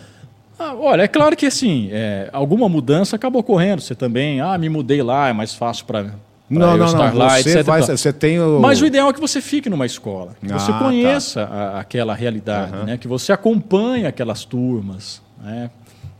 Ah, 0.62 0.74
olha, 0.74 1.02
é 1.02 1.08
claro 1.08 1.34
que 1.34 1.46
assim, 1.46 1.88
é, 1.90 2.28
alguma 2.34 2.68
mudança 2.68 3.16
acaba 3.16 3.38
ocorrendo. 3.38 3.80
Você 3.80 3.94
também, 3.94 4.40
ah, 4.42 4.58
me 4.58 4.68
mudei 4.68 5.02
lá, 5.02 5.28
é 5.28 5.32
mais 5.32 5.54
fácil 5.54 5.86
para 5.86 6.02
Não, 6.50 6.76
não, 6.76 6.92
não. 6.92 7.14
lá, 7.16 7.30
Você, 7.38 7.50
etc. 7.52 7.62
vai, 7.64 7.80
você 7.80 8.12
tem 8.12 8.38
o. 8.38 8.60
Mas 8.60 8.82
o 8.82 8.86
ideal 8.86 9.08
é 9.08 9.12
que 9.14 9.20
você 9.20 9.40
fique 9.40 9.70
numa 9.70 9.86
escola, 9.86 10.36
que 10.38 10.52
você 10.52 10.70
Ah, 10.70 10.78
conheça 10.78 11.44
a- 11.44 11.80
aquela 11.80 12.14
realidade, 12.14 12.76
né? 12.84 12.98
que 12.98 13.08
você 13.08 13.32
acompanhe 13.32 14.04
aquelas 14.06 14.44
turmas, 14.44 15.22
né? 15.42 15.70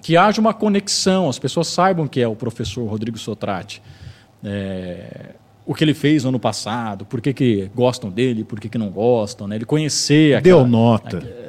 que 0.02 0.16
haja 0.16 0.40
uma 0.40 0.54
conexão, 0.54 1.28
as 1.28 1.38
pessoas 1.38 1.66
saibam 1.68 2.08
que 2.08 2.22
é 2.22 2.26
o 2.26 2.34
professor 2.34 2.86
Rodrigo 2.88 3.18
Sotrate, 3.18 3.82
é, 4.42 5.34
o 5.66 5.74
que 5.74 5.84
ele 5.84 5.92
fez 5.92 6.22
no 6.24 6.30
ano 6.30 6.38
passado, 6.40 7.04
por 7.04 7.20
que, 7.20 7.34
que 7.34 7.70
gostam 7.74 8.08
dele, 8.10 8.42
por 8.42 8.58
que, 8.58 8.70
que 8.70 8.78
não 8.78 8.88
gostam, 8.88 9.46
né? 9.46 9.56
ele 9.56 9.66
conhecer 9.66 10.40
Deu 10.40 10.56
aquela- 10.60 10.68
nota. 10.68 11.40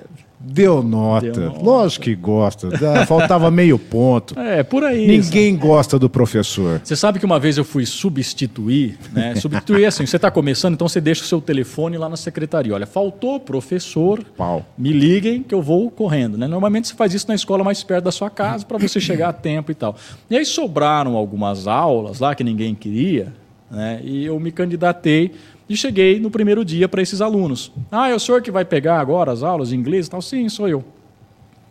Deu 0.44 0.82
nota. 0.82 1.32
Deu 1.32 1.46
nota. 1.46 1.64
Lógico 1.64 2.06
que 2.06 2.16
gosta. 2.16 2.70
Faltava 3.06 3.52
meio 3.52 3.78
ponto. 3.78 4.38
É, 4.40 4.64
por 4.64 4.84
aí. 4.84 5.08
Ninguém 5.08 5.56
gosta 5.56 6.00
do 6.00 6.10
professor. 6.10 6.82
Você 6.84 6.96
sabe 6.96 7.20
que 7.20 7.26
uma 7.26 7.40
vez 7.40 7.58
eu 7.58 7.64
fui 7.64 7.86
substituir, 7.86 8.98
né? 9.14 9.36
Substituir 9.42 9.86
assim, 9.86 10.06
você 10.06 10.16
está 10.16 10.30
começando, 10.30 10.74
então 10.74 10.88
você 10.88 11.00
deixa 11.00 11.24
o 11.24 11.26
seu 11.26 11.42
telefone 11.42 11.98
lá 11.98 12.10
na 12.10 12.18
secretaria. 12.18 12.74
Olha, 12.74 12.86
faltou 12.86 13.40
professor, 13.40 14.24
Pau. 14.38 14.66
me 14.78 14.92
liguem 14.92 15.44
que 15.44 15.54
eu 15.54 15.62
vou 15.62 15.90
correndo, 15.90 16.38
né? 16.38 16.48
Normalmente 16.48 16.88
você 16.88 16.96
faz 16.96 17.14
isso 17.14 17.28
na 17.28 17.36
escola 17.36 17.64
mais 17.64 17.84
perto 17.84 18.06
da 18.06 18.12
sua 18.12 18.30
casa 18.30 18.66
para 18.66 18.78
você 18.78 19.00
chegar 19.00 19.30
a 19.30 19.34
tempo 19.34 19.72
e 19.72 19.76
tal. 19.76 19.96
E 20.30 20.38
aí 20.38 20.46
sobraram 20.46 21.16
algumas 21.16 21.68
aulas 21.68 22.20
lá 22.20 22.36
que 22.36 22.44
ninguém 22.44 22.76
queria, 22.76 23.34
né? 23.70 24.02
E 24.04 24.26
eu 24.26 24.40
me 24.40 24.52
candidatei 24.52 25.32
e 25.74 25.78
cheguei 25.78 26.20
no 26.20 26.30
primeiro 26.30 26.64
dia 26.66 26.88
para 26.88 27.02
esses 27.02 27.22
alunos. 27.22 27.72
Ah, 27.92 28.10
é 28.10 28.16
o 28.16 28.20
senhor 28.20 28.42
que 28.42 28.52
vai 28.52 28.66
pegar 28.66 29.00
agora 29.00 29.32
as 29.32 29.44
aulas 29.44 29.70
de 29.70 29.76
inglês 29.76 30.08
e 30.08 30.10
tal? 30.10 30.22
Sim, 30.22 30.48
sou 30.50 30.68
eu. 30.68 30.84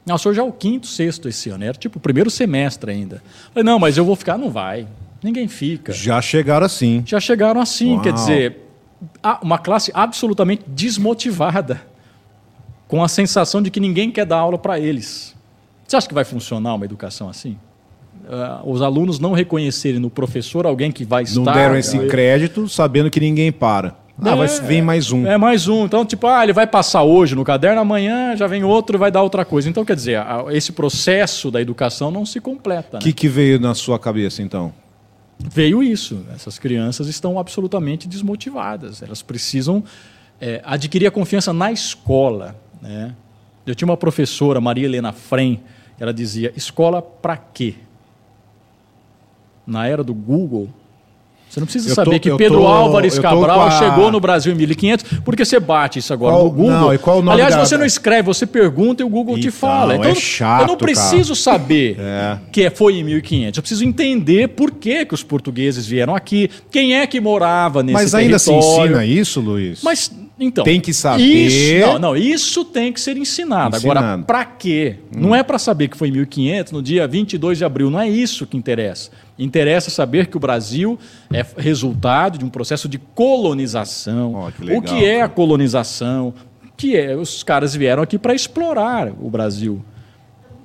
Não, 0.05 0.15
o 0.15 0.19
senhor 0.19 0.35
já 0.35 0.43
é 0.43 0.45
o 0.45 0.53
quinto, 0.53 0.87
sexto 0.87 1.29
esse 1.29 1.51
ano. 1.51 1.65
Era 1.65 1.77
tipo 1.77 1.99
o 1.99 2.01
primeiro 2.01 2.31
semestre 2.31 2.91
ainda. 2.91 3.23
Falei, 3.53 3.65
não, 3.65 3.79
mas 3.79 3.97
eu 3.97 4.05
vou 4.05 4.17
ficar. 4.17 4.39
Não 4.39 4.51
vai. 4.51 4.87
Ninguém 5.23 5.47
fica. 5.49 5.93
Já 5.93 6.21
chegaram 6.21 6.67
assim. 6.67 7.03
Já 7.07 7.21
chegaram 7.21 7.61
assim, 7.61 7.95
Uau. 7.95 8.03
quer 8.03 8.13
dizer, 8.13 8.57
uma 9.43 9.59
classe 9.59 9.91
absolutamente 9.95 10.65
desmotivada, 10.67 11.83
com 12.89 13.05
a 13.05 13.09
sensação 13.09 13.63
de 13.63 13.71
que 13.71 13.79
ninguém 13.79 14.11
quer 14.11 14.25
dar 14.25 14.39
aula 14.39 14.59
para 14.59 14.81
eles. 14.81 15.37
Você 15.87 15.97
acha 15.97 16.09
que 16.09 16.15
vai 16.15 16.25
funcionar 16.25 16.75
uma 16.75 16.85
educação 16.85 17.29
assim? 17.29 17.59
Ah, 18.29 18.61
os 18.65 18.83
alunos 18.83 19.19
não 19.19 19.33
reconhecerem 19.33 20.01
no 20.01 20.11
professor 20.11 20.67
alguém 20.67 20.91
que 20.91 21.05
vai 21.05 21.23
estar. 21.23 21.41
Não 21.41 21.53
deram 21.53 21.77
esse 21.77 21.97
É, 21.97 22.07
crédito 22.07 22.69
sabendo 22.69 23.11
que 23.11 23.21
ninguém 23.21 23.51
para. 23.51 23.97
Ah, 24.23 24.35
vai, 24.35 24.47
vem 24.47 24.83
mais 24.83 25.11
um. 25.11 25.27
É 25.27 25.39
mais 25.39 25.67
um. 25.67 25.87
Então, 25.87 26.05
tipo, 26.05 26.27
ah, 26.27 26.43
ele 26.43 26.53
vai 26.53 26.67
passar 26.67 27.03
hoje 27.03 27.35
no 27.35 27.43
caderno, 27.43 27.81
amanhã 27.81 28.37
já 28.37 28.47
vem 28.47 28.63
outro 28.63 28.97
e 28.97 28.99
vai 28.99 29.11
dar 29.11 29.23
outra 29.23 29.45
coisa. 29.47 29.69
Então, 29.69 29.85
quer 29.85 29.97
dizer, 29.97 30.21
esse 30.51 30.73
processo 30.73 31.51
da 31.51 31.61
educação 31.61 32.11
não 32.11 32.27
se 32.27 32.39
completa. 32.39 32.99
O 32.99 33.01
né? 33.01 33.01
que, 33.01 33.13
que 33.15 33.29
veio 33.29 33.59
na 33.59 33.75
sua 33.75 33.99
cabeça, 33.99 34.43
então? 34.43 34.73
veio 35.49 35.83
isso. 35.83 36.25
Essas 36.35 36.59
crianças 36.59 37.09
estão 37.09 37.39
absolutamente 37.39 38.07
desmotivadas. 38.07 39.03
Elas 39.03 39.23
precisam 39.23 39.83
é, 40.41 40.61
adquirir 40.65 41.07
a 41.07 41.11
confiança 41.11 41.53
na 41.53 41.73
escola. 41.73 42.57
Né? 42.81 43.15
Eu 43.67 43.75
tinha 43.75 43.87
uma 43.89 43.97
professora, 43.97 44.61
Maria 44.61 44.85
Helena 44.85 45.13
Frem, 45.13 45.61
ela 45.99 46.13
dizia: 46.13 46.53
escola 46.57 47.01
para 47.01 47.37
quê? 47.37 47.75
Na 49.71 49.87
era 49.87 50.03
do 50.03 50.13
Google. 50.13 50.69
Você 51.49 51.59
não 51.59 51.67
precisa 51.67 51.91
Eu 51.91 51.95
tô- 51.97 52.05
saber 52.05 52.19
que 52.21 52.31
eu 52.31 52.37
Pedro 52.37 52.59
tô- 52.59 52.67
Álvares 52.69 53.17
tô 53.17 53.23
Cabral 53.23 53.63
a- 53.63 53.71
chegou 53.73 54.13
no 54.13 54.21
Brasil 54.21 54.53
em 54.53 54.57
1500, 54.57 55.05
porque 55.25 55.45
você 55.45 55.59
bate 55.59 55.99
isso 55.99 56.13
agora 56.13 56.33
Qual- 56.35 56.45
no 56.45 56.51
Google. 56.51 56.71
não, 56.71 56.95
e 56.95 56.99
qual 56.99 57.19
o 57.19 57.23
nome 57.23 57.35
Aliás, 57.35 57.57
da- 57.57 57.67
você 57.67 57.77
não 57.77 57.85
escreve, 57.85 58.23
você 58.23 58.47
pergunta 58.47 59.03
e 59.03 59.05
o 59.05 59.09
Google 59.09 59.35
te 59.35 59.49
Então, 59.49 59.53
fala. 59.59 59.95
é 59.95 59.97
Então, 59.97 60.15
chato, 60.15 60.61
eu 60.61 60.67
não 60.69 60.77
preciso 60.77 61.35
saber 61.35 61.97
É. 61.99 62.39
que 62.53 62.63
é- 62.63 62.71
foi 62.71 62.95
em 62.99 63.03
1500. 63.05 63.59
Eu 63.59 63.63
preciso 63.63 63.85
entender 63.85 64.49
por 64.51 64.71
que, 64.71 65.05
que 65.05 65.13
os 65.13 65.25
portugueses 65.25 65.85
vieram 65.87 66.15
aqui, 66.15 66.49
quem 66.71 66.95
é 66.97 67.05
que 67.05 67.21
morava 67.21 67.83
nesse 67.83 67.95
Mas 67.95 68.15
ainda 68.15 68.39
se 68.39 68.49
território. 68.51 68.93
ensina 68.93 69.05
isso, 69.05 69.41
Luiz? 69.41 69.83
Mas, 69.83 70.09
então... 70.39 70.63
Tem 70.63 70.81
que 70.81 70.95
saber- 70.95 71.25
Isso, 71.25 71.85
não, 71.85 71.99
não, 71.99 72.17
isso 72.17 72.65
tem 72.65 72.93
que 72.93 73.01
ser 73.01 73.17
ensinado. 73.17 73.75
Agora, 73.75 73.99
Ensinado. 73.99 74.23
Hum. 74.23 74.25
para 74.25 74.45
quê? 74.45 74.99
Não 75.17 75.35
é 75.35 75.43
para 75.43 75.59
saber 75.59 75.89
que 75.89 75.97
foi 75.97 76.11
em 76.11 76.13
1500, 76.13 76.73
no 76.73 76.81
dia 76.81 77.09
22 77.09 77.59
de 77.59 77.65
abril. 77.65 77.91
Não 77.91 77.99
é 78.01 78.09
isso 78.09 78.47
que 78.47 78.57
interessa. 78.57 79.11
Interessa 79.41 79.91
saber 79.91 80.27
que 80.27 80.37
o 80.37 80.41
Brasil 80.41 80.99
é 81.33 81.45
resultado 81.57 82.37
de 82.37 82.45
um 82.45 82.51
processo 82.51 82.89
de 82.89 82.99
colonização. 82.99 84.35
Ó, 84.35 84.51
que 84.51 84.63
legal, 84.63 84.79
o 84.79 84.83
que 84.83 85.05
é 85.05 85.23
a 85.23 85.29
colonização? 85.29 86.35
Que 86.77 86.97
é, 86.97 87.17
os 87.17 87.43
caras 87.43 87.75
vieram 87.75 88.03
aqui 88.03 88.19
para 88.19 88.35
explorar 88.35 89.11
o 89.19 89.31
Brasil. 89.31 89.83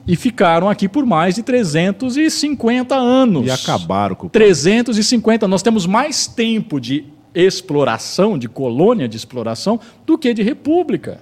E 0.05 0.15
ficaram 0.15 0.69
aqui 0.69 0.87
por 0.87 1.05
mais 1.05 1.35
de 1.35 1.41
350 1.41 2.93
anos. 2.95 3.47
E 3.47 3.49
acabaram 3.49 4.15
com 4.15 4.27
o 4.27 4.29
350. 4.29 5.47
Nós 5.47 5.63
temos 5.63 5.85
mais 5.87 6.27
tempo 6.27 6.79
de 6.79 7.05
exploração, 7.33 8.37
de 8.37 8.47
colônia 8.47 9.07
de 9.07 9.17
exploração, 9.17 9.79
do 10.05 10.17
que 10.17 10.33
de 10.33 10.43
república. 10.43 11.21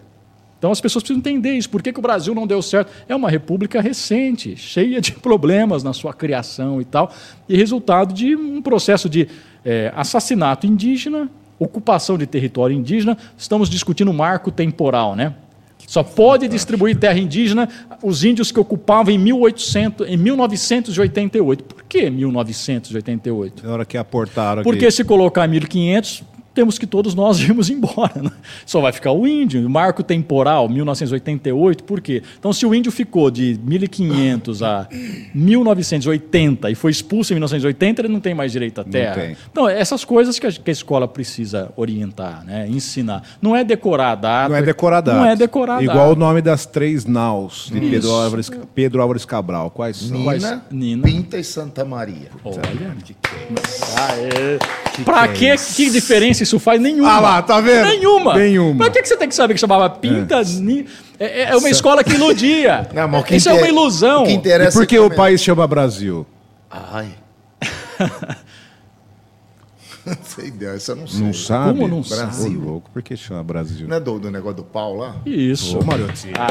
Então 0.63 0.71
as 0.71 0.80
pessoas 0.80 1.04
precisam 1.04 1.19
entender 1.19 1.52
isso. 1.58 1.69
Por 1.69 1.84
que, 1.84 1.91
que 1.91 1.99
o 1.99 2.02
Brasil 2.02 2.34
não 2.34 2.47
deu 2.47 2.62
certo? 2.62 2.89
É 3.10 3.13
uma 3.13 3.30
república 3.30 3.82
recente, 3.82 4.56
cheia 4.56 5.02
de 5.02 5.12
problemas 5.19 5.84
na 5.84 5.91
sua 5.91 6.13
criação 6.13 6.80
e 6.80 6.86
tal, 6.86 7.12
e 7.49 7.58
resultado 7.58 8.13
de 8.13 8.34
um 8.34 8.62
processo 8.62 9.10
de 9.10 9.28
eh, 9.65 9.91
assassinato 9.93 10.65
indígena, 10.65 11.30
ocupação 11.60 12.17
de 12.17 12.26
território 12.26 12.73
indígena. 12.73 13.17
Estamos 13.38 13.69
discutindo 13.69 14.10
o 14.10 14.13
marco 14.13 14.52
temporal, 14.52 15.17
né? 15.17 15.34
Só 15.86 16.02
pode 16.02 16.47
distribuir 16.47 16.97
terra 16.97 17.19
indígena 17.19 17.67
os 18.02 18.23
índios 18.23 18.49
que 18.49 18.58
ocupavam 18.58 19.13
em, 19.13 19.17
1800, 19.17 20.08
em 20.08 20.15
1988. 20.15 21.62
Por 21.65 21.84
que 21.84 22.10
1988? 22.10 23.67
Na 23.67 23.73
hora 23.73 23.86
que 23.86 23.97
aportaram 23.97 24.63
Porque 24.63 24.86
aqui. 24.86 24.95
se 24.95 25.04
colocar 25.04 25.45
1500, 25.45 26.23
temos 26.53 26.77
que 26.77 26.85
todos 26.87 27.15
nós 27.15 27.39
irmos 27.41 27.69
embora. 27.69 28.21
né? 28.21 28.31
Só 28.65 28.79
vai 28.81 28.91
ficar 28.91 29.11
o 29.11 29.27
índio. 29.27 29.67
Marco 29.69 30.03
temporal, 30.03 30.69
1988, 30.69 31.83
por 31.83 31.99
quê? 32.01 32.21
Então, 32.39 32.51
se 32.53 32.65
o 32.65 32.73
índio 32.75 32.91
ficou 32.91 33.31
de 33.31 33.59
1500 33.63 34.61
a 34.63 34.87
1980 35.33 36.69
e 36.71 36.75
foi 36.75 36.91
expulso 36.91 37.33
em 37.33 37.35
1980, 37.35 38.01
ele 38.01 38.07
não 38.07 38.19
tem 38.19 38.33
mais 38.33 38.51
direito 38.51 38.81
à 38.81 38.83
terra. 38.83 39.15
tem. 39.15 39.37
Então, 39.51 39.67
essas 39.67 40.03
coisas 40.05 40.37
que 40.39 40.47
a, 40.47 40.51
que 40.51 40.69
a 40.69 40.73
escola 40.73 41.07
precisa 41.07 41.71
orientar, 41.75 42.43
né? 42.45 42.67
ensinar. 42.69 43.23
Não 43.41 43.55
é 43.55 43.63
decorar 43.63 44.11
a 44.11 44.15
data. 44.15 44.49
Não 44.49 44.55
é 44.55 44.61
decorada. 44.61 45.13
Não 45.13 45.25
é 45.25 45.35
decorar 45.35 45.77
a 45.77 45.83
Igual 45.83 46.07
o 46.11 46.15
data. 46.15 46.19
nome 46.19 46.41
das 46.41 46.65
três 46.65 47.05
naus 47.05 47.69
de 47.71 47.79
Pedro. 47.79 48.11
Álvares, 48.11 48.51
Pedro 48.75 49.01
Álvares 49.01 49.25
Cabral. 49.25 49.69
Quais 49.71 49.97
são? 49.97 50.17
Nina, 50.17 50.65
Nina. 50.71 51.03
Pinta 51.03 51.37
e 51.37 51.43
Santa 51.43 51.83
Maria. 51.83 52.29
Olha. 52.43 52.61
Pra 55.03 55.27
que, 55.27 55.55
que 55.75 55.89
diferença 55.89 56.42
isso 56.43 56.60
faz? 56.60 56.79
Nenhuma. 56.79 57.12
Ah 57.12 57.19
lá, 57.19 57.41
tá 57.41 57.60
vendo? 57.60 57.86
Nenhuma. 57.88 58.36
Nenhuma. 58.36 58.77
Pra 58.86 58.89
que, 58.93 59.01
que 59.01 59.08
você 59.08 59.17
tem 59.17 59.27
que 59.27 59.36
saber 59.36 59.53
que 59.56 59.60
chamava 59.60 59.89
Pintas? 59.89 60.60
Ni- 60.60 60.86
É, 61.19 61.43
é 61.51 61.56
uma 61.58 61.69
escola 61.69 62.03
que 62.03 62.13
iludia. 62.13 62.88
Não, 62.93 63.08
mas 63.08 63.21
o 63.21 63.23
que 63.25 63.36
isso 63.36 63.49
é 63.49 63.53
inter- 63.53 63.63
uma 63.65 63.69
ilusão. 63.71 64.23
O 64.23 64.25
que 64.25 64.32
E 64.32 64.36
interessa 64.36 64.77
por 64.77 64.86
que 64.86 64.95
é 64.95 65.01
o 65.01 65.08
é- 65.08 65.15
país 65.15 65.41
chama 65.41 65.65
Brasil? 65.67 66.25
Ai. 66.69 67.08
Não 70.06 70.17
sei 70.21 70.47
ideia, 70.47 70.71
essa 70.75 70.91
eu 70.91 70.95
não 70.97 71.08
sei. 71.08 71.21
Não 71.21 71.34
sabe? 71.34 71.79
Como 71.79 71.88
não 71.88 72.01
Brasil. 72.01 72.43
sabe? 72.43 72.58
louco, 72.58 72.89
por 72.91 73.01
que 73.01 73.15
chama 73.15 73.41
Brasil? 73.41 73.88
Não 73.88 73.95
é 73.95 73.99
do, 74.01 74.19
do 74.19 74.29
negócio 74.29 74.58
do 74.58 74.63
pau 74.65 74.97
lá? 74.97 75.15
Isso. 75.25 75.79
Ô, 75.79 75.82
Mariotinho. 75.86 76.34
Ah, 76.38 76.47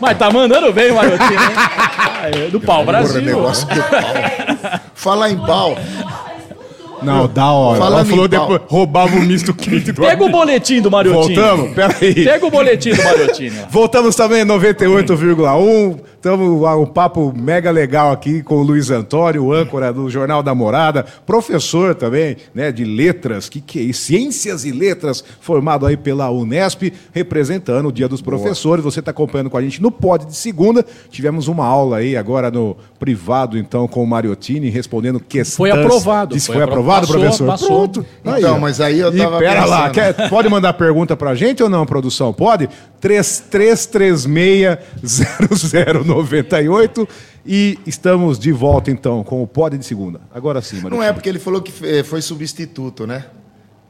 Mas 0.00 0.18
tá 0.18 0.32
mandando 0.32 0.72
bem, 0.72 0.90
Marotinho. 0.92 1.30
né? 1.30 1.54
Ah, 2.18 2.28
é, 2.30 2.48
do 2.48 2.58
pau 2.60 2.78
Porra, 2.84 2.98
Brasil. 2.98 3.20
negócio 3.22 3.68
do 3.68 3.74
pau. 3.74 4.80
Falar 4.94 5.30
em 5.30 5.36
pau. 5.38 5.76
Não, 7.02 7.28
da 7.28 7.50
hora. 7.50 7.78
Falando 7.78 7.98
Ela 7.98 8.04
falou 8.04 8.28
depois, 8.28 8.60
roubava 8.66 9.16
o 9.16 9.20
misto 9.20 9.52
quente 9.54 9.92
do 9.92 10.02
Pega 10.02 10.24
o 10.24 10.28
boletim 10.28 10.80
do 10.80 10.90
Mariotinho. 10.90 11.40
Voltamos? 11.40 11.74
Peraí. 11.74 12.24
Pega 12.24 12.46
o 12.46 12.50
boletim 12.50 12.90
do 12.90 13.02
Mariotinho. 13.02 13.52
Voltamos 13.70 14.16
também 14.16 14.42
em 14.42 14.46
98,1, 14.46 15.98
Estamos 16.26 16.60
um 16.76 16.86
papo 16.86 17.32
mega 17.36 17.70
legal 17.70 18.10
aqui 18.10 18.42
com 18.42 18.56
o 18.56 18.62
Luiz 18.64 18.90
Antônio, 18.90 19.52
âncora 19.52 19.92
do 19.92 20.10
Jornal 20.10 20.42
da 20.42 20.56
Morada, 20.56 21.06
professor 21.24 21.94
também, 21.94 22.36
né, 22.52 22.72
de 22.72 22.84
letras, 22.84 23.48
que 23.48 23.60
que 23.60 23.78
é 23.78 23.82
isso? 23.82 24.06
Ciências 24.06 24.64
e 24.64 24.72
Letras, 24.72 25.22
formado 25.40 25.86
aí 25.86 25.96
pela 25.96 26.28
Unesp, 26.28 26.92
representando 27.12 27.86
o 27.86 27.92
Dia 27.92 28.08
dos 28.08 28.20
Professores. 28.20 28.82
Você 28.82 28.98
está 28.98 29.12
acompanhando 29.12 29.50
com 29.50 29.56
a 29.56 29.62
gente 29.62 29.80
no 29.80 29.88
Pod 29.92 30.26
de 30.26 30.34
segunda. 30.34 30.84
Tivemos 31.10 31.46
uma 31.46 31.64
aula 31.64 31.98
aí 31.98 32.16
agora 32.16 32.50
no 32.50 32.76
privado, 32.98 33.56
então, 33.56 33.86
com 33.86 34.02
o 34.02 34.06
Mariottini, 34.06 34.68
respondendo 34.68 35.20
questões. 35.20 35.56
Foi 35.56 35.70
aprovado. 35.70 36.34
Disse, 36.34 36.46
Foi 36.48 36.56
foi, 36.56 36.64
apro- 36.64 36.74
aprovado, 36.74 37.06
passou, 37.06 37.20
professor? 37.20 37.46
passou. 37.46 37.68
Pronto. 37.68 38.06
Então, 38.24 38.58
mas 38.58 38.80
aí 38.80 38.98
eu 38.98 39.14
E 39.14 39.18
tava 39.18 39.38
pera 39.38 39.64
lá, 39.64 39.90
pensando. 39.90 40.14
quer- 40.16 40.28
pode 40.28 40.48
mandar 40.48 40.72
pergunta 40.72 41.16
pra 41.16 41.36
gente 41.36 41.62
ou 41.62 41.68
não, 41.68 41.86
produção? 41.86 42.32
Pode? 42.32 42.68
3336-0098 46.24 47.08
e 47.44 47.78
estamos 47.86 48.38
de 48.38 48.52
volta 48.52 48.90
então 48.90 49.22
com 49.22 49.42
o 49.42 49.46
Pod 49.46 49.76
de 49.76 49.84
segunda. 49.84 50.20
Agora 50.34 50.60
sim, 50.60 50.76
Maria. 50.80 50.90
Não 50.90 51.02
é 51.02 51.12
porque 51.12 51.28
ele 51.28 51.38
falou 51.38 51.62
que 51.62 51.72
eh, 51.86 52.02
foi 52.02 52.20
substituto, 52.20 53.06
né? 53.06 53.26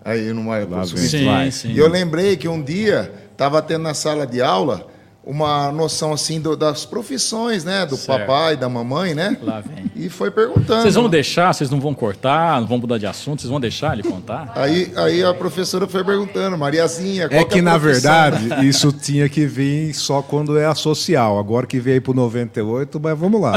Aí 0.04 0.32
não 0.32 0.52
substituto. 0.84 1.20
Sim, 1.20 1.26
Vai. 1.26 1.50
sim. 1.50 1.72
E 1.72 1.78
eu 1.78 1.88
lembrei 1.88 2.36
que 2.36 2.46
um 2.46 2.62
dia 2.62 3.12
estava 3.32 3.60
tendo 3.60 3.82
na 3.82 3.94
sala 3.94 4.26
de 4.26 4.40
aula 4.40 4.86
uma 5.26 5.72
noção 5.72 6.12
assim 6.12 6.40
do- 6.40 6.56
das 6.56 6.86
profissões, 6.86 7.64
né? 7.64 7.84
Do 7.84 7.96
Certo. 7.96 8.20
papai, 8.20 8.56
da 8.56 8.68
mamãe, 8.68 9.12
né? 9.12 9.36
Lá 9.42 9.60
vem. 9.60 9.90
E 9.96 10.08
foi 10.08 10.30
perguntando. 10.30 10.82
Vocês 10.82 10.94
vão 10.94 11.08
deixar, 11.08 11.52
vocês 11.52 11.68
não 11.68 11.80
vão 11.80 11.92
cortar, 11.92 12.60
não 12.60 12.68
vão 12.68 12.78
mudar 12.78 12.96
de 12.96 13.06
assunto, 13.06 13.40
vocês 13.42 13.50
vão 13.50 13.58
deixar 13.58 13.92
ele 13.94 14.04
contar? 14.04 14.52
Aí, 14.54 14.92
aí 14.94 15.24
a 15.24 15.34
professora 15.34 15.86
foi 15.88 16.04
perguntando, 16.04 16.56
Mariazinha, 16.56 17.28
qual 17.28 17.40
É 17.40 17.44
que 17.44 17.54
que, 17.54 17.58
a 17.58 17.62
na 17.62 17.76
verdade, 17.76 18.66
isso 18.68 18.92
tinha 18.92 19.28
que 19.28 19.46
vir 19.46 19.92
só 19.94 20.22
quando 20.22 20.56
é 20.56 20.64
a 20.66 20.74
social. 20.76 21.38
Agora 21.40 21.66
que 21.66 21.80
veio 21.80 22.00
pro 22.00 22.14
98, 22.14 23.00
mas 23.00 23.18
vamos 23.18 23.40
lá. 23.40 23.54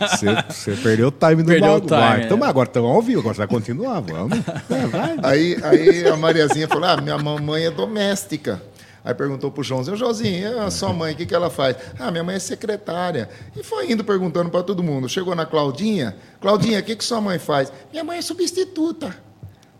Você- 0.00 0.26
Você 0.48 0.70
perdeu 0.82 1.08
o 1.08 1.10
time 1.10 1.42
do 1.42 1.48
Perdeu 1.48 1.68
o 1.68 1.72
bagulho. 1.80 1.86
time, 1.86 2.00
Vai. 2.00 2.20
é. 2.20 2.24
Então, 2.24 2.38
mas 2.38 2.48
agora 2.48 2.68
estamos 2.68 2.90
ao 2.90 3.02
vivo, 3.02 3.20
agora 3.20 3.34
você 3.34 3.38
vai 3.40 3.48
continuar, 3.48 4.00
vamos. 4.00 4.38
É, 4.70 4.86
vai. 4.86 5.16
Aí, 5.22 5.56
aí 5.62 6.08
a 6.08 6.16
Mariazinha 6.16 6.66
falou: 6.68 6.84
Ah, 6.88 6.96
minha 7.00 7.18
mamãe 7.18 7.64
é 7.66 7.70
doméstica. 7.70 8.62
Aí 9.06 9.14
perguntou 9.14 9.52
pro 9.52 9.62
Joãozinho, 9.62 9.96
Joãozinho, 9.96 10.60
a 10.60 10.68
sua 10.68 10.92
mãe, 10.92 11.14
o 11.14 11.16
que, 11.16 11.24
que 11.24 11.32
ela 11.32 11.48
faz? 11.48 11.76
Ah, 11.96 12.10
minha 12.10 12.24
mãe 12.24 12.34
é 12.34 12.38
secretária. 12.40 13.28
E 13.54 13.62
foi 13.62 13.92
indo 13.92 14.02
perguntando 14.02 14.50
para 14.50 14.64
todo 14.64 14.82
mundo. 14.82 15.08
Chegou 15.08 15.32
na 15.32 15.46
Claudinha, 15.46 16.16
Claudinha, 16.40 16.80
o 16.80 16.82
que, 16.82 16.96
que 16.96 17.04
sua 17.04 17.20
mãe 17.20 17.38
faz? 17.38 17.72
Minha 17.92 18.02
mãe 18.02 18.18
é 18.18 18.22
substituta. 18.22 19.16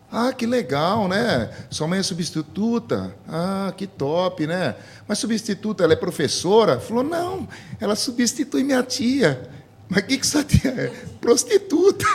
Ah, 0.09 0.31
que 0.31 0.45
legal, 0.45 1.09
né? 1.09 1.49
Sua 1.69 1.89
mãe 1.89 1.99
é 1.99 2.03
substituta. 2.03 3.13
Ah, 3.27 3.73
que 3.75 3.85
top, 3.85 4.47
né? 4.47 4.75
Mas 5.05 5.19
substituta, 5.19 5.83
ela 5.83 5.91
é 5.91 5.97
professora? 5.97 6.79
Falou, 6.79 7.03
não, 7.03 7.45
ela 7.81 7.97
substitui 7.97 8.63
minha 8.63 8.81
tia. 8.81 9.49
Mas 9.89 10.03
o 10.03 10.05
que, 10.05 10.17
que 10.19 10.25
sua 10.25 10.45
tia 10.45 10.71
é? 10.71 10.87
Prostituta. 11.19 12.05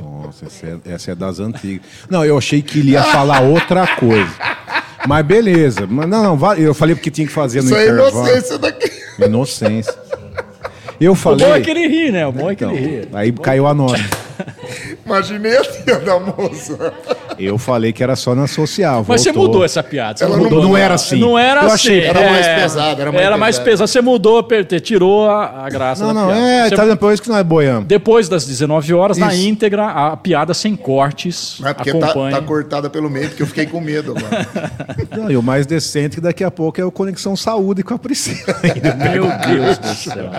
Nossa, 0.00 0.46
essa 0.46 0.66
é, 0.66 0.80
essa 0.84 1.10
é 1.10 1.14
das 1.16 1.40
antigas. 1.40 1.84
Não, 2.08 2.24
eu 2.24 2.38
achei 2.38 2.62
que 2.62 2.78
ele 2.78 2.92
ia 2.92 3.02
falar 3.02 3.40
outra 3.40 3.96
coisa. 3.96 4.50
Mas 5.06 5.24
beleza. 5.26 5.86
Mas 5.88 6.08
não, 6.08 6.36
não, 6.36 6.54
eu 6.54 6.74
falei 6.74 6.94
porque 6.94 7.10
tinha 7.10 7.26
que 7.26 7.32
fazer 7.32 7.60
no 7.62 7.66
Isso 7.66 7.76
é 7.76 7.84
intervalo. 7.84 8.10
inocência 8.26 8.58
daqui. 8.58 8.90
Inocência. 9.18 9.94
Eu 11.00 11.12
O 11.12 11.14
bom 11.14 11.20
é 11.32 11.38
falei. 11.38 11.62
que 11.62 11.70
ele 11.70 11.86
ri, 11.88 12.12
né? 12.12 12.26
O 12.26 12.32
bom 12.32 12.50
é 12.50 12.54
que 12.54 12.64
Então, 12.64 12.76
ele 12.76 13.00
ri. 13.02 13.08
aí 13.14 13.32
caiu 13.32 13.66
a 13.66 13.72
nota. 13.74 13.98
Imaginei 15.04 15.56
a 15.56 15.62
tia 15.62 15.98
da 15.98 16.18
moça. 16.20 16.92
Eu 17.40 17.56
falei 17.58 17.92
que 17.92 18.02
era 18.02 18.14
só 18.16 18.34
na 18.34 18.46
social. 18.46 19.04
Mas 19.08 19.22
você 19.22 19.32
mudou 19.32 19.64
essa 19.64 19.82
piada. 19.82 20.22
Ela 20.24 20.36
não- 20.36 20.44
mudou, 20.44 20.62
não 20.62 20.76
era 20.76 20.94
assim. 20.94 21.18
Não 21.18 21.38
era 21.38 21.62
Eu 21.62 21.66
assim. 21.66 21.74
achei- 21.74 22.00
era 22.04 22.20
mais 22.30 22.46
é, 22.46 22.54
pesado, 22.60 23.00
era 23.00 23.12
mais 23.12 23.38
mais 23.38 23.56
pesado. 23.56 23.70
pesado. 23.70 23.88
Você 23.88 24.00
mudou, 24.00 24.46
tirou 24.82 25.28
a, 25.30 25.64
a 25.66 25.68
graça 25.70 26.04
Não, 26.06 26.14
da 26.14 26.20
não, 26.20 26.26
piada. 26.28 26.40
é, 26.46 26.68
Você- 26.68 26.76
tá 26.76 26.84
depois 26.84 27.20
que 27.20 27.28
não 27.28 27.38
é 27.38 27.42
boiando. 27.44 27.86
Depois 27.86 28.28
das 28.28 28.44
19 28.46 28.92
horas, 28.94 29.16
na 29.18 29.32
Isso. 29.32 29.46
íntegra, 29.46 29.86
a 29.86 30.16
piada 30.16 30.52
sem 30.54 30.76
cortes. 30.76 31.56
Mas 31.60 31.70
é 31.70 31.74
porque 31.74 31.92
tá, 31.94 32.06
acompanhe. 32.10 32.34
tá 32.34 32.42
cortada 32.42 32.90
pelo 32.90 33.08
meio, 33.08 33.28
porque 33.28 33.42
eu 33.42 33.46
fiquei 33.46 33.66
com 33.66 33.80
medo 33.80 34.14
agora. 34.16 34.46
Não, 35.16 35.30
e 35.30 35.36
o 35.36 35.42
mais 35.42 35.66
decente 35.66 36.16
que 36.16 36.20
daqui 36.20 36.44
a 36.44 36.50
pouco 36.50 36.80
é 36.80 36.84
o 36.84 36.90
Conexão 36.92 37.34
Saúde 37.36 37.82
com 37.82 37.94
a 37.94 37.98
Priscila. 37.98 38.56
Meu 39.12 39.24
Deus 39.54 39.78
do 39.78 39.94
céu. 39.94 40.30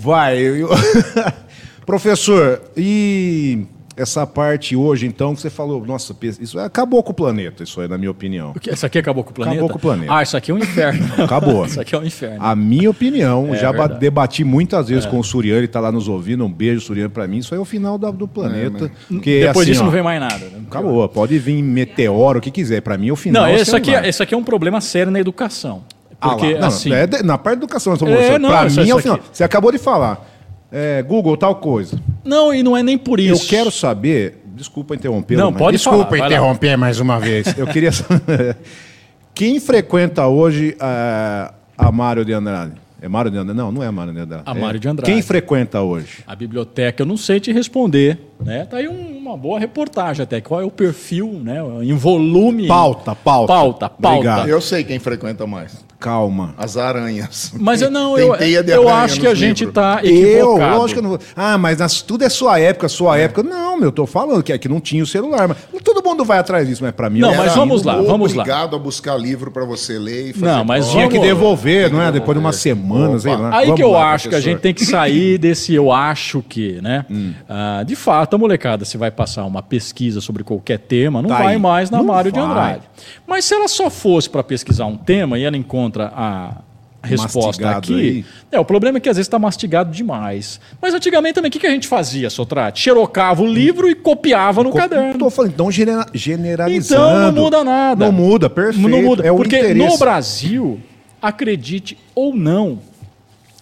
Vai. 0.00 0.38
eu- 0.38 0.68
Professor, 1.86 2.60
e 2.76 3.66
essa 3.98 4.26
parte 4.26 4.74
hoje, 4.76 5.06
então, 5.06 5.34
que 5.34 5.40
você 5.40 5.50
falou, 5.50 5.84
nossa, 5.84 6.14
isso 6.40 6.58
acabou 6.58 7.02
com 7.02 7.10
o 7.10 7.14
planeta, 7.14 7.62
isso 7.64 7.80
aí, 7.80 7.88
na 7.88 7.98
minha 7.98 8.10
opinião. 8.10 8.52
O 8.54 8.60
que- 8.60 8.70
Isso 8.70 8.86
aqui 8.86 8.98
acabou 8.98 9.24
com 9.24 9.30
o 9.30 9.34
planeta? 9.34 9.56
Acabou 9.56 9.70
com 9.70 9.76
o 9.78 9.80
planeta. 9.80 10.14
Ah, 10.14 10.22
isso 10.22 10.36
aqui 10.36 10.50
é 10.50 10.54
um 10.54 10.58
inferno. 10.58 11.06
Acabou. 11.24 11.66
isso 11.66 11.80
aqui 11.80 11.94
é 11.94 11.98
um 11.98 12.04
inferno. 12.04 12.38
A 12.40 12.54
minha 12.54 12.90
opinião, 12.90 13.54
já 13.54 13.72
ba- 13.72 13.78
verdade. 13.80 13.94
É. 13.94 13.98
debati 13.98 14.44
muitas 14.44 14.88
vezes 14.88 15.06
com 15.06 15.18
o 15.18 15.24
Suriano, 15.24 15.58
ele 15.58 15.66
está 15.66 15.80
lá 15.80 15.90
nos 15.92 16.08
ouvindo. 16.08 16.44
Um 16.44 16.52
beijo, 16.52 16.80
Suriano, 16.80 17.10
para 17.10 17.26
mim. 17.26 17.38
Isso 17.38 17.52
aí 17.54 17.58
é 17.58 17.60
o 17.60 17.64
final 17.64 17.98
da- 17.98 18.10
do 18.10 18.28
planeta. 18.28 18.90
porque, 19.08 19.40
Depois 19.40 19.58
assim, 19.64 19.70
disso 19.72 19.82
ó, 19.82 19.84
não 19.86 19.92
vem 19.92 20.02
mais 20.02 20.20
nada. 20.20 20.38
né? 20.46 20.60
Acabou. 20.68 21.08
Pode 21.08 21.38
vir 21.38 21.62
meteoro, 21.62 22.38
o 22.38 22.42
que 22.42 22.50
quiser. 22.50 22.80
Para 22.82 22.96
mim, 22.96 23.08
é 23.08 23.12
o 23.12 23.16
final. 23.16 23.42
Não, 23.42 23.48
é 23.50 23.54
esse 23.56 23.74
aqui, 23.74 23.86
celular. 23.90 24.08
esse 24.08 24.22
aqui 24.22 24.34
é 24.34 24.36
um 24.36 24.44
problema 24.44 24.80
sério 24.80 25.10
na 25.10 25.18
educação. 25.20 25.82
Ah. 26.20 26.30
Porque, 26.30 26.54
Não, 26.58 26.66
assim, 26.68 26.92
é 26.92 27.06
de- 27.06 27.22
na 27.22 27.38
parte 27.38 27.58
da 27.58 27.64
educação, 27.64 27.94
É, 27.94 28.38
não, 28.38 28.48
Pra 28.50 28.66
isso- 28.66 28.80
mim 28.80 28.90
é 28.90 28.94
o 28.94 28.98
final. 28.98 29.16
aqui- 29.16 29.26
Você 29.32 29.44
acabou 29.44 29.70
de 29.70 29.78
falar. 29.78 30.37
É, 30.70 31.02
Google, 31.02 31.36
tal 31.36 31.56
coisa. 31.56 31.98
não, 32.24 32.52
e 32.52 32.62
não 32.62 32.76
é 32.76 32.82
nem 32.82 32.98
por 32.98 33.18
isso. 33.20 33.44
Eu 33.44 33.48
quero 33.48 33.70
saber. 33.70 34.42
Desculpa 34.54 34.94
interromper. 34.94 35.36
Não, 35.36 35.52
pode 35.52 35.76
Desculpa 35.76 36.04
falar, 36.16 36.26
interromper 36.26 36.76
mais 36.76 36.98
uma 36.98 37.20
vez. 37.20 37.56
Eu 37.56 37.66
queria 37.68 37.92
saber. 37.92 38.56
Quem 39.32 39.60
frequenta 39.60 40.26
hoje 40.26 40.76
a, 40.80 41.54
a 41.76 41.92
Mário 41.92 42.24
de 42.24 42.32
Andrade? 42.32 42.72
É 43.00 43.06
Mário 43.08 43.30
de 43.30 43.38
Andrade? 43.38 43.56
Não, 43.56 43.70
não 43.70 43.80
é 43.84 43.90
Mário 43.92 44.12
de 44.12 44.18
Andrade. 44.18 44.42
A 44.44 44.50
É- 44.50 44.60
Mário 44.60 44.80
de 44.80 44.88
Andrade. 44.88 45.12
Quem 45.12 45.22
frequenta 45.22 45.80
hoje? 45.80 46.24
A 46.26 46.34
biblioteca, 46.34 47.02
eu 47.02 47.06
não 47.06 47.16
sei 47.16 47.38
te 47.38 47.52
responder. 47.52 48.18
Né? 48.44 48.64
Tá 48.64 48.78
aí 48.78 48.88
um- 48.88 49.16
uma 49.18 49.36
boa 49.36 49.60
reportagem 49.60 50.24
até. 50.24 50.40
Qual 50.40 50.60
é 50.60 50.64
o 50.64 50.70
perfil, 50.72 51.40
né? 51.40 51.60
Em 51.84 51.92
volume. 51.94 52.66
Pauta, 52.66 53.14
pauta. 53.14 53.52
Pauta, 53.52 53.88
pauta. 53.88 54.08
Obrigado. 54.16 54.48
Eu 54.48 54.60
sei 54.60 54.82
quem 54.82 54.98
frequenta 54.98 55.46
mais. 55.46 55.84
Calma. 56.00 56.54
As 56.56 56.76
aranhas. 56.76 57.52
Mas 57.58 57.82
eu 57.82 57.90
não, 57.90 58.16
eu, 58.16 58.36
teia 58.36 58.62
de 58.62 58.70
eu 58.70 58.88
acho 58.88 59.18
que 59.20 59.26
a 59.26 59.34
gente 59.34 59.64
livros. 59.64 59.68
está 59.70 60.00
Eu, 60.04 60.52
equivocado. 60.54 60.78
lógico 60.78 60.92
que 60.92 60.98
eu 60.98 61.02
não 61.02 61.10
vou. 61.18 61.18
Ah, 61.34 61.58
mas 61.58 61.78
nas- 61.78 62.02
tudo 62.02 62.22
é 62.24 62.28
sua 62.28 62.60
época, 62.60 62.88
sua 62.88 63.18
época. 63.18 63.42
Não, 63.42 63.76
meu, 63.76 63.88
eu 63.88 63.92
tô 63.92 64.06
falando 64.06 64.40
que 64.42 64.52
é 64.52 64.58
que 64.58 64.68
não 64.68 64.78
tinha 64.80 65.02
o 65.02 65.06
celular. 65.06 65.48
Mas 65.48 65.82
todo 65.82 66.00
mundo 66.02 66.24
vai 66.24 66.38
atrás 66.38 66.68
disso, 66.68 66.84
mas 66.84 66.92
pra 66.92 67.10
mim 67.10 67.18
Não, 67.18 67.34
mas 67.34 67.52
vamos 67.54 67.82
lá, 67.82 67.96
vamos 68.00 68.32
lá. 68.32 68.42
Obrigado 68.44 68.76
a 68.76 68.78
buscar 68.78 69.16
livro 69.16 69.50
para 69.50 69.64
você 69.64 69.98
ler 69.98 70.30
e 70.30 70.32
fazer 70.32 70.46
Não, 70.46 70.64
mas. 70.64 70.88
Tinha 70.88 71.08
que 71.08 71.18
devolver, 71.18 71.90
não 71.92 72.00
é? 72.00 72.12
Depois 72.12 72.36
de 72.38 72.40
uma 72.44 72.52
semana, 72.52 73.18
sei 73.18 73.34
lá. 73.36 73.56
Aí 73.56 73.66
Vamos 73.66 73.76
que 73.80 73.82
eu 73.82 73.90
lá, 73.90 74.12
acho 74.12 74.28
que 74.28 74.34
a 74.34 74.38
professor. 74.38 74.50
gente 74.52 74.60
tem 74.60 74.72
que 74.74 74.84
sair 74.84 75.36
desse 75.38 75.74
eu 75.74 75.90
acho 75.90 76.42
que, 76.48 76.80
né? 76.80 77.04
Hum. 77.10 77.32
Ah, 77.48 77.82
de 77.84 77.96
fato, 77.96 78.34
a 78.34 78.38
molecada, 78.38 78.84
se 78.84 78.96
vai 78.96 79.10
passar 79.10 79.44
uma 79.46 79.62
pesquisa 79.62 80.20
sobre 80.20 80.44
qualquer 80.44 80.78
tema, 80.78 81.20
não 81.20 81.28
Tá 81.28 81.38
vai 81.38 81.54
aí. 81.54 81.58
mais 81.60 81.90
na 81.90 81.98
Não 81.98 82.04
Mário 82.04 82.30
de. 82.30 82.38
Andrade. 82.38 82.82
Mas 83.26 83.44
se 83.44 83.54
ela 83.54 83.66
só 83.66 83.90
fosse 83.90 84.30
para 84.30 84.44
pesquisar 84.44 84.86
um 84.86 84.96
tema 84.96 85.36
e 85.38 85.42
ela 85.42 85.56
encontra 85.56 85.87
a 85.96 86.56
resposta 87.02 87.46
Mastigado 87.62 87.78
aqui, 87.78 87.94
aí. 87.94 88.24
é, 88.50 88.58
o 88.60 88.64
problema 88.64 88.98
é 88.98 89.00
que 89.00 89.08
às 89.08 89.16
vezes 89.16 89.26
está 89.28 89.38
mastigado 89.38 89.90
demais. 89.90 90.60
Mas 90.82 90.92
antigamente 90.92 91.34
também, 91.34 91.48
o 91.48 91.52
que, 91.52 91.58
que 91.60 91.66
a 91.66 91.70
gente 91.70 91.86
fazia, 91.86 92.28
Sotrate? 92.28 92.80
Xerocava 92.80 93.40
o 93.42 93.46
livro 93.46 93.88
e 93.88 93.94
copiava 93.94 94.62
no 94.64 94.70
Co- 94.70 94.78
caderno. 94.78 95.18
Tô 95.18 95.30
falando, 95.30 95.52
então 95.52 95.70
genera- 95.70 96.06
generalizando. 96.12 97.02
Então 97.02 97.32
não 97.32 97.42
muda 97.44 97.64
nada. 97.64 98.04
Não 98.04 98.12
muda, 98.12 98.50
perfeito. 98.50 98.88
Não 98.88 99.02
muda. 99.02 99.26
É 99.26 99.32
Porque 99.32 99.56
interesse. 99.58 99.88
no 99.92 99.96
Brasil, 99.98 100.80
acredite 101.22 101.96
ou 102.14 102.34
não, 102.34 102.80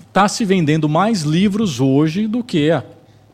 está 0.09 0.27
se 0.29 0.45
vendendo 0.45 0.89
mais 0.89 1.23
livros 1.23 1.79
hoje 1.79 2.27
do 2.27 2.43
que 2.43 2.71
há 2.71 2.83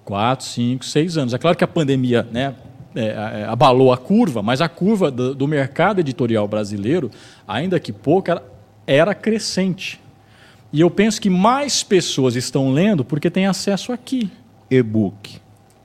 4, 0.04 0.44
5, 0.46 0.84
6 0.84 1.16
anos. 1.16 1.32
É 1.34 1.38
claro 1.38 1.56
que 1.56 1.62
a 1.64 1.68
pandemia 1.68 2.26
né, 2.32 2.54
é, 2.94 3.04
é, 3.42 3.46
abalou 3.48 3.92
a 3.92 3.96
curva, 3.96 4.42
mas 4.42 4.60
a 4.60 4.68
curva 4.68 5.10
do, 5.12 5.32
do 5.34 5.46
mercado 5.46 6.00
editorial 6.00 6.46
brasileiro, 6.48 7.08
ainda 7.46 7.78
que 7.78 7.92
pouca, 7.92 8.42
era, 8.86 9.14
crescente. 9.14 10.00
E 10.72 10.80
eu 10.80 10.90
penso 10.90 11.20
que 11.20 11.28
mais 11.30 11.82
pessoas 11.82 12.34
estão 12.34 12.72
lendo 12.72 13.04
porque 13.04 13.30
têm 13.30 13.46
acesso 13.46 13.92
aqui 13.92 14.30
E-book. 14.70 15.36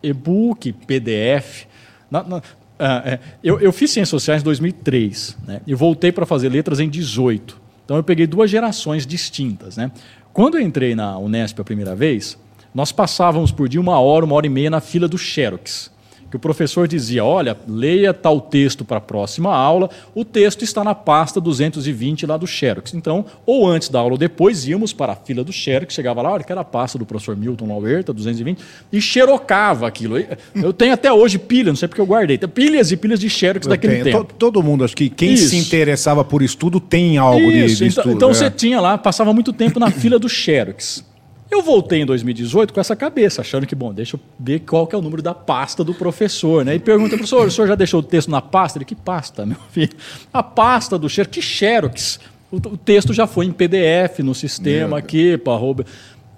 e-book, 0.01 0.71
PDF. 0.73 1.65
Na- 2.09 2.23
na- 2.23 2.41
ah, 2.79 3.01
é, 3.05 3.19
eu, 3.43 3.59
eu 3.59 3.73
fiz 3.73 3.91
ciências 3.91 4.09
sociais 4.09 4.41
em 4.41 4.45
2003 4.45 5.37
né, 5.45 5.61
e 5.67 5.73
voltei 5.73 6.11
para 6.11 6.25
fazer 6.25 6.47
letras 6.49 6.79
em 6.79 6.87
18. 6.89 7.59
Então 7.83 7.97
eu 7.97 8.03
peguei 8.03 8.25
duas 8.27 8.49
gerações 8.49 9.05
distintas. 9.05 9.75
Né? 9.77 9.91
Quando 10.31 10.57
eu 10.57 10.61
entrei 10.61 10.93
na 10.95 11.17
Unesp 11.17 11.59
a 11.59 11.63
primeira 11.63 11.95
vez, 11.95 12.37
nós 12.73 12.91
passávamos 12.91 13.51
por 13.51 13.67
dia 13.67 13.81
uma 13.81 13.99
hora, 13.99 14.23
uma 14.23 14.35
hora 14.35 14.45
e 14.45 14.49
meia 14.49 14.69
na 14.69 14.79
fila 14.79 15.07
do 15.07 15.17
Xerox. 15.17 15.91
Que 16.29 16.35
o 16.35 16.39
professor 16.39 16.87
dizia: 16.87 17.23
olha, 17.23 17.55
leia 17.67 18.13
tal 18.13 18.41
texto 18.41 18.83
para 18.83 18.97
a 18.97 19.01
próxima 19.01 19.53
aula, 19.55 19.89
o 20.13 20.25
texto 20.25 20.63
está 20.63 20.83
na 20.83 20.93
pasta 20.93 21.39
220 21.39 22.25
lá 22.25 22.35
do 22.37 22.45
Xerox. 22.45 22.93
Então, 22.93 23.25
ou 23.45 23.67
antes 23.67 23.89
da 23.89 23.99
aula 23.99 24.11
ou 24.13 24.17
depois, 24.17 24.67
íamos 24.67 24.91
para 24.93 25.13
a 25.13 25.15
fila 25.15 25.43
do 25.43 25.51
Xerox, 25.53 25.93
chegava 25.93 26.21
lá, 26.21 26.31
olha, 26.33 26.43
que 26.43 26.51
era 26.51 26.61
a 26.61 26.65
pasta 26.65 26.97
do 26.97 27.05
professor 27.05 27.35
Milton 27.37 27.67
Lauerta, 27.67 28.11
220, 28.13 28.59
e 28.91 28.99
xerocava 29.01 29.87
aquilo. 29.87 30.17
Eu 30.55 30.73
tenho 30.73 30.93
até 30.93 31.11
hoje 31.11 31.37
pilha, 31.39 31.69
não 31.71 31.75
sei 31.77 31.87
porque 31.87 32.01
eu 32.01 32.05
guardei, 32.05 32.37
pilhas 32.37 32.91
e 32.91 32.97
pilhas 32.97 33.19
de 33.19 33.29
Xerox 33.29 33.65
Eu 33.65 33.69
daquele 33.71 34.03
tenho. 34.03 34.05
tempo. 34.17 34.23
To- 34.25 34.35
Todo 34.37 34.61
mundo, 34.63 34.83
acho 34.83 34.95
que 34.95 35.09
quem 35.09 35.33
Isso. 35.33 35.49
se 35.49 35.57
interessava 35.57 36.23
por 36.23 36.41
estudo 36.41 36.79
tem 36.79 37.17
algo 37.17 37.39
de, 37.51 37.65
Isso, 37.65 37.77
de 37.77 37.85
então, 37.85 38.01
estudo. 38.03 38.11
então 38.15 38.29
é. 38.29 38.33
você 38.33 38.49
tinha 38.51 38.79
lá, 38.79 38.97
passava 38.97 39.33
muito 39.33 39.51
tempo 39.53 39.79
na 39.79 39.89
fila 39.91 40.17
do 40.19 40.27
Xerox. 40.29 41.03
Eu 41.49 41.61
voltei 41.61 42.01
em 42.01 42.05
2018 42.05 42.73
com 42.73 42.79
essa 42.79 42.95
cabeça, 42.95 43.41
achando 43.41 43.65
que, 43.65 43.73
bom, 43.73 43.93
deixa 43.93 44.17
eu 44.17 44.19
ver 44.39 44.59
qual 44.59 44.85
que 44.85 44.95
é 44.95 44.97
o 44.97 45.01
número 45.01 45.21
da 45.21 45.33
pasta 45.33 45.83
do 45.83 45.93
professor, 45.93 46.65
né? 46.65 46.75
E 46.75 46.79
pergunta, 46.79 47.15
professor, 47.15 47.47
o 47.47 47.51
senhor 47.51 47.67
já 47.67 47.75
deixou 47.75 48.01
o 48.01 48.03
texto 48.03 48.29
na 48.29 48.41
pasta? 48.41 48.77
Ele, 48.77 48.85
que 48.85 48.95
pasta, 48.95 49.45
meu 49.47 49.57
filho? 49.71 49.93
A 50.31 50.43
pasta 50.43 50.97
do 50.97 51.09
Xerox, 51.09 51.31
que 51.33 51.41
Xerox? 51.41 52.19
O, 52.51 52.57
o 52.57 52.77
texto 52.77 53.13
já 53.13 53.25
foi 53.25 53.45
em 53.45 53.51
PDF 53.51 54.19
no 54.19 54.35
sistema 54.35 54.97
aqui, 54.97 55.37
para. 55.37 55.53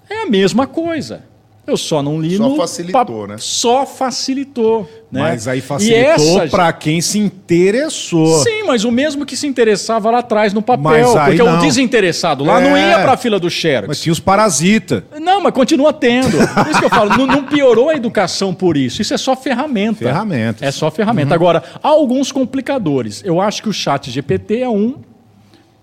É 0.08 0.22
a 0.22 0.26
mesma 0.26 0.66
coisa. 0.66 1.29
Eu 1.70 1.76
só 1.76 2.02
não 2.02 2.20
li 2.20 2.36
Só 2.36 2.48
no... 2.48 2.56
facilitou, 2.56 3.22
pa- 3.22 3.26
né? 3.28 3.36
Só 3.38 3.86
facilitou. 3.86 4.90
Né? 5.10 5.22
Mas 5.22 5.46
aí 5.48 5.60
facilitou 5.60 6.42
essa- 6.42 6.48
para 6.48 6.72
quem 6.72 7.00
se 7.00 7.18
interessou. 7.18 8.42
Sim, 8.42 8.64
mas 8.66 8.84
o 8.84 8.90
mesmo 8.92 9.24
que 9.24 9.36
se 9.36 9.46
interessava 9.46 10.10
lá 10.10 10.18
atrás 10.18 10.52
no 10.52 10.60
papel. 10.62 10.82
Mas 10.82 11.16
aí 11.16 11.26
porque 11.36 11.42
o 11.42 11.52
não. 11.52 11.58
desinteressado 11.60 12.44
lá 12.44 12.60
É. 12.60 12.68
não 12.68 12.76
ia 12.78 12.98
para 13.00 13.12
a 13.12 13.16
fila 13.16 13.38
do 13.38 13.48
Xerox. 13.50 13.88
Mas 13.88 14.00
tinha 14.00 14.12
os 14.12 14.20
parasitas. 14.20 15.02
Não, 15.20 15.40
mas 15.40 15.52
continua 15.52 15.92
tendo. 15.92 16.32
Por 16.38 16.68
isso 16.70 16.78
que 16.78 16.84
eu 16.84 16.90
falo, 16.90 17.16
não, 17.16 17.26
não 17.26 17.44
piorou 17.44 17.88
a 17.90 17.94
educação 17.94 18.52
por 18.54 18.76
isso. 18.76 19.00
Isso 19.02 19.14
é 19.14 19.18
só 19.18 19.34
ferramenta. 19.36 19.98
Ferramentas. 20.04 20.62
É 20.62 20.70
só 20.70 20.90
ferramenta. 20.90 21.34
Agora, 21.34 21.62
há 21.82 21.88
alguns 21.88 22.30
complicadores. 22.32 23.22
Eu 23.24 23.40
acho 23.40 23.62
que 23.62 23.68
o 23.68 23.72
chat 23.72 24.10
GPT 24.10 24.60
é 24.60 24.68
um, 24.68 24.96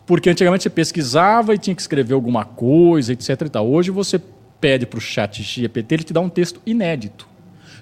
porque 0.05 0.29
antigamente 0.29 0.63
você 0.63 0.69
pesquisava 0.69 1.53
e 1.53 1.57
tinha 1.57 1.75
que 1.75 1.81
escrever 1.81 2.13
alguma 2.13 2.45
coisa, 2.45 3.11
etc. 3.13 3.41
E 3.45 3.49
tal. 3.49 3.67
Hoje 3.69 3.91
você 3.91 4.19
pede 4.60 4.86
para 4.86 4.97
o 4.97 5.01
chat 5.01 5.41
GPT, 5.43 5.95
ele 5.95 6.03
te 6.03 6.14
dá 6.14 6.20
um 6.22 6.30
texto 6.30 6.62
inédito. 6.66 7.28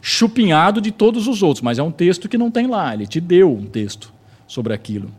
Chupinhado 0.02 0.80
de 0.82 0.92
todos 0.92 1.28
os 1.28 1.42
outros, 1.42 1.62
mas 1.62 1.80
é 1.80 1.84
um 1.84 1.92
texto 1.92 2.30
que 2.30 2.38
não 2.38 2.52
tem 2.52 2.68
lá. 2.68 2.94
Ele 2.94 3.08
te 3.08 3.20
deu 3.20 3.52
um 3.52 3.66
texto 3.66 4.14
sobre 4.46 4.74
aquilo. 4.74 5.10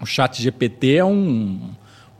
O 0.00 0.06
chat 0.06 0.40
GPT 0.40 0.96
é 0.96 1.04
um, 1.04 1.58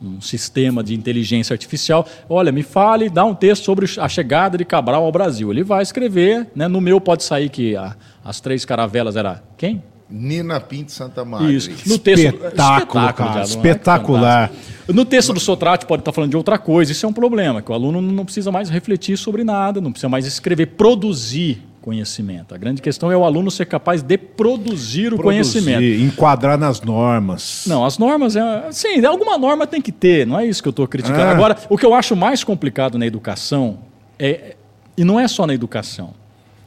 um 0.01 0.19
sistema 0.19 0.83
de 0.83 0.93
inteligência 0.93 1.53
artificial. 1.53 2.05
Olha, 2.27 2.51
me 2.51 2.63
fale, 2.63 3.09
dá 3.09 3.23
um 3.23 3.33
texto 3.33 3.63
sobre 3.63 3.85
a 3.97 4.09
chegada 4.09 4.57
de 4.57 4.65
Cabral 4.65 5.05
ao 5.05 5.11
Brasil. 5.11 5.51
Ele 5.51 5.63
vai 5.63 5.81
escrever, 5.83 6.47
né? 6.55 6.67
no 6.67 6.81
meu 6.81 6.99
pode 6.99 7.23
sair 7.23 7.49
que 7.49 7.75
a- 7.75 7.95
as 8.23 8.41
três 8.41 8.65
caravelas 8.65 9.15
era 9.15 9.41
quem? 9.57 9.81
Nina 10.11 10.59
Pinto 10.59 10.91
Santa 10.91 11.23
Maria. 11.23 11.57
Isso. 11.57 11.69
No 11.87 11.97
texto, 11.97 12.25
Espetáculo, 12.25 13.13
cara, 13.13 13.13
Thiago, 13.13 13.39
espetacular. 13.41 14.49
fantástico. 14.49 14.93
No 14.93 15.05
texto 15.05 15.33
do 15.33 15.39
Sotrate 15.39 15.85
pode 15.85 16.01
estar 16.01 16.11
falando 16.11 16.31
de 16.31 16.37
outra 16.37 16.57
coisa. 16.57 16.91
Isso 16.91 17.05
é 17.05 17.09
um 17.09 17.13
problema, 17.13 17.61
que 17.61 17.71
o 17.71 17.73
aluno 17.73 18.01
não 18.01 18.25
precisa 18.25 18.51
mais 18.51 18.69
refletir 18.69 19.17
sobre 19.17 19.43
nada, 19.43 19.79
não 19.79 19.91
precisa 19.91 20.09
mais 20.09 20.25
escrever, 20.25 20.67
produzir 20.67 21.63
conhecimento. 21.81 22.53
A 22.53 22.57
grande 22.57 22.81
questão 22.81 23.11
é 23.11 23.17
o 23.17 23.23
aluno 23.25 23.49
ser 23.49 23.65
capaz 23.65 24.03
de 24.03 24.17
produzir 24.17 25.13
o 25.13 25.17
conhecimento. 25.17 25.79
Produzir, 25.79 26.03
enquadrar 26.03 26.57
nas 26.57 26.81
normas. 26.81 27.63
Não, 27.65 27.83
as 27.83 27.97
normas, 27.97 28.35
é, 28.35 28.71
sim, 28.71 29.03
alguma 29.03 29.37
norma 29.37 29.65
tem 29.65 29.81
que 29.81 29.91
ter, 29.91 30.27
não 30.27 30.39
é 30.39 30.45
isso 30.45 30.61
que 30.61 30.67
eu 30.67 30.71
estou 30.71 30.87
criticando. 30.87 31.21
Ah. 31.21 31.31
Agora, 31.31 31.57
o 31.69 31.77
que 31.77 31.85
eu 31.85 31.93
acho 31.93 32.15
mais 32.15 32.43
complicado 32.43 32.97
na 32.97 33.05
educação, 33.05 33.79
é, 34.19 34.55
e 34.95 35.03
não 35.03 35.19
é 35.19 35.27
só 35.27 35.47
na 35.47 35.53
educação, 35.53 36.13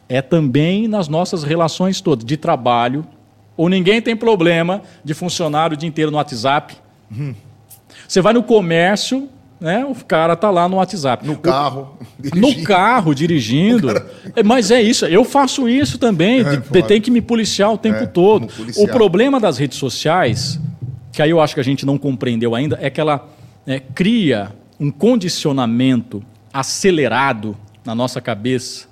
é 0.08 0.20
também 0.20 0.88
nas 0.88 1.08
nossas 1.08 1.44
relações 1.44 2.00
todas, 2.00 2.24
de 2.24 2.36
trabalho, 2.36 3.06
ou 3.56 3.68
ninguém 3.68 4.00
tem 4.02 4.16
problema 4.16 4.82
de 5.04 5.14
funcionário 5.14 5.74
o 5.74 5.76
dia 5.78 5.88
inteiro 5.88 6.10
no 6.10 6.16
WhatsApp. 6.16 6.74
Você 8.08 8.20
vai 8.20 8.32
no 8.32 8.42
comércio, 8.42 9.28
né, 9.60 9.84
o 9.84 9.94
cara 10.04 10.34
tá 10.36 10.50
lá 10.50 10.68
no 10.68 10.76
WhatsApp. 10.76 11.26
No 11.26 11.36
carro. 11.38 11.96
No 12.34 12.62
carro, 12.62 13.14
dirigindo. 13.14 13.90
É, 14.34 14.42
Mas 14.42 14.70
é 14.70 14.80
isso, 14.82 15.04
eu 15.06 15.24
faço 15.24 15.68
isso 15.68 15.98
também. 15.98 16.40
É, 16.40 16.56
de- 16.56 16.82
tem 16.82 17.00
que 17.00 17.10
me 17.10 17.20
policiar 17.20 17.72
o 17.72 17.78
tempo 17.78 18.02
É, 18.04 18.06
todo. 18.06 18.48
O 18.78 18.88
problema 18.88 19.38
das 19.38 19.58
redes 19.58 19.78
sociais, 19.78 20.58
que 21.12 21.20
aí 21.22 21.30
eu 21.30 21.40
acho 21.40 21.54
que 21.54 21.60
a 21.60 21.64
gente 21.64 21.84
não 21.86 21.96
compreendeu 21.98 22.54
ainda, 22.54 22.78
é 22.80 22.88
que 22.90 23.00
ela 23.00 23.28
né, 23.66 23.80
cria 23.94 24.52
um 24.80 24.90
condicionamento 24.90 26.22
acelerado 26.52 27.56
na 27.84 27.94
nossa 27.94 28.20
cabeça 28.20 28.86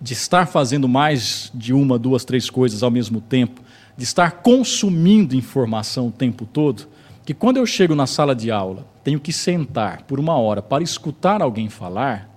de 0.00 0.12
estar 0.12 0.46
fazendo 0.46 0.88
mais 0.88 1.50
de 1.54 1.72
uma, 1.72 1.98
duas, 1.98 2.24
três 2.24 2.50
coisas 2.50 2.82
ao 2.82 2.90
mesmo 2.90 3.20
tempo, 3.20 3.60
de 3.96 4.04
estar 4.04 4.30
consumindo 4.42 5.36
informação 5.36 6.08
o 6.08 6.12
tempo 6.12 6.46
todo, 6.46 6.88
que 7.24 7.34
quando 7.34 7.56
eu 7.56 7.66
chego 7.66 7.94
na 7.94 8.06
sala 8.06 8.34
de 8.34 8.50
aula, 8.50 8.86
tenho 9.04 9.20
que 9.20 9.32
sentar 9.32 10.02
por 10.02 10.18
uma 10.18 10.36
hora 10.36 10.62
para 10.62 10.82
escutar 10.82 11.42
alguém 11.42 11.68
falar, 11.68 12.28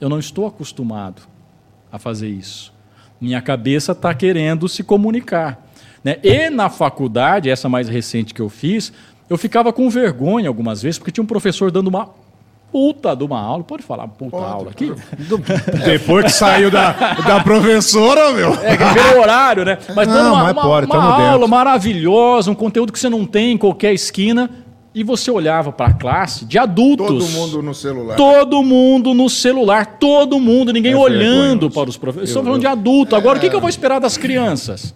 eu 0.00 0.08
não 0.08 0.18
estou 0.18 0.46
acostumado 0.46 1.22
a 1.90 1.98
fazer 1.98 2.28
isso. 2.28 2.72
Minha 3.20 3.40
cabeça 3.40 3.92
está 3.92 4.12
querendo 4.12 4.68
se 4.68 4.82
comunicar. 4.82 5.66
Né? 6.04 6.18
E 6.22 6.50
na 6.50 6.68
faculdade, 6.68 7.48
essa 7.48 7.68
mais 7.68 7.88
recente 7.88 8.34
que 8.34 8.42
eu 8.42 8.48
fiz, 8.48 8.92
eu 9.28 9.38
ficava 9.38 9.72
com 9.72 9.88
vergonha 9.88 10.48
algumas 10.48 10.82
vezes, 10.82 10.98
porque 10.98 11.10
tinha 11.10 11.24
um 11.24 11.26
professor 11.26 11.70
dando 11.70 11.88
uma 11.88 12.10
puta 12.72 13.14
de 13.14 13.24
uma 13.24 13.40
aula. 13.40 13.64
Pode 13.64 13.82
falar 13.82 14.06
puta 14.08 14.36
aula 14.36 14.70
aqui? 14.70 14.92
Depois 15.84 16.24
que 16.26 16.30
saiu 16.32 16.70
da, 16.70 16.92
da 17.26 17.40
professora, 17.42 18.32
meu. 18.32 18.52
É, 18.54 18.76
que 18.76 18.84
virou 18.84 19.20
horário, 19.22 19.64
né? 19.64 19.78
Mas 19.94 20.08
Não, 20.08 20.32
uma, 20.34 20.42
mas 20.44 20.52
uma- 20.52 20.62
pode, 20.62 20.86
uma 20.86 21.02
aula 21.14 21.32
dentro. 21.32 21.48
maravilhosa, 21.48 22.50
um 22.50 22.54
conteúdo 22.54 22.92
que 22.92 22.98
você 22.98 23.08
não 23.08 23.24
tem 23.26 23.52
em 23.52 23.58
qualquer 23.58 23.92
esquina, 23.92 24.50
e 24.94 25.02
você 25.04 25.30
olhava 25.30 25.70
para 25.72 25.88
a 25.88 25.92
classe 25.92 26.46
de 26.46 26.58
adultos. 26.58 27.06
Todo 27.06 27.28
mundo 27.28 27.62
no 27.62 27.74
celular. 27.74 28.16
Todo 28.16 28.62
mundo 28.62 29.12
no 29.12 29.28
celular, 29.28 29.84
todo 30.00 30.40
mundo, 30.40 30.72
ninguém 30.72 30.92
É 30.92 30.96
olhando 30.96 31.68
vergonhoso. 31.68 31.70
para 31.70 31.90
os 31.90 31.96
professores. 31.98 32.30
Estamos 32.30 32.46
falando 32.48 32.60
de 32.62 32.66
adulto. 32.66 33.14
Agora, 33.14 33.36
o 33.36 33.40
que, 33.40 33.50
que 33.50 33.54
eu 33.56 33.60
vou 33.60 33.68
esperar 33.68 33.98
das 34.00 34.16
crianças? 34.16 34.94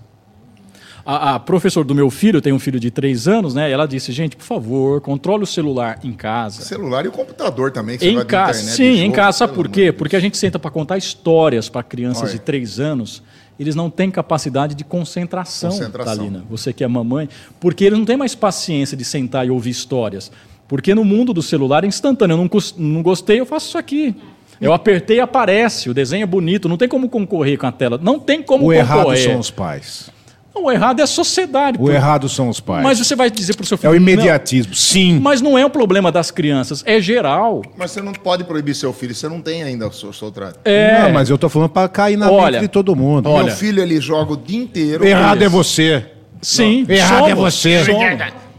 A, 1.04 1.34
a 1.34 1.40
professora 1.40 1.86
do 1.86 1.94
meu 1.94 2.10
filho, 2.10 2.40
tem 2.40 2.52
um 2.52 2.58
filho 2.58 2.78
de 2.78 2.90
três 2.90 3.26
anos, 3.26 3.54
né? 3.54 3.70
Ela 3.70 3.86
disse, 3.86 4.12
gente, 4.12 4.36
por 4.36 4.44
favor, 4.44 5.00
controle 5.00 5.44
o 5.44 5.46
celular 5.46 5.98
em 6.04 6.12
casa. 6.12 6.62
Celular 6.62 7.04
e 7.04 7.08
o 7.08 7.12
computador 7.12 7.70
também. 7.70 7.96
Que 7.98 8.04
você 8.04 8.10
Em 8.10 8.24
casa, 8.26 8.58
internet, 8.58 8.76
sim, 8.76 8.92
de 8.94 8.98
em 9.00 9.04
jogo, 9.06 9.14
casa. 9.16 9.38
Sabe 9.38 9.54
por 9.54 9.68
quê? 9.68 9.92
Porque 9.92 10.16
a 10.16 10.20
gente 10.20 10.36
senta 10.36 10.58
para 10.58 10.70
contar 10.70 10.98
histórias 10.98 11.68
para 11.68 11.82
crianças 11.82 12.24
Olha. 12.24 12.32
de 12.32 12.38
três 12.40 12.78
anos. 12.80 13.22
Eles 13.58 13.74
não 13.74 13.90
têm 13.90 14.10
capacidade 14.10 14.74
de 14.74 14.84
concentração, 14.84 15.70
Concentração. 15.70 16.16
Thalina. 16.16 16.44
Você 16.48 16.72
que 16.72 16.82
é 16.82 16.88
mamãe. 16.88 17.28
Porque 17.60 17.84
eles 17.84 17.98
não 17.98 18.06
têm 18.06 18.16
mais 18.16 18.34
paciência 18.34 18.96
de 18.96 19.04
sentar 19.04 19.46
e 19.46 19.50
ouvir 19.50 19.70
histórias. 19.70 20.32
Porque 20.66 20.94
no 20.94 21.04
mundo 21.04 21.34
do 21.34 21.42
celular 21.42 21.84
é 21.84 21.86
instantâneo. 21.86 22.34
Eu 22.34 22.38
não, 22.38 22.50
não 22.78 23.02
gostei, 23.02 23.38
eu 23.38 23.44
faço 23.44 23.68
isso 23.68 23.76
aqui. 23.78 24.14
Eu 24.60 24.72
apertei 24.72 25.16
e 25.18 25.20
aparece. 25.20 25.90
O 25.90 25.94
desenho 25.94 26.22
é 26.22 26.26
bonito. 26.26 26.68
Não 26.68 26.76
tem 26.76 26.88
como 26.88 27.08
concorrer 27.08 27.58
com 27.58 27.66
a 27.66 27.72
tela. 27.72 27.98
Não 28.02 28.18
tem 28.18 28.42
como 28.42 28.64
O 28.64 28.68
concorrer. 28.68 28.80
errado 28.80 29.16
são 29.16 29.38
os 29.38 29.50
pais. 29.50 30.10
Não, 30.54 30.64
o 30.64 30.70
errado 30.72 31.00
é 31.00 31.02
a 31.02 31.06
sociedade. 31.06 31.76
O 31.78 31.82
pô. 31.86 31.90
errado 31.90 32.28
são 32.28 32.48
os 32.48 32.58
pais. 32.60 32.82
Mas 32.82 32.98
você 32.98 33.14
vai 33.14 33.30
dizer 33.30 33.54
para 33.54 33.62
o 33.62 33.66
seu 33.66 33.76
É 33.76 33.78
filho... 33.78 33.90
o 33.92 33.94
"Não, 33.94 34.00
imediatismo. 34.02 34.74
Sim. 34.74 35.18
Mas 35.20 35.40
não 35.40 35.56
é 35.58 35.64
um 35.64 35.70
problema 35.70 36.10
das 36.10 36.30
crianças. 36.30 36.82
É 36.86 37.00
geral. 37.00 37.62
Mas 37.76 37.92
você 37.92 38.02
não 38.02 38.12
pode 38.12 38.44
proibir 38.44 38.74
seu 38.74 38.92
filho, 38.92 39.14
você 39.14 39.28
não 39.28 39.40
tem 39.40 39.62
ainda 39.62 39.86
o 39.88 39.92
seu, 39.92 40.12
seu 40.12 40.30
trato. 40.30 40.58
É. 40.64 41.02
Não, 41.02 41.12
mas 41.12 41.30
eu 41.30 41.38
tô 41.38 41.48
falando 41.48 41.70
pra 41.70 41.88
cair 41.88 42.16
na 42.16 42.30
Olha, 42.30 42.52
mente 42.58 42.62
de 42.62 42.68
todo 42.68 42.94
mundo. 42.96 43.28
olha. 43.30 43.46
Meu 43.46 43.54
filho, 43.56 43.80
ele 43.82 44.00
joga 44.00 44.32
o 44.32 44.36
dia 44.36 44.58
inteiro. 44.58 45.04
Errado 45.06 45.42
é 45.42 45.48
você. 45.48 46.04
Sim. 46.42 46.84
Errado 46.88 47.26
é 47.28 47.30
somos, 47.34 47.54
você. 47.54 47.84
somos. 47.84 48.04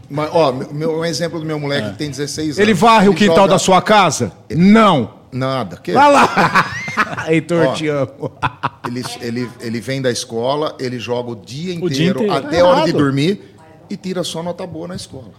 Mas, 0.08 0.30
ó, 0.32 0.52
meu- 0.72 0.98
um 1.00 1.04
exemplo 1.04 1.40
do 1.40 1.44
meu 1.46 1.58
moleque 1.58 1.90
que 1.92 1.96
tem 1.98 2.10
16 2.10 2.48
anos. 2.48 2.58
Ele 2.58 2.74
varre 2.74 3.08
o 3.08 3.14
quintal 3.14 3.36
joga 3.36 3.48
da 3.48 3.58
sua 3.58 3.80
casa? 3.80 4.30
Não. 4.50 5.21
Nada. 5.32 5.76
Que? 5.78 5.92
Vai 5.92 6.12
lá. 6.12 6.74
Heitor, 7.28 7.66
Ó. 7.68 7.72
te 7.72 7.88
amo. 7.88 8.32
Ele, 8.86 9.02
ele, 9.20 9.50
ele 9.60 9.80
vem 9.80 10.02
da 10.02 10.10
escola, 10.10 10.76
ele 10.80 10.98
joga 10.98 11.30
o 11.30 11.36
dia 11.36 11.72
inteiro, 11.72 11.94
dia 11.94 12.10
inteiro. 12.10 12.32
até 12.32 12.56
É 12.58 12.60
a 12.62 12.66
hora 12.66 12.84
de 12.84 12.92
dormir 12.92 13.54
e 13.88 13.96
tira 13.96 14.24
só 14.24 14.42
nota 14.42 14.66
boa 14.66 14.88
na 14.88 14.96
escola. 14.96 15.30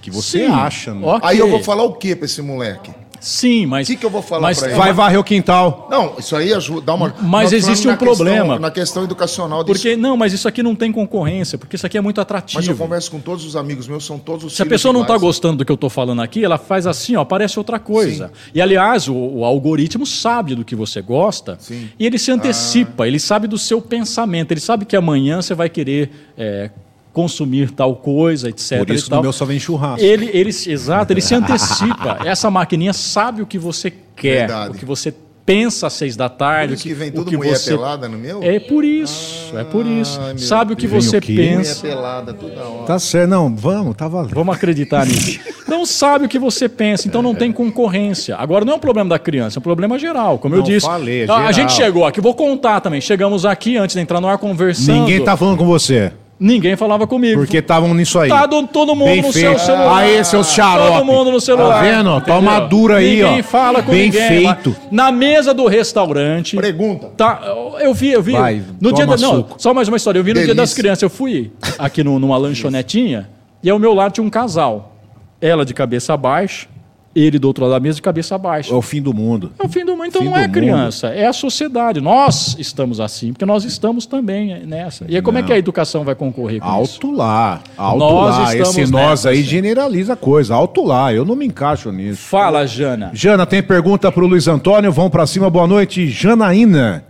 que 0.00 0.12
você 0.12 0.46
Sim. 0.46 0.52
acha, 0.52 0.94
né? 0.94 1.00
Ok. 1.04 1.28
Aí 1.28 1.38
eu 1.38 1.50
vou 1.50 1.60
falar 1.62 1.82
o 1.82 1.94
que 1.94 2.14
pra 2.14 2.24
esse 2.24 2.40
moleque? 2.40 2.92
Sim, 3.22 3.66
mas. 3.66 3.86
Que 3.86 3.96
que 3.96 4.04
eu 4.04 4.10
vou 4.10 4.20
falar 4.20 4.42
mas, 4.42 4.58
pra 4.58 4.68
ele? 4.68 4.76
Vai 4.76 4.92
varrer 4.92 5.18
o 5.18 5.22
quintal. 5.22 5.86
Não, 5.88 6.14
isso 6.18 6.34
aí 6.34 6.52
ajuda, 6.52 6.80
dá 6.80 6.94
uma. 6.94 7.14
Mas 7.20 7.52
existe 7.52 7.86
um 7.86 7.92
na 7.92 7.96
questão- 7.96 8.16
problema. 8.16 8.58
na 8.58 8.70
questão 8.70 9.04
educacional 9.04 9.62
disso. 9.62 9.74
Porque, 9.80 9.96
não, 9.96 10.16
mas 10.16 10.32
isso 10.32 10.48
aqui 10.48 10.60
não 10.60 10.74
tem 10.74 10.90
concorrência, 10.90 11.56
porque 11.56 11.76
isso 11.76 11.86
aqui 11.86 11.96
é 11.96 12.00
muito 12.00 12.20
atrativo. 12.20 12.58
Mas 12.58 12.68
eu 12.68 12.76
converso 12.76 13.12
com 13.12 13.20
todos 13.20 13.44
os 13.44 13.54
amigos 13.54 13.86
meus, 13.86 14.04
são 14.04 14.18
todos 14.18 14.44
os 14.46 14.56
Se 14.56 14.62
a 14.62 14.66
pessoa 14.66 14.92
não 14.92 15.02
está 15.02 15.16
gostando 15.16 15.58
do 15.58 15.64
que 15.64 15.70
eu 15.70 15.76
estou 15.76 15.88
falando 15.88 16.20
aqui, 16.20 16.44
ela 16.44 16.58
faz 16.58 16.84
assim, 16.84 17.14
ó, 17.14 17.20
aparece 17.20 17.58
outra 17.60 17.78
coisa. 17.78 18.32
E 18.52 18.60
aliás, 18.60 19.06
o, 19.08 19.14
o 19.14 19.44
algoritmo 19.44 20.04
sabe 20.04 20.56
do 20.56 20.64
que 20.64 20.74
você 20.74 21.00
gosta 21.00 21.56
Sim. 21.60 21.90
e 21.96 22.04
ele 22.04 22.18
se 22.18 22.32
antecipa, 22.32 23.06
ele 23.06 23.20
sabe 23.20 23.46
do 23.46 23.56
seu 23.56 23.80
pensamento, 23.80 24.50
ele 24.50 24.60
sabe 24.60 24.84
que 24.84 24.96
amanhã 24.96 25.40
você 25.40 25.54
vai 25.54 25.68
querer 25.68 26.10
é, 26.36 26.70
consumir 27.12 27.70
tal 27.70 27.96
coisa, 27.96 28.48
etc. 28.48 28.78
Por 28.78 28.90
isso 28.90 29.06
e 29.06 29.10
tal. 29.10 29.18
no 29.18 29.22
meu 29.24 29.32
só 29.32 29.44
vem 29.44 29.58
churrasco. 29.58 30.04
Ele, 30.04 30.30
ele, 30.32 30.50
exato, 30.50 31.12
ele 31.12 31.20
se 31.20 31.34
antecipa. 31.34 32.18
Essa 32.24 32.50
maquininha 32.50 32.92
sabe 32.92 33.42
o 33.42 33.46
que 33.46 33.58
você 33.58 33.92
quer, 34.16 34.46
Verdade. 34.46 34.70
o 34.70 34.74
que 34.78 34.84
você 34.84 35.14
pensa 35.44 35.88
às 35.88 35.92
seis 35.94 36.16
da 36.16 36.28
tarde. 36.28 36.68
Por 36.68 36.74
isso 36.74 36.82
que 36.84 36.94
vem 36.94 37.10
tudo 37.10 37.28
que 37.30 37.36
mulher 37.36 37.56
você... 37.56 37.70
pelada 37.70 38.08
no 38.08 38.16
meu? 38.16 38.42
É 38.42 38.60
por 38.60 38.84
isso, 38.84 39.56
é 39.58 39.64
por 39.64 39.84
isso. 39.86 40.20
Sabe 40.36 40.72
o 40.72 40.76
que 40.76 40.86
você 40.86 41.18
o 41.18 41.22
pensa. 41.22 41.80
Mulher 41.80 41.94
pelada 41.96 42.32
toda 42.32 42.62
hora. 42.62 42.86
Tá 42.86 42.98
certo, 42.98 43.30
não, 43.30 43.54
vamos, 43.54 43.96
tá 43.96 44.08
valendo. 44.08 44.34
Vamos 44.34 44.54
acreditar 44.54 45.04
nisso. 45.04 45.40
Não 45.66 45.84
sabe 45.84 46.26
o 46.26 46.28
que 46.28 46.38
você 46.38 46.68
pensa, 46.68 47.08
então 47.08 47.22
não 47.22 47.34
tem 47.34 47.50
concorrência. 47.52 48.36
Agora, 48.36 48.64
não 48.64 48.74
é 48.74 48.76
um 48.76 48.80
problema 48.80 49.10
da 49.10 49.18
criança, 49.18 49.58
é 49.58 49.60
um 49.60 49.62
problema 49.62 49.98
geral. 49.98 50.38
Como 50.38 50.54
eu 50.54 50.58
Não, 50.58 50.64
disse. 50.64 50.86
falei, 50.86 51.24
é 51.24 51.30
a- 51.30 51.46
a 51.48 51.52
gente 51.52 51.72
chegou 51.72 52.04
aqui, 52.04 52.20
vou 52.20 52.34
contar 52.34 52.80
também. 52.80 53.00
Chegamos 53.00 53.44
aqui 53.44 53.76
antes 53.76 53.96
de 53.96 54.00
entrar 54.02 54.20
no 54.20 54.28
ar 54.28 54.38
conversando. 54.38 55.00
Ninguém 55.00 55.24
tá 55.24 55.36
falando 55.36 55.58
com 55.58 55.66
você, 55.66 56.12
Ninguém 56.44 56.74
falava 56.74 57.06
comigo. 57.06 57.40
porque 57.40 57.58
estavam 57.58 57.94
nisso 57.94 58.18
aí. 58.18 58.28
Tá 58.28 58.46
do- 58.46 58.66
todo 58.66 58.96
mundo 58.96 59.06
Bem 59.08 59.22
no 59.22 59.32
feito. 59.32 59.50
seu 59.50 59.58
celular. 59.60 59.98
Aí, 59.98 60.24
seus 60.24 60.48
xarope. 60.50 60.88
Todo 60.92 61.04
mundo 61.04 61.30
no 61.30 61.40
celular. 61.40 61.74
Tá 61.76 61.80
vendo? 61.82 62.16
entendeu? 62.16 62.34
Toma 62.34 62.58
dura 62.60 62.96
aí, 62.96 63.22
ó. 63.22 63.28
Ninguém 63.28 63.42
fala 63.44 63.80
com 63.82 63.92
Bem 63.92 64.02
ninguém. 64.10 64.28
feito. 64.28 64.74
Na 64.90 65.12
mesa 65.12 65.54
do 65.54 65.66
restaurante. 65.68 66.56
Pergunta. 66.56 67.10
Tá, 67.16 67.40
eu 67.80 67.94
vi, 67.94 68.10
eu 68.10 68.20
vi. 68.22 68.32
Vai, 68.32 68.60
no 68.80 68.92
dia 68.92 69.06
da, 69.06 69.16
não, 69.16 69.36
suco. 69.36 69.54
só 69.56 69.72
mais 69.72 69.86
uma 69.86 69.96
história. 69.96 70.18
Eu 70.18 70.24
vi 70.24 70.30
no 70.30 70.40
dia 70.40 70.46
Delícia. 70.48 70.62
das 70.62 70.74
crianças. 70.74 71.02
Eu 71.02 71.10
fui 71.10 71.52
aqui 71.78 72.02
no- 72.02 72.18
numa 72.18 72.36
lanchonetinha 72.36 73.28
e 73.62 73.70
ao 73.70 73.78
meu 73.78 73.94
lado 73.94 74.12
tinha 74.12 74.24
um 74.24 74.30
casal. 74.30 74.96
Ela 75.40 75.64
de 75.64 75.72
cabeça 75.74 76.16
baixa, 76.16 76.66
ele 77.14 77.38
do 77.38 77.46
outro 77.48 77.64
lado 77.64 77.72
da 77.74 77.80
mesa 77.80 77.96
de 77.96 78.02
cabeça 78.02 78.36
baixa. 78.38 78.72
É 78.72 78.76
o 78.76 78.82
fim 78.82 79.02
do 79.02 79.12
mundo. 79.12 79.52
É 79.58 79.66
o 79.66 79.68
fim 79.68 79.84
do 79.84 79.92
mundo. 79.96 80.06
Então 80.06 80.22
Fim 80.22 80.28
não 80.28 80.36
é 80.36 80.48
criança, 80.48 81.08
é 81.08 81.26
a 81.26 81.32
sociedade. 81.32 82.00
Nós 82.00 82.56
estamos 82.58 83.00
assim, 83.00 83.32
porque 83.32 83.44
nós 83.44 83.64
estamos 83.64 84.06
também 84.06 84.64
nessa. 84.66 85.04
E 85.08 85.16
aí, 85.16 85.22
como 85.22 85.38
é 85.38 85.40
Não. 85.40 85.46
que 85.48 85.52
a 85.52 85.58
educação 85.58 86.04
vai 86.04 86.14
concorrer 86.14 86.60
com 86.60 86.66
isso? 86.82 86.94
Alto 86.94 87.10
lá, 87.10 87.60
alto 87.76 87.98
Nós 87.98 88.36
lá. 88.38 88.56
Esse 88.56 88.86
nós 88.90 89.26
aí 89.26 89.42
generaliza 89.42 90.14
a 90.14 90.16
coisa. 90.16 90.54
Alto 90.54 90.82
lá, 90.84 91.12
eu 91.12 91.24
não 91.24 91.36
me 91.36 91.46
encaixo 91.46 91.92
nisso. 91.92 92.22
Fala, 92.22 92.66
Jana. 92.66 93.10
Jana, 93.12 93.44
tem 93.46 93.62
pergunta 93.62 94.10
pro 94.10 94.26
Luiz 94.26 94.48
Antônio. 94.48 94.90
Vamos 94.92 95.10
pra 95.10 95.26
cima. 95.26 95.50
Boa 95.50 95.66
noite, 95.66 96.08
Janaína. 96.08 97.04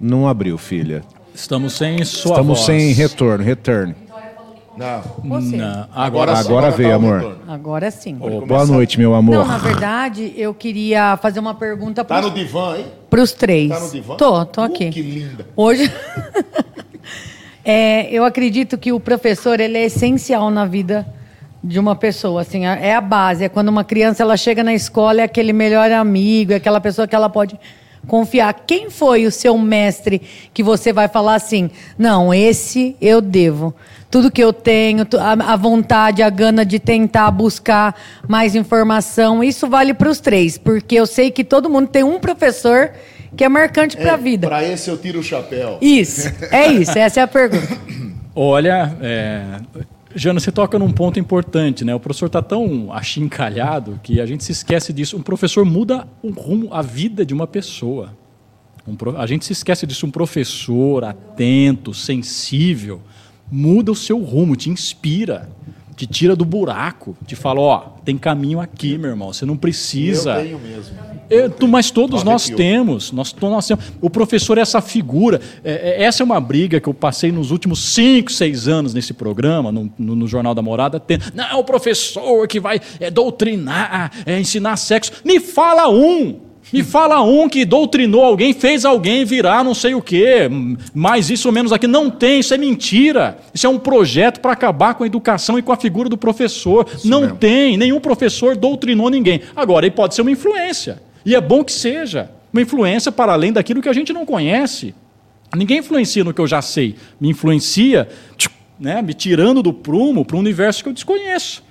Não 0.00 0.26
abriu, 0.26 0.56
filha. 0.56 1.02
Estamos 1.34 1.74
sem 1.74 2.02
sua 2.04 2.32
Estamos 2.32 2.58
voz. 2.58 2.66
sem 2.66 2.92
retorno, 2.92 3.44
return. 3.44 3.94
Não. 4.80 5.02
Você. 5.40 5.56
Não, 5.56 5.86
agora, 5.94 6.34
sim, 6.36 6.40
Agora 6.48 6.70
veio, 6.70 6.88
tá 6.88 6.94
o 6.96 6.98
amor. 6.98 7.38
Agora 7.46 7.90
sim. 7.90 8.14
Boa 8.14 8.64
noite, 8.64 8.98
meu 8.98 9.10
Não, 9.10 9.18
amor. 9.18 9.46
na 9.46 9.58
verdade, 9.58 10.32
eu 10.38 10.54
queria 10.54 11.18
fazer 11.18 11.38
uma 11.38 11.54
pergunta 11.54 12.02
Tá 12.02 12.14
para 12.14 12.22
no 12.28 12.30
divã 12.30 12.72
aí? 12.76 12.86
os 13.20 13.32
três. 13.32 13.68
Tá 13.68 13.78
no 13.78 13.90
divã? 13.90 14.14
Tô, 14.16 14.46
tô 14.46 14.62
Uh, 14.62 14.64
aqui. 14.64 14.88
que 14.88 15.02
linda. 15.02 15.46
Hoje. 15.54 15.90
É, 17.62 18.10
eu 18.10 18.24
acredito 18.24 18.78
que 18.78 18.90
o 18.90 18.98
professor 18.98 19.60
ele 19.60 19.76
é 19.76 19.84
essencial 19.84 20.50
na 20.50 20.64
vida 20.64 21.06
de 21.62 21.78
uma 21.78 21.94
pessoa, 21.94 22.40
assim, 22.40 22.66
é 22.66 22.86
é 22.88 22.94
a 22.94 23.02
base. 23.02 23.44
É 23.44 23.50
quando 23.50 23.68
uma 23.68 23.84
criança 23.84 24.22
ela 24.22 24.34
chega 24.34 24.64
na 24.64 24.72
escola, 24.72 25.20
é 25.20 25.24
aquele 25.24 25.52
melhor 25.52 25.92
amigo, 25.92 26.52
é 26.52 26.56
aquela 26.56 26.80
pessoa 26.80 27.06
que 27.06 27.14
ela 27.14 27.28
pode 27.28 27.60
confiar. 28.06 28.52
Quem 28.66 28.90
foi 28.90 29.26
o 29.26 29.30
seu 29.30 29.56
mestre 29.58 30.20
que 30.52 30.62
você 30.62 30.92
vai 30.92 31.08
falar 31.08 31.34
assim? 31.34 31.70
Não, 31.98 32.32
esse 32.32 32.96
eu 33.00 33.20
devo. 33.20 33.74
Tudo 34.10 34.30
que 34.30 34.42
eu 34.42 34.52
tenho, 34.52 35.06
a, 35.18 35.52
a 35.52 35.56
vontade, 35.56 36.22
a 36.22 36.30
gana 36.30 36.64
de 36.64 36.78
tentar 36.78 37.30
buscar 37.30 37.94
mais 38.28 38.54
informação, 38.54 39.42
isso 39.44 39.68
vale 39.68 39.94
para 39.94 40.08
os 40.08 40.18
três, 40.18 40.58
porque 40.58 40.96
eu 40.96 41.06
sei 41.06 41.30
que 41.30 41.44
todo 41.44 41.70
mundo 41.70 41.88
tem 41.88 42.02
um 42.02 42.18
professor 42.18 42.90
que 43.36 43.44
é 43.44 43.48
marcante 43.48 43.96
para 43.96 44.14
a 44.14 44.16
vida. 44.16 44.48
Pra 44.48 44.64
esse 44.64 44.90
eu 44.90 44.98
tiro 44.98 45.20
o 45.20 45.22
chapéu. 45.22 45.78
Isso, 45.80 46.28
é 46.50 46.66
isso, 46.68 46.98
essa 46.98 47.20
é 47.20 47.22
a 47.22 47.28
pergunta. 47.28 47.78
Olha, 48.34 48.96
é, 49.00 49.44
Jana, 50.14 50.40
você 50.40 50.50
toca 50.50 50.78
num 50.78 50.90
ponto 50.90 51.20
importante, 51.20 51.84
né? 51.84 51.94
O 51.94 52.00
professor 52.00 52.26
está 52.26 52.42
tão 52.42 52.92
achincalhado 52.92 54.00
que 54.02 54.20
a 54.20 54.26
gente 54.26 54.42
se 54.42 54.50
esquece 54.52 54.92
disso. 54.92 55.16
Um 55.16 55.22
professor 55.22 55.64
muda 55.64 56.06
o 56.22 56.30
rumo, 56.30 56.68
a 56.74 56.82
vida 56.82 57.24
de 57.24 57.32
uma 57.32 57.46
pessoa. 57.46 58.12
Um 58.86 58.96
pro- 58.96 59.16
a 59.16 59.26
gente 59.26 59.44
se 59.44 59.52
esquece 59.52 59.86
disso. 59.86 60.06
Um 60.06 60.10
professor 60.10 61.04
atento, 61.04 61.94
sensível, 61.94 63.00
muda 63.50 63.92
o 63.92 63.96
seu 63.96 64.18
rumo, 64.20 64.56
te 64.56 64.68
inspira, 64.68 65.48
te 65.94 66.06
tira 66.06 66.34
do 66.34 66.44
buraco, 66.44 67.16
te 67.24 67.36
fala, 67.36 67.60
ó, 67.60 67.78
tem 68.04 68.18
caminho 68.18 68.58
aqui, 68.60 68.98
meu 68.98 69.10
irmão. 69.10 69.32
Você 69.32 69.46
não 69.46 69.56
precisa. 69.56 70.38
Eu 70.38 70.42
tenho 70.42 70.58
mesmo. 70.58 70.96
Eu- 71.30 71.48
tu- 71.48 71.68
mas 71.68 71.90
todos 71.90 72.24
nós 72.24 72.48
temos, 72.56 73.12
nós, 73.12 73.34
nós 73.40 73.66
temos. 73.68 73.84
O 74.00 74.10
professor 74.10 74.58
é 74.58 74.60
essa 74.60 74.80
figura. 74.80 75.40
É, 75.64 76.00
é- 76.00 76.02
essa 76.04 76.22
é 76.22 76.24
uma 76.24 76.40
briga 76.40 76.80
que 76.80 76.88
eu 76.88 76.94
passei 76.94 77.30
nos 77.30 77.50
últimos 77.52 77.78
cinco, 77.94 78.32
seis 78.32 78.66
anos 78.66 78.92
nesse 78.92 79.14
programa, 79.14 79.70
no, 79.70 79.90
no- 79.96 80.16
no 80.16 80.26
Jornal 80.28 80.54
da 80.54 80.60
Morada. 80.62 80.98
Tem, 80.98 81.18
não, 81.34 81.44
é 81.44 81.54
o 81.54 81.62
professor 81.64 82.46
que 82.48 82.58
vai 82.58 82.80
é, 82.98 83.10
doutrinar, 83.10 84.10
é, 84.26 84.38
ensinar 84.40 84.76
sexo. 84.76 85.12
Me 85.24 85.38
fala 85.40 85.88
um! 85.88 86.50
Me 86.72 86.84
fala 86.84 87.20
um 87.22 87.48
que 87.48 87.64
doutrinou 87.64 88.22
alguém, 88.22 88.52
fez 88.52 88.84
alguém 88.84 89.24
virar 89.24 89.64
não 89.64 89.74
sei 89.74 89.92
o 89.94 90.00
quê, 90.00 90.48
mais 90.94 91.28
isso 91.28 91.48
ou 91.48 91.52
menos 91.52 91.72
aqui. 91.72 91.88
Não 91.88 92.08
tem, 92.08 92.38
isso 92.38 92.54
é 92.54 92.58
mentira. 92.58 93.38
Isso 93.52 93.66
é 93.66 93.70
um 93.70 93.78
projeto 93.78 94.38
para 94.38 94.52
acabar 94.52 94.94
com 94.94 95.02
a 95.02 95.06
educação 95.06 95.58
e 95.58 95.62
com 95.62 95.72
a 95.72 95.76
figura 95.76 96.08
do 96.08 96.16
professor. 96.16 96.86
não 97.04 97.22
mesmo. 97.22 97.36
tem, 97.38 97.76
nenhum 97.76 97.98
professor 97.98 98.56
doutrinou 98.56 99.10
ninguém. 99.10 99.40
Agora, 99.56 99.84
ele 99.86 99.94
pode 99.96 100.14
ser 100.14 100.22
uma 100.22 100.30
influência. 100.30 101.02
E 101.24 101.34
é 101.34 101.40
bom 101.40 101.64
que 101.64 101.72
seja. 101.72 102.30
Uma 102.52 102.62
influência 102.62 103.12
para 103.12 103.32
além 103.32 103.52
daquilo 103.52 103.80
que 103.80 103.88
a 103.88 103.92
gente 103.92 104.12
não 104.12 104.26
conhece. 104.26 104.94
Ninguém 105.54 105.78
influencia 105.78 106.24
no 106.24 106.32
que 106.32 106.40
eu 106.40 106.46
já 106.46 106.62
sei. 106.62 106.96
Me 107.20 107.28
influencia, 107.28 108.08
né, 108.78 109.02
me 109.02 109.14
tirando 109.14 109.62
do 109.62 109.72
prumo 109.72 110.24
para 110.24 110.36
um 110.36 110.40
universo 110.40 110.82
que 110.82 110.88
eu 110.88 110.92
desconheço. 110.92 111.62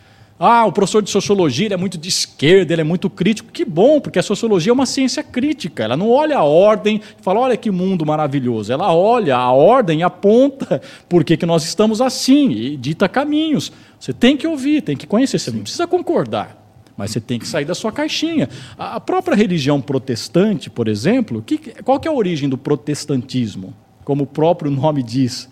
Ah, 0.42 0.66
o 0.66 0.72
professor 0.72 1.02
de 1.02 1.10
sociologia 1.10 1.66
ele 1.66 1.74
é 1.74 1.78
muito 1.78 1.98
de 1.98 2.08
esquerda, 2.08 2.72
ele 2.72 2.80
é 2.80 2.86
muito 2.86 3.10
crítico. 3.10 3.52
Que 3.52 3.66
bom, 3.66 4.00
porque 4.00 4.20
a 4.20 4.24
sociologia 4.24 4.72
é 4.72 4.74
uma 4.74 4.86
ciência 4.86 5.22
crítica. 5.22 5.84
Ela 5.84 5.98
não 5.98 6.10
olha 6.10 6.38
a 6.38 6.44
ordem 6.44 7.02
e 7.20 7.22
fala, 7.22 7.42
olha 7.42 7.58
que 7.58 7.70
mundo 7.70 8.06
maravilhoso. 8.06 8.72
Ela 8.72 8.94
olha 8.94 9.36
a 9.36 9.52
ordem 9.52 10.00
e 10.00 10.04
aponta 10.04 10.82
por 11.10 11.26
que, 11.26 11.36
que 11.36 11.46
nós 11.46 11.66
estamos 11.66 12.00
assim 12.00 12.52
e 12.52 12.78
dita 12.78 13.10
caminhos. 13.10 13.70
Você 14.00 14.14
tem 14.14 14.38
que 14.38 14.48
ouvir, 14.48 14.82
tem 14.82 14.96
que 14.96 15.06
conhecer. 15.06 15.40
Você 15.40 15.52
não 15.52 15.60
precisa 15.60 15.86
concordar. 15.86 16.69
Mas 17.00 17.12
você 17.12 17.22
tem 17.22 17.40
que 17.40 17.48
sair 17.48 17.64
da 17.64 17.74
sua 17.74 17.94
caixinha. 17.94 18.50
A 18.78 19.00
própria 19.00 19.34
religião 19.34 19.80
protestante, 19.80 20.70
por 20.70 20.90
exemplo, 20.90 21.42
que- 21.42 21.58
qual 21.82 21.98
que 21.98 22.10
é 22.10 22.12
a 22.12 22.14
origem 22.14 22.50
do 22.50 22.58
protestantismo? 22.58 23.74
Como 24.04 24.26
o 24.26 24.28
próprio 24.28 24.70
nome 24.70 25.02
diz. 25.02 25.50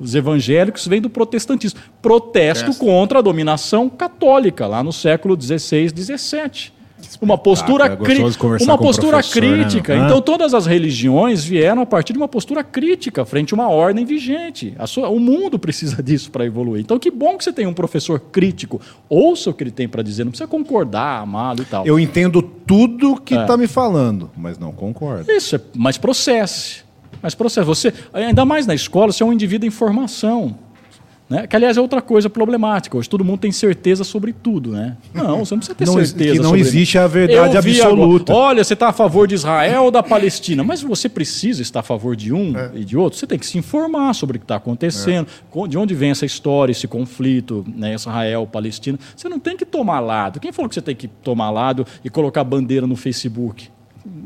Os 0.00 0.14
evangélicos 0.14 0.86
vêm 0.86 0.98
do 1.02 1.10
protestantismo. 1.10 1.78
Protesto 2.00 2.64
Protesto. 2.64 2.82
contra 2.86 3.18
a 3.18 3.22
dominação 3.22 3.86
católica, 3.90 4.66
lá 4.66 4.82
no 4.82 4.90
século 4.90 5.38
XVI, 5.38 5.90
XVII. 5.90 6.72
Uma 7.20 7.36
postura, 7.38 7.86
é 7.86 7.96
cri- 7.96 8.22
uma 8.62 8.78
postura 8.78 9.16
né, 9.18 9.22
crítica. 9.22 9.94
Hã? 9.94 10.04
Então, 10.04 10.20
todas 10.20 10.54
as 10.54 10.66
religiões 10.66 11.44
vieram 11.44 11.82
a 11.82 11.86
partir 11.86 12.12
de 12.12 12.18
uma 12.18 12.28
postura 12.28 12.62
crítica 12.62 13.24
frente 13.24 13.52
a 13.52 13.56
uma 13.56 13.68
ordem 13.68 14.04
vigente. 14.04 14.74
A 14.78 14.86
sua- 14.86 15.08
o 15.08 15.18
mundo 15.18 15.58
precisa 15.60 16.02
disso 16.02 16.30
para 16.30 16.44
evoluir. 16.44 16.80
Então, 16.82 16.98
que 16.98 17.10
bom 17.10 17.36
que 17.36 17.44
você 17.44 17.52
tem 17.52 17.66
um 17.66 17.72
professor 17.72 18.20
crítico. 18.20 18.80
Ouça 19.08 19.50
o 19.50 19.54
que 19.54 19.62
ele 19.64 19.70
tem 19.70 19.88
para 19.88 20.02
dizer, 20.02 20.24
não 20.24 20.30
precisa 20.32 20.48
concordar, 20.48 21.20
amá-lo 21.22 21.62
e 21.62 21.64
tal. 21.64 21.86
Eu 21.86 21.98
entendo 21.98 22.40
tudo 22.42 23.20
que 23.20 23.34
É. 23.34 23.44
tá 23.44 23.56
me 23.56 23.66
falando, 23.66 24.30
mas 24.36 24.58
não 24.58 24.72
concordo. 24.72 25.30
Isso, 25.30 25.56
é, 25.56 25.60
mas 25.74 25.98
processe. 25.98 26.82
Mas 27.22 27.34
processe. 27.34 27.66
Você, 27.66 27.92
ainda 28.12 28.44
mais 28.44 28.66
na 28.66 28.74
escola, 28.74 29.12
você 29.12 29.22
é 29.22 29.26
um 29.26 29.32
indivíduo 29.32 29.66
em 29.66 29.70
formação. 29.70 30.56
Né? 31.28 31.46
Que, 31.46 31.54
aliás, 31.56 31.76
é 31.76 31.80
outra 31.80 32.00
coisa 32.00 32.30
problemática. 32.30 32.96
Hoje 32.96 33.06
todo 33.08 33.22
mundo 33.22 33.40
tem 33.40 33.52
certeza 33.52 34.02
sobre 34.02 34.32
tudo, 34.32 34.70
né? 34.72 34.96
Não, 35.12 35.44
você 35.44 35.54
não 35.54 35.58
precisa 35.58 35.74
ter 35.74 35.84
Não 35.86 35.92
certeza 35.94 36.32
que 36.32 36.38
não 36.38 36.56
existe 36.56 36.96
a 36.96 37.06
verdade 37.06 37.54
absoluta. 37.58 38.32
agora, 38.32 38.46
Olha, 38.48 38.64
você 38.64 38.72
está 38.72 38.88
a 38.88 38.92
favor 38.94 39.28
de 39.28 39.34
Israel 39.34 39.84
ou 39.84 39.90
da 39.90 40.02
Palestina, 40.02 40.64
mas 40.64 40.80
você 40.80 41.06
precisa 41.06 41.60
estar 41.60 41.80
a 41.80 41.82
favor 41.82 42.16
de 42.16 42.32
um 42.32 42.54
e 42.74 42.82
de 42.82 42.96
outro. 42.96 43.18
Você 43.18 43.26
tem 43.26 43.38
que 43.38 43.44
se 43.46 43.58
informar 43.58 44.14
sobre 44.14 44.36
o 44.36 44.40
que 44.40 44.44
está 44.44 44.56
acontecendo, 44.56 45.26
co- 45.50 45.68
de 45.68 45.76
onde 45.76 45.94
vem 45.94 46.10
essa 46.10 46.24
história, 46.24 46.72
esse 46.72 46.88
conflito, 46.88 47.62
né, 47.76 47.92
Israel-Palestina. 47.94 48.98
Você 49.14 49.28
não 49.28 49.38
tem 49.38 49.54
que 49.56 49.66
tomar 49.66 50.00
lado. 50.00 50.40
Quem 50.40 50.50
falou 50.50 50.68
que 50.68 50.74
você 50.74 50.82
tem 50.82 50.96
que 50.96 51.08
tomar 51.08 51.50
lado 51.50 51.86
e 52.02 52.08
colocar 52.08 52.42
bandeira 52.42 52.86
no 52.86 52.96
Facebook? 52.96 53.68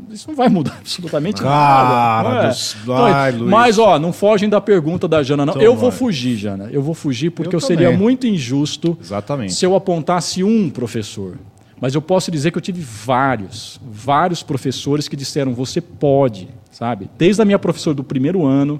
Isso 0.09 0.27
não 0.29 0.35
vai 0.35 0.49
mudar 0.49 0.77
absolutamente 0.79 1.41
Cara 1.41 2.23
nada. 2.23 2.45
é? 2.45 2.47
dos- 2.49 2.75
Luiz. 2.85 3.49
mas, 3.51 3.77
ó, 3.79 3.97
não 3.99 4.13
fogem 4.13 4.47
da 4.49 4.61
pergunta 4.61 5.07
da 5.07 5.23
Jana, 5.23 5.45
não. 5.45 5.53
Então 5.53 5.63
eu 5.63 5.75
vou 5.75 5.89
vai. 5.89 5.99
fugir, 5.99 6.37
Jana. 6.37 6.69
Eu 6.71 6.81
vou 6.81 6.93
fugir 6.93 7.29
porque 7.31 7.55
Eu 7.55 7.59
eu, 7.59 7.61
seria 7.65 7.91
muito 7.91 8.27
injusto 8.27 8.97
Exatamente. 9.01 9.53
se 9.53 9.65
eu 9.65 9.75
apontasse 9.75 10.43
um 10.43 10.69
professor. 10.69 11.37
Mas 11.81 11.93
eu 11.95 12.01
posso 12.01 12.31
dizer 12.31 12.51
que 12.51 12.57
eu 12.57 12.61
tive 12.61 12.81
vários, 12.81 13.79
vários 13.83 14.41
professores 14.41 15.07
que 15.07 15.15
disseram: 15.15 15.53
você 15.53 15.81
pode, 15.81 16.47
sabe? 16.71 17.09
Desde 17.17 17.41
a 17.41 17.45
minha 17.45 17.59
professora 17.59 17.93
do 17.93 18.03
primeiro 18.03 18.45
ano, 18.45 18.79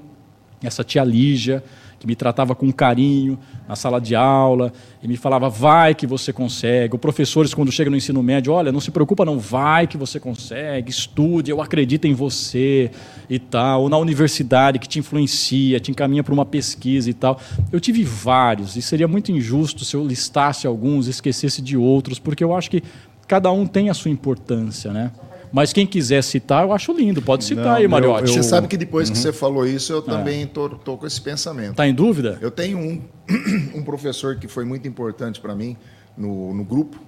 essa 0.63 0.83
tia 0.83 1.03
Lígia, 1.03 1.63
que 2.03 2.07
me 2.07 2.17
tratava 2.17 2.53
com 2.53 2.69
carinho 2.69 3.39
na 3.65 3.77
sala 3.77 4.01
de 4.01 4.13
aula 4.13 4.73
e 5.01 5.07
me 5.07 5.15
falava: 5.15 5.47
vai 5.47 5.95
que 5.95 6.05
você 6.05 6.33
consegue. 6.33 6.93
Ou 6.93 6.99
professores, 6.99 7.53
quando 7.53 7.71
chegam 7.71 7.91
no 7.91 7.95
ensino 7.95 8.21
médio: 8.21 8.51
olha, 8.51 8.73
não 8.73 8.81
se 8.81 8.91
preocupa, 8.91 9.23
não, 9.23 9.39
vai 9.39 9.87
que 9.87 9.97
você 9.97 10.19
consegue, 10.19 10.91
estude, 10.91 11.49
eu 11.49 11.61
acredito 11.61 12.05
em 12.05 12.13
você 12.13 12.91
e 13.29 13.39
tal. 13.39 13.83
Ou 13.83 13.89
na 13.89 13.97
universidade, 13.97 14.79
que 14.79 14.87
te 14.87 14.99
influencia, 14.99 15.79
te 15.79 15.91
encaminha 15.91 16.21
para 16.21 16.33
uma 16.33 16.45
pesquisa 16.45 17.09
e 17.09 17.13
tal. 17.13 17.39
Eu 17.71 17.79
tive 17.79 18.03
vários 18.03 18.75
e 18.75 18.81
seria 18.81 19.07
muito 19.07 19.31
injusto 19.31 19.85
se 19.85 19.95
eu 19.95 20.05
listasse 20.05 20.67
alguns 20.67 21.07
esquecesse 21.07 21.61
de 21.61 21.77
outros, 21.77 22.19
porque 22.19 22.43
eu 22.43 22.53
acho 22.53 22.69
que 22.69 22.83
cada 23.25 23.49
um 23.49 23.65
tem 23.65 23.89
a 23.89 23.93
sua 23.93 24.11
importância, 24.11 24.91
né? 24.91 25.09
Mas 25.53 25.71
quem 25.71 25.85
quiser 25.85 26.23
citar, 26.23 26.63
eu 26.63 26.73
acho 26.73 26.91
lindo. 26.91 27.21
Pode 27.21 27.43
citar 27.43 27.77
aí, 27.77 27.83
eu- 27.83 27.89
Mariotti. 27.89 28.31
Você 28.31 28.39
eu- 28.39 28.43
sabe 28.43 28.67
que 28.67 28.75
depois 28.75 29.11
que 29.11 29.17
você 29.17 29.31
falou 29.31 29.67
isso, 29.67 29.93
eu 29.93 30.01
também 30.01 30.47
tô, 30.47 30.67
tô 30.67 30.97
com 30.97 31.05
esse 31.05 31.21
pensamento. 31.21 31.75
Tá 31.75 31.87
em 31.87 31.93
dúvida? 31.93 32.39
Eu 32.41 32.49
tenho 32.49 32.79
um, 32.79 32.99
um 33.77 33.83
professor 33.83 34.35
que 34.37 34.47
foi 34.47 34.65
muito 34.65 34.87
importante 34.87 35.39
para 35.39 35.53
mim 35.55 35.77
no, 36.17 36.55
no 36.55 36.63
grupo, 36.63 36.99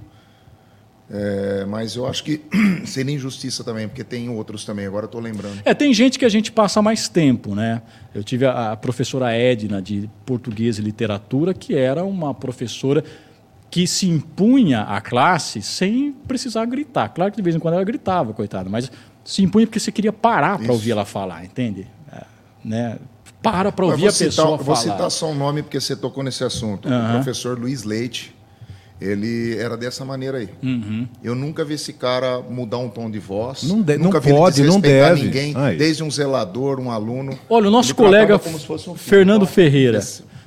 é, 1.10 1.66
mas 1.68 1.96
eu 1.96 2.06
acho 2.08 2.24
que 2.24 2.42
seria 2.86 3.14
injustiça 3.16 3.64
também, 3.64 3.88
porque 3.88 4.04
tem 4.04 4.30
outros 4.30 4.64
também, 4.64 4.86
agora 4.86 5.06
estou 5.06 5.20
lembrando. 5.22 5.60
É, 5.66 5.74
tem 5.74 5.92
gente 5.94 6.18
que 6.20 6.26
a 6.26 6.30
gente 6.30 6.52
passa 6.52 6.82
mais 6.84 7.08
tempo, 7.10 7.56
né? 7.56 7.82
Eu 8.14 8.24
tive 8.24 8.46
a, 8.46 8.74
a 8.74 8.78
professora 8.78 9.32
Edna 9.32 9.82
de 9.82 10.08
português 10.26 10.78
e 10.78 10.82
literatura, 10.84 11.52
que 11.54 11.76
era 11.76 12.04
uma 12.04 12.34
professora 12.34 13.04
que 13.76 13.86
se 13.86 14.08
impunha 14.08 14.84
à 14.84 15.02
classe 15.02 15.62
sem 15.62 16.14
precisar 16.26 16.64
gritar. 16.64 17.10
Claro 17.10 17.30
que 17.30 17.36
de 17.36 17.44
vez 17.44 17.58
em 17.58 17.60
quando 17.60 17.74
ela 17.74 17.84
gritava, 17.84 18.32
coitada, 18.32 18.70
mas 18.70 18.90
se 19.22 19.44
impunha 19.44 19.68
porque 19.68 19.82
você 19.82 19.92
queria 19.92 20.14
parar 20.14 20.58
para 20.58 20.72
ouvir 20.72 20.92
ela 20.92 21.04
falar, 21.04 21.44
entende? 21.44 21.86
É, 22.10 22.24
né? 22.64 22.98
Para 23.44 23.74
para 23.74 23.86
ouvir 23.86 24.08
a 24.08 24.14
pessoa 24.14 24.58
falar. 24.58 24.64
vou 24.64 24.76
citar 24.78 25.12
só 25.12 25.30
um 25.30 25.36
nome 25.36 25.62
porque 25.62 25.78
você 25.82 25.94
tocou 25.94 26.24
nesse 26.24 26.42
assunto. 26.46 26.88
O 26.88 27.12
professor 27.16 27.60
Luiz 27.60 27.84
Leite, 27.84 28.34
ele 29.02 29.58
era 29.58 29.76
dessa 29.76 30.06
maneira 30.06 30.38
aí. 30.38 30.50
Uhum. 30.64 31.06
Eu 31.22 31.36
nunca 31.36 31.66
vi 31.66 31.74
esse 31.74 31.92
cara 31.92 32.40
mudar 32.40 32.78
um 32.78 32.88
tom 32.88 33.12
de 33.12 33.20
voz. 33.20 33.64
Não 33.64 33.82
de- 33.82 33.98
nunca 33.98 34.20
não 34.20 34.22
vi 34.22 34.30
ele 34.30 34.38
pode, 34.38 34.64
não 34.64 34.80
deve. 34.80 35.24
ninguém, 35.26 35.54
Aí. 35.54 35.76
desde 35.76 36.02
um 36.02 36.10
zelador, 36.10 36.80
um 36.80 36.90
aluno. 36.90 37.38
Olha, 37.50 37.68
o 37.68 37.72
nosso 37.72 37.90
Ele 37.90 37.98
colega 37.98 38.38
um. 38.38 38.96
Fernando 38.96 39.46
Ferreira. 39.46 40.00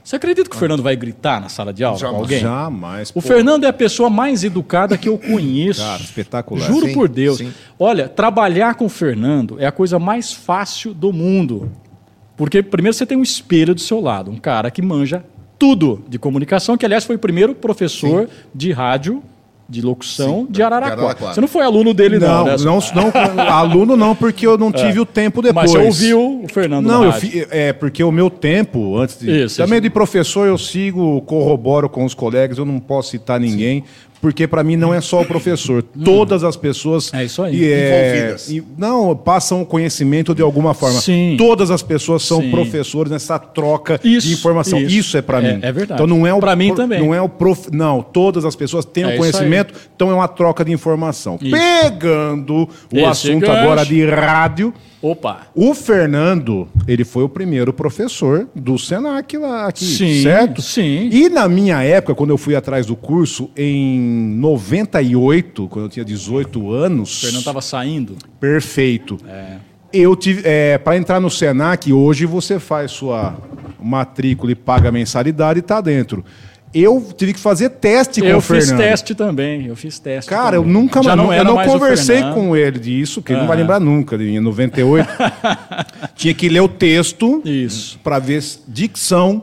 Você 0.09 0.17
acredita 0.17 0.49
que 0.49 0.57
o 0.57 0.59
Fernando 0.59 0.83
vai 0.83 0.97
gritar 0.97 1.39
na 1.39 1.51
sala 1.51 1.71
de 1.71 1.85
aula 1.85 1.99
com 1.99 2.01
Jamais. 2.01 2.23
alguém? 2.23 2.41
Jamais. 2.41 3.11
O 3.11 3.13
pô. 3.13 3.21
Fernando 3.21 3.65
é 3.65 3.67
a 3.67 3.73
pessoa 3.75 4.09
mais 4.09 4.43
educada 4.43 4.97
que 4.97 5.07
eu 5.07 5.19
conheço. 5.21 5.83
Cara, 5.83 6.01
espetacular. 6.03 6.67
Juro 6.67 6.87
Sim, 6.87 6.95
por 6.95 7.11
Deus. 7.11 7.37
sim. 7.37 7.53
Olha, 7.79 8.09
trabalhar 8.09 8.75
com 8.77 8.87
o 8.87 8.89
Fernando 8.89 9.61
é 9.61 9.67
a 9.67 9.71
coisa 9.71 9.99
mais 9.99 10.33
fácil 10.33 10.95
do 10.95 11.13
mundo. 11.13 11.71
Porque 12.39 12.63
primeiro 12.63 12.97
você 12.97 13.05
tem 13.05 13.19
um 13.19 13.23
espelho 13.23 13.75
do 13.75 13.83
seu 13.83 14.01
lado, 14.01 14.31
um 14.31 14.39
cara 14.39 14.71
que 14.71 14.81
manja 14.81 15.23
tudo 15.59 16.03
de 16.09 16.19
comunicação, 16.19 16.79
que 16.79 16.87
aliás 16.87 17.05
foi 17.05 17.17
o 17.17 17.19
primeiro 17.19 17.55
professor 17.55 18.31
de 18.55 18.73
rádio, 18.73 19.23
de 19.69 19.83
locução 19.83 20.47
Sim, 20.47 20.53
de 20.53 20.63
Araraquara. 20.63 21.01
Araraquara. 21.01 21.35
Você 21.35 21.41
não 21.43 21.49
foi 21.49 21.63
aluno 21.63 21.93
dele 21.93 22.19
não, 22.19 22.27
Não, 22.27 22.45
né? 22.45 22.57
não, 22.65 23.35
não, 23.35 23.53
aluno 23.53 23.97
não, 23.97 24.15
porque 24.15 24.47
eu 24.47 24.57
não 24.57 24.73
tive 24.73 24.99
o 24.99 25.05
tempo 25.05 25.43
depois. 25.43 25.71
Mas 25.71 25.73
você 25.73 25.87
ouviu 25.87 26.43
o 26.43 26.49
Fernando 26.49 26.87
Não, 26.87 27.05
eu 27.05 27.13
fi, 27.13 27.47
é 27.51 27.73
porque 27.75 28.03
o 28.03 28.11
meu 28.11 28.31
tempo, 28.31 28.97
antes 28.97 29.19
de. 29.19 29.45
Isso, 29.45 29.59
também 29.59 29.77
isso. 29.77 29.83
de 29.83 29.91
professor, 29.91 30.47
eu 30.47 30.57
sigo, 30.57 31.21
corroboro 31.23 31.89
com 31.89 32.05
os 32.05 32.15
colegas, 32.15 32.57
eu 32.57 32.65
não 32.65 32.81
posso 32.81 33.11
citar 33.11 33.39
ninguém, 33.39 33.85
porque 34.21 34.47
para 34.47 34.65
mim 34.65 34.77
não 34.77 34.93
é 34.93 35.01
só 35.01 35.21
o 35.23 35.25
professor. 35.25 35.83
Todas 36.05 36.43
as 36.45 36.57
pessoas. 36.57 37.13
É 37.15 37.25
isso 37.25 37.43
aí. 37.43 37.55
e 37.55 37.73
Envolvidas. 37.73 38.49
e- 38.51 38.65
não, 38.77 39.15
passam 39.17 39.65
conhecimento 39.65 40.35
de 40.35 40.43
alguma 40.43 40.75
forma. 40.75 41.01
Sim. 41.01 41.37
Todas 41.39 41.71
as 41.71 41.83
pessoas 41.83 42.23
são 42.23 42.41
Sim. 42.41 42.51
professores 42.51 43.11
nessa 43.13 43.39
troca 43.39 44.01
Isso, 44.03 44.27
de 44.27 44.35
informação. 44.35 44.79
isso. 44.81 44.97
Isso, 44.99 45.17
é 45.17 45.23
para 45.23 45.39
É- 45.39 45.53
mim. 45.55 45.61
é 45.63 45.73
verdade. 45.73 46.03
Então 46.03 46.07
não 46.07 46.27
é 46.27 46.35
o 46.35 46.41
Pra 46.41 46.57
mim 46.57 46.69
pro- 46.69 46.77
também. 46.77 47.01
Não 47.01 47.15
é 47.15 47.21
o 47.21 47.29
prof, 47.29 47.69
não, 47.73 48.03
todas 48.03 48.45
as 48.45 48.55
pessoas 48.57 48.85
têm 48.85 49.05
É 49.05 49.07
o 49.07 49.11
isso 49.11 49.19
conhecimento, 49.19 49.75
então 49.95 50.11
é 50.11 50.15
uma 50.15 50.29
troca 50.29 50.65
de 50.65 50.73
informação. 50.73 51.39
Isso. 51.41 51.57
Pegando 51.57 52.65
o 52.65 52.69
Esse 52.93 53.05
assunto 53.05 53.47
gancho. 53.47 53.53
agora 53.61 53.85
de 53.85 54.05
rádio, 54.07 54.73
Opa. 55.01 55.47
o 55.55 55.75
Fernando, 55.75 56.67
ele 56.87 57.05
foi 57.05 57.23
o 57.23 57.29
primeiro 57.29 57.73
professor 57.73 58.49
do 58.55 58.77
Senac 58.79 59.37
lá 59.37 59.69
aqui, 59.69 59.85
Sim, 59.85 60.23
certo? 60.23 60.61
sim. 60.61 61.09
E 61.13 61.29
na 61.29 61.49
minha 61.49 61.83
época, 61.83 62.15
quando 62.15 62.31
eu 62.31 62.39
fui 62.39 62.57
atrás 62.57 62.87
do 62.87 62.97
curso, 62.97 63.49
em 63.57 64.01
98, 64.37 65.69
quando 65.69 65.85
eu 65.87 65.89
tinha 65.89 66.05
18 66.05 66.73
anos, 66.73 67.17
O 67.19 67.21
Fernando 67.21 67.39
estava 67.41 67.61
saindo. 67.61 68.17
perfeito. 68.41 69.19
Eu 69.93 70.15
tive, 70.17 70.43
para 70.85 70.97
entrar 70.97 71.21
no 71.21 71.31
Senac, 71.31 71.91
hoje 71.93 72.27
você 72.27 72.59
faz 72.59 72.91
sua 72.91 73.37
matrícula 73.81 74.53
e 74.53 74.55
paga 74.55 74.89
a 74.89 74.93
mensalidade 74.93 75.61
e 75.61 75.63
tá 75.63 75.81
dentro. 75.81 76.25
Eu 76.75 77.03
tive 77.17 77.33
que 77.33 77.41
fazer 77.41 77.71
teste 77.71 78.21
com 78.21 78.27
Eu 78.27 78.39
o 78.39 78.41
fiz 78.41 78.67
Fernando. 78.69 78.79
teste 78.87 79.15
também. 79.15 79.67
Eu 79.67 79.75
fiz 79.75 79.99
teste. 79.99 80.29
Cara, 80.29 80.57
eu 80.57 80.63
também. 80.63 80.75
nunca 80.83 81.03
Já 81.03 81.17
mais, 81.17 81.19
não 81.27 81.33
eu 81.35 81.41
era 81.41 81.45
não 81.45 81.55
mais 81.57 81.69
o 81.69 81.73
conversei 81.73 82.17
Fernando. 82.17 82.35
com 82.35 82.57
ele 82.57 82.79
disso, 82.79 83.23
que 83.23 83.33
ele 83.33 83.41
não 83.41 83.47
vai 83.47 83.57
Aham. 83.57 83.63
lembrar 83.63 83.81
nunca 83.81 84.19
de 84.19 84.25
mim. 84.25 84.37
Em 84.37 84.41
98, 84.41 85.09
tinha 86.15 86.35
que 86.35 86.49
ler 86.49 86.61
o 86.61 86.69
texto 86.69 87.41
Isso. 87.45 87.99
para 88.05 88.19
ver 88.19 88.43
dicção, 88.69 89.43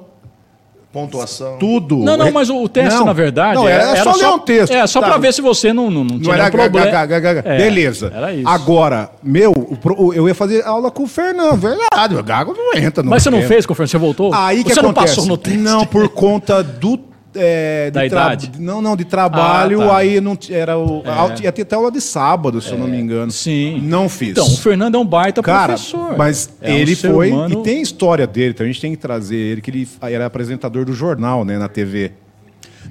Pontuação. 0.94 1.58
tudo. 1.58 1.98
Não, 1.98 2.16
não, 2.16 2.32
mas 2.32 2.50
o, 2.50 2.62
o 2.64 2.70
teste, 2.70 2.98
Não, 2.98 3.06
na 3.08 3.12
verdade. 3.14 3.56
Não, 3.56 3.68
era, 3.68 4.02
só 4.02 4.14
ler 4.16 4.28
um 4.28 4.40
texto. 4.40 4.72
É, 4.72 4.88
só 4.88 5.02
Tá. 5.02 5.08
para 5.08 5.18
ver 5.18 5.34
se 5.34 5.42
você 5.42 5.74
não, 5.74 5.92
não, 5.92 6.06
não 6.06 6.16
Não 6.16 6.22
tinha 6.22 6.34
era 6.36 6.44
nenhum 6.44 6.52
problema. 6.58 6.86
gaga, 6.90 7.20
gaga, 7.20 7.34
gaga. 7.42 7.50
É, 7.54 7.58
Beleza. 7.58 8.12
Era 8.16 8.34
isso. 8.34 8.48
Agora, 8.48 9.10
meu, 9.22 9.52
o 9.52 10.04
o- 10.06 10.14
eu 10.14 10.28
ia 10.30 10.34
fazer 10.36 10.64
aula 10.66 10.90
com 10.90 11.04
o 11.04 11.08
Fernando. 11.08 11.58
Verdade, 11.58 12.16
o 12.16 12.24
gago 12.24 12.54
não 12.56 12.74
entra 12.82 13.04
no 13.04 13.10
Mas 13.10 13.24
você 13.24 13.30
não 13.30 13.42
fez, 13.42 13.66
conferência? 13.66 13.98
Você 14.00 14.06
voltou? 14.06 14.34
Aí 14.34 14.64
que 14.64 14.74
você 14.74 14.82
não 14.82 14.92
acontece? 14.92 15.16
passou 15.18 15.26
no 15.28 15.36
teste? 15.38 15.60
Não, 15.60 15.86
por 15.86 16.08
conta 16.08 16.64
do. 16.64 16.98
É, 17.36 17.92
Da 17.92 18.06
idade? 18.06 18.52
Não, 18.60 18.82
não, 18.82 18.96
de 18.96 19.06
trabalho, 19.06 19.82
Ah, 19.84 19.88
tá. 19.88 19.98
aí 19.98 20.20
não 20.22 20.38
era 20.50 20.78
o. 20.78 21.04
a- 21.06 21.36
Ia 21.42 21.52
ter 21.52 21.62
até 21.64 21.76
aula 21.76 21.92
de 21.92 22.02
sábado, 22.02 22.62
se 22.62 22.72
eu 22.72 22.78
não 22.78 22.88
me 22.88 22.98
engano. 23.00 23.32
Sim. 23.32 23.80
Não 23.84 24.08
fiz. 24.10 24.30
Então, 24.32 24.46
o 24.46 24.58
Fernando 24.58 24.96
é 24.96 24.98
um 24.98 25.06
baita 25.06 25.42
Cara, 25.42 25.74
professor. 25.74 26.18
mas 26.18 26.50
É 26.62 26.72
um 26.72 26.76
ele 26.76 26.96
ser 26.96 27.12
foi. 27.12 27.32
humano- 27.32 27.60
E 27.62 27.64
tem 27.64 27.80
a 27.80 27.82
história 27.82 28.26
dele, 28.28 28.52
então 28.52 28.64
a 28.64 28.68
gente 28.68 28.82
tem 28.82 28.92
que 28.92 28.98
trazer 28.98 29.36
ele, 29.36 29.62
que 29.62 29.70
ele 29.72 29.88
era 30.02 30.26
apresentador 30.26 30.86
do 30.86 30.94
jornal, 30.94 31.44
né, 31.46 31.58
na 31.58 31.68
TV. 31.68 32.12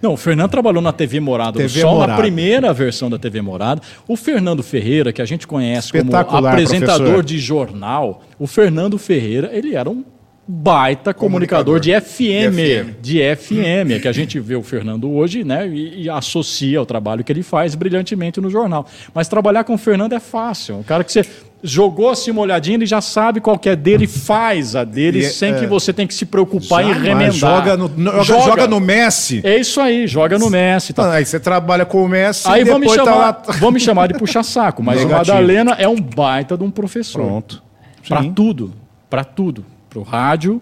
Não, 0.02 0.14
o 0.14 0.16
Fernando 0.16 0.50
trabalhou 0.50 0.82
na 0.82 0.92
TV 0.92 1.20
Morada 1.20 1.56
TV 1.56 1.82
na 1.82 1.90
Morada. 1.90 2.20
primeira 2.20 2.72
versão 2.72 3.08
da 3.08 3.16
TV 3.16 3.40
Morada. 3.40 3.80
O 4.08 4.16
Fernando 4.16 4.62
Ferreira, 4.62 5.12
que 5.12 5.22
a 5.22 5.24
gente 5.24 5.46
conhece 5.46 5.92
como 5.92 6.14
apresentador 6.16 6.96
professor. 6.98 7.22
de 7.24 7.38
jornal, 7.38 8.22
o 8.38 8.46
Fernando 8.46 8.98
Ferreira, 8.98 9.50
ele 9.52 9.74
era 9.74 9.88
um 9.88 10.04
baita 10.46 11.14
comunicador, 11.14 11.80
Comunicador. 11.80 11.80
de 11.80 11.92
FM, 12.00 12.56
De 12.56 12.82
FM. 12.84 13.00
de 13.00 13.36
FM, 13.36 13.90
é 13.92 13.98
que 13.98 14.08
a 14.08 14.12
gente 14.12 14.38
vê 14.38 14.54
o 14.56 14.62
Fernando 14.62 15.10
hoje, 15.10 15.42
né, 15.42 15.66
e, 15.68 16.02
e 16.02 16.10
associa 16.10 16.80
o 16.82 16.86
trabalho 16.86 17.24
que 17.24 17.32
ele 17.32 17.42
faz 17.42 17.74
brilhantemente 17.74 18.40
no 18.40 18.50
jornal. 18.50 18.86
Mas 19.14 19.26
trabalhar 19.26 19.64
com 19.64 19.74
o 19.74 19.78
Fernando 19.78 20.12
é 20.12 20.20
fácil. 20.20 20.76
Um 20.76 20.82
cara 20.82 21.02
que 21.02 21.10
você 21.12 21.24
jogou 21.62 22.10
assim 22.10 22.30
uma 22.30 22.42
olhadinha, 22.42 22.76
ele 22.76 22.84
já 22.84 23.00
sabe 23.00 23.40
qual 23.40 23.58
que 23.58 23.70
é 23.70 23.74
dele, 23.76 24.06
faz 24.06 24.76
a 24.76 24.84
dele, 24.84 25.20
E 25.20 25.24
é- 25.24 25.28
sem 25.30 25.54
é. 25.54 25.58
que 25.60 25.66
você 25.66 25.94
tenha 25.94 26.06
que 26.06 26.12
se 26.12 26.26
preocupar 26.26 26.84
em 26.84 26.88
Jamais. 26.92 27.02
remendar. 27.08 27.32
Joga 27.32 27.76
no, 27.78 27.88
no- 27.88 28.22
joga, 28.22 28.42
Joga. 28.44 28.66
no 28.68 28.80
Messi. 28.80 29.40
É 29.42 29.56
isso 29.58 29.80
aí, 29.80 30.06
joga 30.06 30.38
no 30.38 30.50
Messi. 30.50 30.92
Tá? 30.92 31.10
Aí 31.14 31.24
você 31.24 31.40
trabalha 31.40 31.86
com 31.86 32.04
o 32.04 32.08
Messi 32.08 32.46
Aí 32.46 32.60
e 32.60 32.64
vão 32.64 32.78
me, 32.78 32.86
depois 32.86 33.00
chamar, 33.02 33.32
tá 33.32 33.52
lá. 33.52 33.58
vão 33.58 33.70
me 33.70 33.80
chamar 33.80 34.08
de 34.08 34.14
puxa-saco, 34.18 34.82
mas 34.82 35.00
o 35.00 35.04
Negativo. 35.06 35.34
Madalena 35.36 35.74
é 35.78 35.88
um 35.88 35.96
baita 35.98 36.54
de 36.54 36.64
um 36.64 36.70
professor. 36.70 37.22
Pronto. 37.22 37.62
Para 38.06 38.24
tudo, 38.24 38.74
para 39.08 39.24
tudo. 39.24 39.64
Para 39.94 40.00
o 40.00 40.02
rádio, 40.02 40.60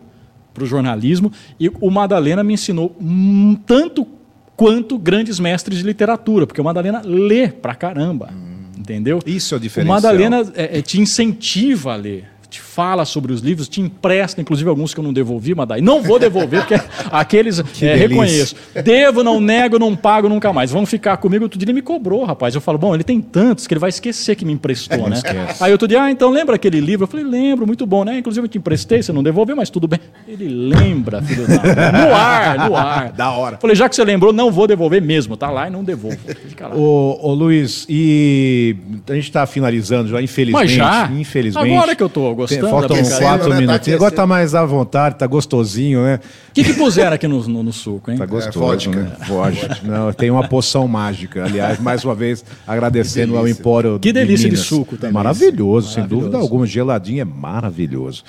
para 0.53 0.63
o 0.63 0.67
jornalismo. 0.67 1.33
E 1.59 1.69
o 1.69 1.91
Madalena 1.91 2.45
me 2.45 2.53
ensinou 2.53 2.95
hum, 3.01 3.57
tanto 3.67 4.07
quanto 4.55 4.99
grandes 4.99 5.41
mestres 5.41 5.79
de 5.79 5.85
literatura, 5.85 6.47
porque 6.47 6.61
o 6.61 6.65
Madalena 6.65 7.01
lê 7.03 7.49
pra 7.49 7.75
caramba, 7.75 8.31
entendeu? 8.77 9.21
Isso 9.25 9.55
é 9.55 9.57
o 9.57 9.59
O 9.59 9.61
diferencial. 9.61 9.95
Madalena 9.95 10.53
é, 10.55 10.79
é, 10.79 10.83
te 10.83 11.01
incentiva 11.01 11.95
a 11.95 11.97
ler. 11.97 12.29
Fala 12.75 13.05
sobre 13.05 13.35
os 13.35 13.43
livros, 13.43 13.69
te 13.69 13.83
empresta, 13.83 14.41
inclusive 14.41 14.67
alguns 14.67 14.95
que 14.95 15.01
eu 15.01 15.05
não 15.05 15.13
devolvi, 15.13 15.55
Madalena. 15.55 15.85
Não 15.85 16.03
vou 16.03 16.19
devolver, 16.19 16.61
porque 16.61 16.81
aqueles 17.13 17.63
é, 17.83 17.95
reconheço. 17.95 18.57
Devo, 18.83 19.23
não 19.23 19.39
nego, 19.43 19.79
não 19.79 19.95
pago 19.95 20.27
nunca 20.27 20.55
mais. 20.55 20.71
Vão 20.71 20.87
ficar 20.87 21.19
comigo. 21.19 21.45
Outro 21.45 21.59
dia 21.59 21.67
ele 21.67 21.75
me 21.75 21.83
cobrou, 21.83 22.25
rapaz. 22.25 22.55
Eu 22.55 22.63
falo, 22.63 22.79
bom, 22.79 22.95
ele 22.95 23.05
tem 23.05 23.21
tantos 23.21 23.67
que 23.67 23.75
ele 23.75 23.79
vai 23.79 23.91
esquecer 23.91 24.37
que 24.37 24.47
me 24.47 24.55
emprestou, 24.55 25.07
né? 25.07 25.17
esquece. 25.17 25.63
Aí 25.63 25.71
outro 25.71 25.87
dia, 25.87 26.03
ah, 26.05 26.11
então 26.11 26.31
lembra 26.31 26.57
aquele 26.57 26.81
livro? 26.81 27.05
Eu 27.05 27.09
falei, 27.09 27.27
lembro, 27.27 27.67
muito 27.67 27.85
bom, 27.85 28.05
né? 28.05 28.17
Inclusive 28.17 28.47
eu 28.47 28.49
te 28.49 28.57
emprestei, 28.57 29.03
você 29.03 29.13
não 29.13 29.23
devolveu, 29.23 29.55
mas 29.55 29.69
tudo 29.69 29.87
bem. 29.87 30.01
Ele 30.27 30.49
lembra, 30.49 31.21
filho 31.21 31.47
da... 31.47 31.93
No 31.93 32.15
ar, 32.15 32.71
no 32.71 32.75
ar. 32.75 33.13
Da 33.13 33.33
hora. 33.33 33.59
Falei, 33.59 33.77
já 33.77 33.87
que 33.87 33.95
você 33.95 34.03
lembrou, 34.03 34.33
não 34.33 34.51
vou 34.51 34.67
devolver 34.67 35.03
mesmo. 35.03 35.37
Tá 35.37 35.51
lá 35.51 35.69
e 35.69 35.71
não 35.71 35.85
devolvo. 35.85 36.17
Fica 36.49 36.69
lá. 36.69 36.75
Ô, 36.75 37.19
ô, 37.21 37.35
Luiz, 37.35 37.85
e 37.87 38.75
a 39.07 39.13
gente 39.13 39.25
está 39.25 39.45
finalizando 39.45 40.09
já, 40.09 40.23
infelizmente. 40.23 40.55
Mas 40.59 40.71
já? 40.71 41.11
Infelizmente. 41.13 41.71
Agora 41.71 41.95
que 41.95 42.03
eu 42.03 42.09
tô 42.09 42.35
gostando 42.35 42.62
Tem- 42.71 42.71
Faltam 42.81 43.03
da 43.03 43.19
quatro 43.19 43.49
né? 43.49 43.55
Tá 43.55 43.61
minutinhos. 43.61 43.71
aquecendo. 43.77 43.97
Agora 43.97 44.11
tá 44.15 44.27
mais 44.27 44.55
à 44.55 44.65
vontade, 44.65 45.17
tá 45.17 45.27
gostosinho, 45.27 46.03
né? 46.03 46.21
O 46.51 46.53
que, 46.53 46.65
que 46.65 46.73
puseram 46.75 47.13
aqui 47.15 47.27
no, 47.29 47.47
no, 47.49 47.63
no 47.63 47.73
suco, 47.73 48.11
hein? 48.11 48.19
Tá 48.19 48.27
gostoso, 48.27 48.59
vodka. 48.59 48.91
né? 49.03 49.13
Vodka. 49.27 49.79
Não, 49.85 50.13
tem 50.13 50.31
uma 50.31 50.47
poção 50.49 50.87
mágica. 50.89 51.45
Aliás, 51.45 51.79
mais 51.81 52.05
uma 52.05 52.15
vez, 52.15 52.45
agradecendo 52.67 53.37
ao. 53.37 53.47
Empório 53.49 53.99
Que 53.99 54.13
delícia 54.13 54.49
de 54.49 54.55
Minas. 54.55 54.67
suco 54.67 54.97
também. 54.97 55.13
Maravilhoso, 55.13 55.89
sem 55.89 55.97
Maravilhoso. 55.99 56.27
dúvida 56.27 56.39
alguma. 56.43 56.67
Geladinho 56.67 57.21
é 57.21 57.25
maravilhoso. 57.25 58.23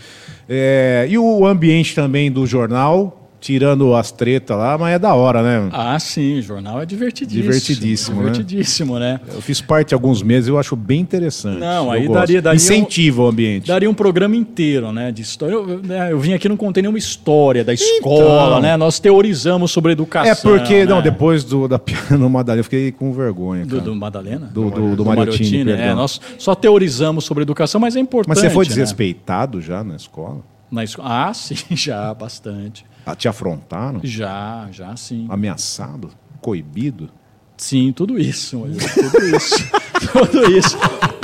É, 0.50 1.08
e 1.10 1.18
o 1.18 1.46
ambiente 1.46 1.96
também 1.96 2.32
do 2.32 2.46
jornal, 2.46 3.23
tirando 3.48 3.94
as 3.94 4.10
tretas 4.10 4.58
lá, 4.58 4.78
mas 4.78 4.96
é 4.96 5.00
da 5.00 5.14
hora, 5.14 5.44
né? 5.44 5.70
Ah, 5.74 6.00
sim, 6.00 6.42
jornal 6.42 6.82
é 6.82 6.86
divertidíssimo. 6.86 7.42
Divertidíssimo, 7.44 8.16
né? 8.16 8.22
Divertidíssimo, 8.32 9.00
né? 9.00 9.20
Eu 9.34 9.42
fiz 9.42 9.60
parte 9.60 9.94
alguns 9.94 10.24
meses, 10.24 10.48
eu 10.48 10.58
acho 10.58 10.78
bem 10.78 11.02
interessante. 11.02 11.60
Não, 11.60 11.92
aí 11.92 12.08
gosto. 12.08 12.20
daria- 12.20 12.42
daria 12.42 12.56
um- 12.58 12.64
Incentiva 12.64 13.22
o 13.24 13.28
ambiente. 13.28 13.68
Daria 13.68 13.90
um 13.90 13.94
programa 13.94 14.34
inteiro, 14.38 14.94
né, 14.94 15.12
de 15.12 15.22
história. 15.22 15.54
Eu, 15.56 15.80
né, 15.84 16.10
eu 16.14 16.20
vim 16.22 16.32
aqui 16.32 16.48
não 16.48 16.56
contei 16.56 16.82
nenhuma 16.82 16.98
história 16.98 17.66
da 17.66 17.74
escola, 17.74 18.48
Então. 18.52 18.62
né? 18.62 18.78
Nós 18.78 18.98
teorizamos 18.98 19.72
sobre 19.72 19.92
educação. 19.92 20.32
É 20.32 20.36
porque, 20.36 20.86
não, 20.86 20.98
né? 20.98 21.02
depois 21.02 21.44
do, 21.44 21.68
da 21.68 21.78
piada 21.78 22.16
no 22.18 22.30
Madalena, 22.30 22.62
eu 22.62 22.64
fiquei 22.64 22.94
com 22.94 23.12
vergonha. 23.12 23.66
Do, 23.66 23.82
do 23.82 23.94
Madalena? 23.94 24.50
Do- 24.54 24.72
do- 24.72 24.96
do 24.96 25.04
Mariottini, 25.06 25.70
é, 25.70 25.76
perdão. 25.76 25.96
nós 25.98 26.22
só 26.38 26.56
teorizamos 26.56 27.26
sobre 27.26 27.44
educação, 27.44 27.82
mas 27.82 27.98
é 27.98 28.00
importante. 28.00 28.30
Mas 28.30 28.40
você 28.40 28.50
foi 28.50 28.64
né? 28.64 28.70
desrespeitado 28.70 29.60
já 29.60 29.84
na 29.84 29.98
escola? 29.98 30.38
Na 30.72 30.82
esco- 30.84 31.02
Ah, 31.04 31.32
sim, 31.36 31.56
já, 31.72 32.14
bastante. 32.14 32.86
Te 33.18 33.28
afrontaram? 33.28 34.00
Já, 34.04 34.68
já 34.72 34.96
sim. 34.96 35.26
Ameaçado? 35.30 36.10
Coibido? 36.42 37.10
Sim, 37.58 37.92
tudo 37.94 38.20
isso. 38.20 38.58
Tudo 38.60 39.36
isso. 39.36 39.72
tudo 40.12 40.52
isso. 40.58 40.78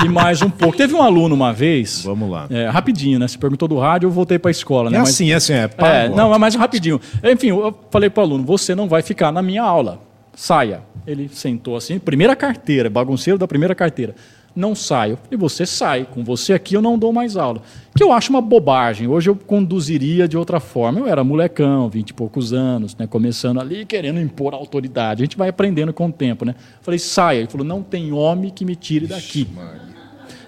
E 0.03 0.07
mais 0.07 0.41
um 0.41 0.49
pouco. 0.49 0.77
Teve 0.77 0.93
um 0.93 1.01
aluno 1.01 1.35
uma 1.35 1.51
vez. 1.51 2.03
Vamos 2.03 2.29
lá. 2.29 2.47
é, 2.49 2.69
rapidinho, 2.69 3.19
né? 3.19 3.27
Você 3.27 3.37
perguntou 3.37 3.67
do 3.67 3.77
rádio, 3.77 4.07
eu 4.07 4.11
voltei 4.11 4.37
para 4.39 4.49
a 4.49 4.51
escola, 4.51 4.89
É 4.89 4.91
né? 4.93 4.99
Mas- 4.99 5.09
assim, 5.09 5.31
é 5.31 5.35
assim, 5.35 5.53
é. 5.53 5.63
É, 5.63 5.67
pá, 5.67 6.07
não, 6.15 6.33
é 6.33 6.37
mais 6.37 6.55
rapidinho. 6.55 7.01
Enfim, 7.23 7.47
eu 7.47 7.77
falei 7.91 8.09
para 8.09 8.21
o 8.21 8.23
aluno: 8.25 8.43
você 8.45 8.73
não 8.75 8.87
vai 8.87 9.01
ficar 9.01 9.31
na 9.31 9.41
minha 9.41 9.63
aula. 9.63 10.01
Saia. 10.35 10.81
Ele 11.05 11.27
sentou 11.29 11.75
assim, 11.75 11.97
primeira 11.97 12.35
carteira, 12.35 12.89
bagunceiro 12.89 13.37
da 13.39 13.47
primeira 13.47 13.73
carteira. 13.73 14.15
Não 14.59 14.75
saio. 14.75 15.17
E 15.31 15.37
você 15.37 15.65
sai. 15.65 16.03
Com 16.03 16.21
você 16.21 16.51
aqui 16.51 16.73
eu 16.73 16.81
não 16.81 16.99
dou 16.99 17.13
mais 17.13 17.37
aula. 17.37 17.61
Que 17.95 18.03
eu 18.03 18.11
acho 18.11 18.29
uma 18.29 18.41
bobagem. 18.41 19.07
Hoje 19.07 19.29
eu 19.29 19.35
conduziria 19.35 20.27
de 20.27 20.35
outra 20.35 20.59
forma. 20.59 20.99
Eu 20.99 21.07
era 21.07 21.23
molecão, 21.23 21.89
vinte 21.89 22.09
e 22.09 22.13
poucos 22.13 22.51
anos, 22.51 22.93
né? 22.97 23.07
Começando 23.07 23.61
ali, 23.61 23.85
querendo 23.85 24.19
impor 24.19 24.53
autoridade. 24.53 25.23
A 25.23 25.25
gente 25.25 25.37
vai 25.37 25.47
aprendendo 25.47 25.93
com 25.93 26.07
o 26.07 26.11
tempo, 26.11 26.43
né? 26.43 26.55
Falei, 26.81 26.99
saia. 26.99 27.37
Ele 27.37 27.47
falou, 27.47 27.65
não 27.65 27.81
tem 27.81 28.11
homem 28.11 28.51
que 28.51 28.65
me 28.65 28.75
tire 28.75 29.07
daqui. 29.07 29.47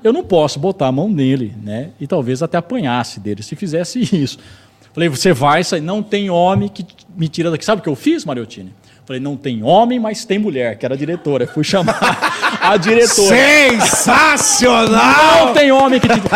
Eu 0.03 0.11
não 0.11 0.25
posso 0.25 0.59
botar 0.59 0.87
a 0.87 0.91
mão 0.91 1.07
nele, 1.07 1.53
né? 1.63 1.91
E 1.97 2.05
talvez 2.05 2.43
até 2.43 2.57
apanhasse 2.57 3.17
dele 3.17 3.41
se 3.41 3.55
fizesse 3.55 4.01
isso. 4.13 4.39
Falei, 4.91 5.07
você 5.07 5.31
vai 5.31 5.63
sair, 5.63 5.79
não 5.79 6.03
tem 6.03 6.29
homem 6.29 6.67
que 6.67 6.85
me 7.15 7.29
tira 7.29 7.49
daqui. 7.49 7.63
Sabe 7.63 7.79
o 7.79 7.83
que 7.83 7.87
eu 7.87 7.95
fiz, 7.95 8.25
Mariottini? 8.25 8.73
Falei, 9.05 9.21
não 9.21 9.37
tem 9.37 9.63
homem, 9.63 9.99
mas 9.99 10.25
tem 10.25 10.37
mulher, 10.37 10.77
que 10.77 10.85
era 10.85 10.97
diretora. 10.97 11.47
Fui 11.47 11.63
chamar 11.63 11.97
a 12.61 12.77
diretora. 12.77 13.35
Sensacional! 13.35 15.47
Não 15.47 15.53
tem 15.53 15.71
homem 15.71 15.99
que 15.99 16.07
te... 16.07 16.19
tem. 16.19 16.29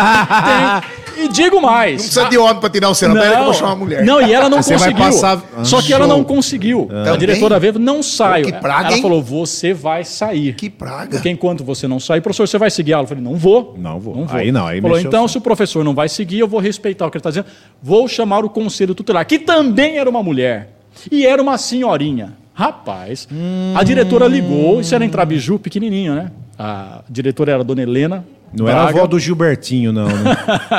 E 1.18 1.28
digo 1.28 1.62
mais. 1.62 1.92
Não 1.92 1.98
precisa 1.98 2.24
de 2.28 2.36
homem 2.36 2.60
pra 2.60 2.68
tirar 2.68 2.90
o 2.90 2.94
que 2.94 3.04
eu 3.04 3.44
vou 3.44 3.54
chamar 3.54 3.72
a 3.72 3.76
mulher. 3.76 4.04
Não, 4.04 4.20
e 4.20 4.34
ela 4.34 4.50
não 4.50 4.62
Você 4.62 4.76
vai 4.76 4.92
conseguiu. 4.92 5.20
passar- 5.22 5.42
Só 5.64 5.80
que 5.80 5.90
ela 5.92 6.06
não 6.06 6.22
conseguiu. 6.22 6.88
A 6.90 7.04
Também? 7.04 7.18
diretora 7.20 7.58
veio, 7.58 7.78
não 7.78 8.02
saio. 8.02 8.44
Que 8.44 8.52
praga, 8.52 8.88
ela 8.88 8.96
hein? 8.96 9.02
falou, 9.02 9.22
você 9.22 9.72
vai 9.72 10.04
sair. 10.04 10.54
Que 10.54 10.68
praga. 10.68 11.12
Porque 11.12 11.30
enquanto 11.30 11.64
você 11.64 11.88
não 11.88 11.98
sair, 11.98 12.20
professor, 12.20 12.46
você 12.46 12.58
vai 12.58 12.70
seguir 12.70 12.92
a 12.92 12.96
aula? 12.96 13.04
Eu 13.04 13.08
falei, 13.08 13.24
não 13.24 13.34
vou. 13.34 13.74
Não 13.78 13.98
vou. 13.98 14.26
Aí 14.28 14.52
não, 14.52 14.66
aí 14.66 14.80
Falou, 14.80 15.00
então 15.00 15.24
o 15.24 15.28
se 15.28 15.38
o 15.38 15.40
professor 15.40 15.82
não 15.82 15.94
vai 15.94 16.08
seguir, 16.08 16.40
eu 16.40 16.48
vou 16.48 16.60
respeitar 16.60 17.06
o 17.06 17.10
que 17.10 17.16
ele 17.16 17.20
está 17.20 17.30
dizendo. 17.30 17.46
Vou 17.82 18.06
chamar 18.08 18.44
o 18.44 18.50
conselho 18.50 18.94
tutelar, 18.94 19.24
que 19.24 19.38
também 19.38 19.96
era 19.98 20.10
uma 20.10 20.22
mulher. 20.22 20.68
E 21.10 21.26
era 21.26 21.40
uma 21.40 21.56
senhorinha. 21.56 22.34
Rapaz, 22.58 23.28
a 23.74 23.84
diretora 23.84 24.26
ligou, 24.26 24.80
isso 24.80 24.94
era 24.94 25.04
em 25.04 25.10
Trabiju, 25.10 25.58
pequenininho, 25.58 26.14
né? 26.14 26.30
A 26.58 27.02
diretora 27.08 27.52
era 27.52 27.60
a 27.60 27.64
dona 27.64 27.82
Helena. 27.82 28.24
Não 28.50 28.66
era 28.66 28.80
a 28.80 28.82
Braga. 28.84 28.98
avó 29.00 29.06
do 29.06 29.18
Gilbertinho, 29.18 29.92
não. 29.92 30.06
Né? 30.06 30.34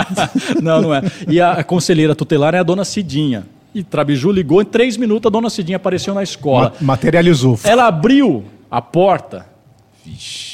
não, 0.59 0.81
não 0.81 0.95
é. 0.95 1.03
E 1.27 1.39
a 1.39 1.63
conselheira 1.63 2.15
tutelar 2.15 2.55
é 2.55 2.59
a 2.59 2.63
dona 2.63 2.83
Cidinha. 2.83 3.45
E 3.75 3.83
Trabiju 3.83 4.31
ligou, 4.31 4.59
em 4.59 4.65
três 4.65 4.97
minutos 4.97 5.27
a 5.27 5.31
dona 5.31 5.51
Cidinha 5.51 5.75
apareceu 5.75 6.15
na 6.15 6.23
escola. 6.23 6.73
Ma- 6.81 6.93
materializou. 6.95 7.59
Ela 7.63 7.85
abriu 7.85 8.43
a 8.71 8.81
porta. 8.81 9.45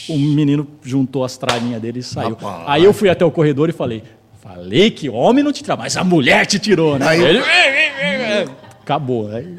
O 0.10 0.18
menino 0.18 0.68
juntou 0.84 1.24
as 1.24 1.38
travinhas 1.38 1.82
dele 1.82 2.00
e 2.00 2.04
saiu. 2.04 2.36
Aí 2.68 2.84
eu 2.84 2.92
fui 2.92 3.08
até 3.10 3.24
o 3.24 3.32
corredor 3.32 3.70
e 3.70 3.72
falei: 3.72 4.04
Falei 4.42 4.90
que 4.92 5.08
homem 5.10 5.42
não 5.44 5.54
te 5.54 5.62
tira, 5.62 5.78
mas 5.78 5.96
a 5.96 6.04
mulher 6.04 6.46
te 6.48 6.60
tirou, 6.60 7.00
né? 7.00 7.08
Aí- 7.08 7.24
Ele, 7.24 7.40
Acabou. 8.84 9.30
Aí, 9.32 9.56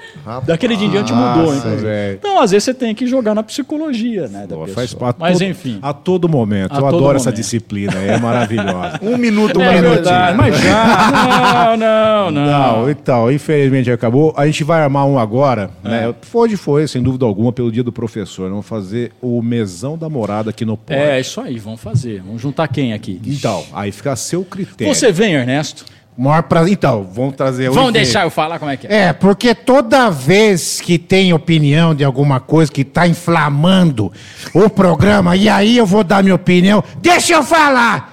daquele 0.46 0.76
dia 0.76 0.86
em 0.86 0.90
diante 0.90 1.12
mudou, 1.12 1.54
hein? 1.54 1.60
velho. 1.78 2.16
Então, 2.18 2.38
às 2.40 2.50
vezes, 2.50 2.64
você 2.64 2.74
tem 2.74 2.94
que 2.94 3.06
jogar 3.06 3.34
na 3.34 3.42
psicologia, 3.42 4.28
né? 4.28 4.40
Da 4.46 4.48
pessoa. 4.56 4.68
faz 4.68 4.92
parte 4.94 5.16
Mas, 5.18 5.38
todo- 5.38 5.48
enfim. 5.48 5.78
A 5.80 5.92
todo 5.94 6.28
momento. 6.28 6.72
A 6.72 6.76
Eu 6.76 6.80
todo 6.82 6.96
adoro 6.96 7.16
essa 7.16 7.30
momento. 7.30 7.36
disciplina. 7.36 7.94
É 7.94 8.18
maravilhosa. 8.18 9.00
Um 9.02 9.16
minuto, 9.16 9.58
um 9.58 9.62
É 9.62 9.68
minutinho. 9.74 9.94
verdade, 9.94 10.36
mas 10.36 10.58
já. 10.60 11.76
Não, 11.76 11.76
não, 11.76 12.30
não. 12.30 12.44
Não, 12.82 12.90
então, 12.90 13.30
infelizmente 13.32 13.90
acabou. 13.90 14.34
A 14.36 14.46
gente 14.46 14.62
vai 14.64 14.82
armar 14.82 15.06
um 15.06 15.18
agora, 15.18 15.70
É. 15.84 15.88
né? 15.88 16.14
Hoje 16.32 16.56
foi, 16.56 16.86
sem 16.86 17.02
dúvida 17.02 17.24
alguma, 17.24 17.52
pelo 17.52 17.70
dia 17.72 17.82
do 17.82 17.92
professor. 17.92 18.50
Vamos 18.50 18.66
fazer 18.66 19.12
o 19.22 19.40
mesão 19.42 19.96
da 19.96 20.08
morada 20.08 20.50
aqui 20.50 20.64
no 20.64 20.76
Pode. 20.76 20.98
É, 21.00 21.18
isso 21.20 21.40
aí, 21.40 21.58
vamos 21.58 21.80
fazer. 21.80 22.22
Vamos 22.26 22.42
juntar 22.42 22.68
quem 22.68 22.92
aqui? 22.92 23.20
Então, 23.26 23.64
aí 23.72 23.90
fica 23.90 24.12
a 24.12 24.16
seu 24.16 24.44
critério. 24.44 24.92
Você 24.94 25.10
vem, 25.10 25.34
Ernesto? 25.34 25.84
Maior 26.16 26.42
prazer. 26.44 26.72
Então, 26.72 27.02
vamos 27.12 27.34
trazer 27.34 27.68
Vamos 27.70 27.84
hoje- 27.84 27.92
deixar 27.92 28.24
eu 28.24 28.30
falar 28.30 28.58
como 28.60 28.70
é 28.70 28.76
que 28.76 28.86
é. 28.86 29.06
É, 29.08 29.12
porque 29.12 29.54
toda 29.54 30.10
vez 30.10 30.80
que 30.80 30.96
tem 30.98 31.32
opinião 31.32 31.94
de 31.94 32.04
alguma 32.04 32.38
coisa 32.38 32.70
que 32.70 32.84
tá 32.84 33.06
inflamando 33.08 34.12
o 34.54 34.70
programa, 34.70 35.34
e 35.36 35.48
aí 35.48 35.76
eu 35.76 35.84
vou 35.86 36.04
dar 36.04 36.22
minha 36.22 36.34
opinião, 36.36 36.82
deixa 37.00 37.32
eu 37.34 37.42
falar! 37.42 38.12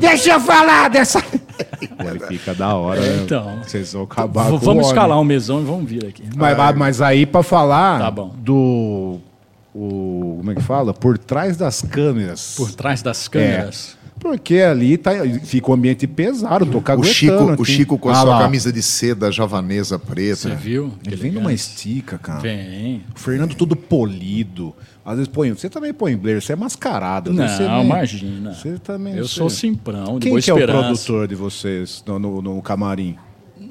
Deixa 0.00 0.30
eu 0.32 0.40
falar 0.40 0.88
dessa. 0.90 1.20
Aí 1.98 2.18
fica 2.26 2.52
da 2.54 2.74
hora, 2.74 3.00
né? 3.00 3.20
Então. 3.24 3.60
Vocês 3.62 3.92
vão 3.92 4.02
acabar 4.02 4.44
V- 4.44 4.50
com 4.50 4.56
o 4.56 4.58
vamos 4.58 4.86
escalar 4.88 5.20
um 5.20 5.22
mesão 5.22 5.60
e 5.60 5.64
vamos 5.64 5.88
vir 5.88 6.04
aqui. 6.06 6.24
Mas, 6.34 6.56
mas 6.76 7.00
aí, 7.00 7.24
pra 7.24 7.40
falar 7.44 8.00
Tá 8.00 8.10
bom. 8.10 8.32
do. 8.36 9.20
O, 9.72 10.34
como 10.38 10.50
é 10.50 10.54
que 10.56 10.60
fala? 10.62 10.92
Por 10.92 11.16
trás 11.16 11.56
das 11.56 11.80
câmeras. 11.82 12.54
Por 12.56 12.72
trás 12.72 13.00
das 13.00 13.28
câmeras. 13.28 13.96
Porque 14.22 14.58
ali 14.58 14.96
tá, 14.96 15.10
fica 15.42 15.68
um 15.70 15.74
ambiente 15.74 16.06
pesado, 16.06 16.64
tô 16.64 16.78
O 16.96 17.02
Chico, 17.02 17.60
o. 17.60 17.64
Chico 17.64 17.98
com 17.98 18.08
a 18.08 18.12
Ah 18.12 18.20
sua 18.22 18.30
lá. 18.30 18.38
camisa 18.42 18.72
de 18.72 18.80
seda 18.80 19.32
javanesa 19.32 19.98
preta. 19.98 20.36
Você 20.36 20.54
viu? 20.54 20.92
Ele 21.04 21.16
vem 21.16 21.32
numa 21.32 21.52
estica, 21.52 22.18
cara. 22.18 22.38
Vem. 22.38 23.02
O 23.14 23.18
Fernando 23.18 23.54
todo 23.56 23.74
polido. 23.74 24.72
Às 25.04 25.14
vezes 25.16 25.28
põe. 25.28 25.50
Você 25.52 25.68
também 25.68 25.92
põe 25.92 26.14
Blair, 26.16 26.40
você 26.40 26.52
é 26.52 26.56
mascarado. 26.56 27.32
Não, 27.32 27.48
você 27.48 27.66
nem- 27.66 27.84
imagina. 27.84 28.54
Você 28.54 28.78
também. 28.78 29.16
Eu 29.16 29.26
você- 29.26 29.34
sou 29.34 29.50
simprão, 29.50 30.14
de 30.14 30.20
Quem 30.20 30.30
boa 30.30 30.40
que 30.40 30.50
é 30.50 30.54
o 30.54 30.66
produtor 30.66 31.26
de 31.26 31.34
vocês 31.34 32.04
no, 32.06 32.18
no- 32.20 32.40
no 32.40 32.62
camarim? 32.62 33.16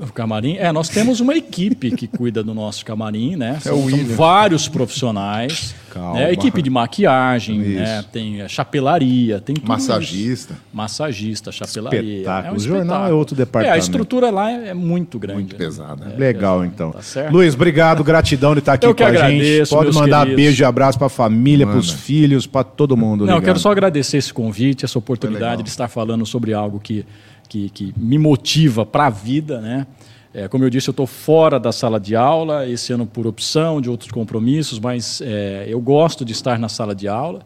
O 0.01 0.11
camarim? 0.11 0.57
É, 0.57 0.71
nós 0.71 0.89
temos 0.89 1.19
uma 1.19 1.35
equipe 1.35 1.91
que 1.91 2.07
cuida 2.07 2.43
do 2.43 2.53
nosso 2.55 2.83
camarim, 2.83 3.35
né? 3.35 3.59
São, 3.61 3.85
o 3.85 3.89
são 3.89 4.05
vários 4.15 4.67
profissionais. 4.67 5.75
Calma. 5.91 6.19
Né? 6.21 6.31
Equipe 6.31 6.61
de 6.61 6.69
maquiagem, 6.69 7.59
Isso. 7.61 7.69
né? 7.81 8.05
tem 8.11 8.41
é, 8.41 8.47
chapelaria, 8.47 9.41
tem 9.41 9.55
tudo 9.55 9.67
Massagista. 9.67 10.53
isso. 10.53 10.61
Massagista, 10.73 11.51
chapelaria. 11.51 12.13
Espetáculo. 12.19 12.53
um 12.53 12.55
O 12.55 12.59
jornal 12.59 13.07
é 13.07 13.13
outro 13.13 13.35
departamento. 13.35 13.73
É, 13.73 13.75
a 13.75 13.77
estrutura 13.77 14.29
lá 14.31 14.49
é, 14.49 14.69
é 14.69 14.73
muito 14.73 15.19
grande. 15.19 15.39
Muito 15.39 15.53
né? 15.53 15.57
pesada. 15.57 16.05
né? 16.05 16.15
Legal, 16.17 16.63
então. 16.65 16.91
tá 16.91 17.01
certo. 17.01 17.31
Luiz, 17.33 17.53
obrigado, 17.53 18.03
gratidão 18.03 18.53
de 18.53 18.59
estar 18.59 18.73
aqui 18.73 18.85
Eu 18.85 18.95
com 18.95 19.03
a 19.03 19.07
gente. 19.11 19.17
agradeço, 19.17 19.75
Pode 19.75 19.83
meus 19.85 19.95
mandar 19.97 20.19
queridos. 20.21 20.35
beijo 20.43 20.63
e 20.63 20.65
abraço 20.65 20.97
pra 20.97 21.09
família, 21.09 21.65
Manda. 21.65 21.77
pros 21.77 21.91
filhos, 21.91 22.47
pra 22.47 22.63
todo 22.63 22.95
mundo. 22.95 23.25
Não, 23.25 23.33
eu 23.33 23.39
ligado? 23.39 23.43
quero 23.45 23.59
só 23.59 23.69
agradecer 23.71 24.17
esse 24.17 24.33
convite, 24.33 24.85
essa 24.85 24.97
É 24.97 24.99
oportunidade 24.99 25.61
de 25.61 25.69
estar 25.69 25.89
falando 25.89 26.25
sobre 26.25 26.53
algo 26.53 26.79
que, 26.79 27.05
que, 27.51 27.69
que 27.69 27.93
me 27.97 28.17
motiva 28.17 28.85
para 28.85 29.07
a 29.07 29.09
vida, 29.09 29.59
né? 29.59 29.85
É, 30.33 30.47
como 30.47 30.63
eu 30.63 30.69
disse, 30.69 30.87
eu 30.87 30.93
estou 30.93 31.05
fora 31.05 31.59
da 31.59 31.73
sala 31.73 31.99
de 31.99 32.15
aula, 32.15 32.65
esse 32.65 32.93
ano 32.93 33.05
por 33.05 33.27
opção 33.27 33.81
de 33.81 33.89
outros 33.89 34.09
compromissos, 34.09 34.79
mas 34.79 35.19
é, 35.19 35.65
eu 35.67 35.81
gosto 35.81 36.23
de 36.23 36.31
estar 36.31 36.57
na 36.57 36.69
sala 36.69 36.95
de 36.95 37.09
aula 37.09 37.41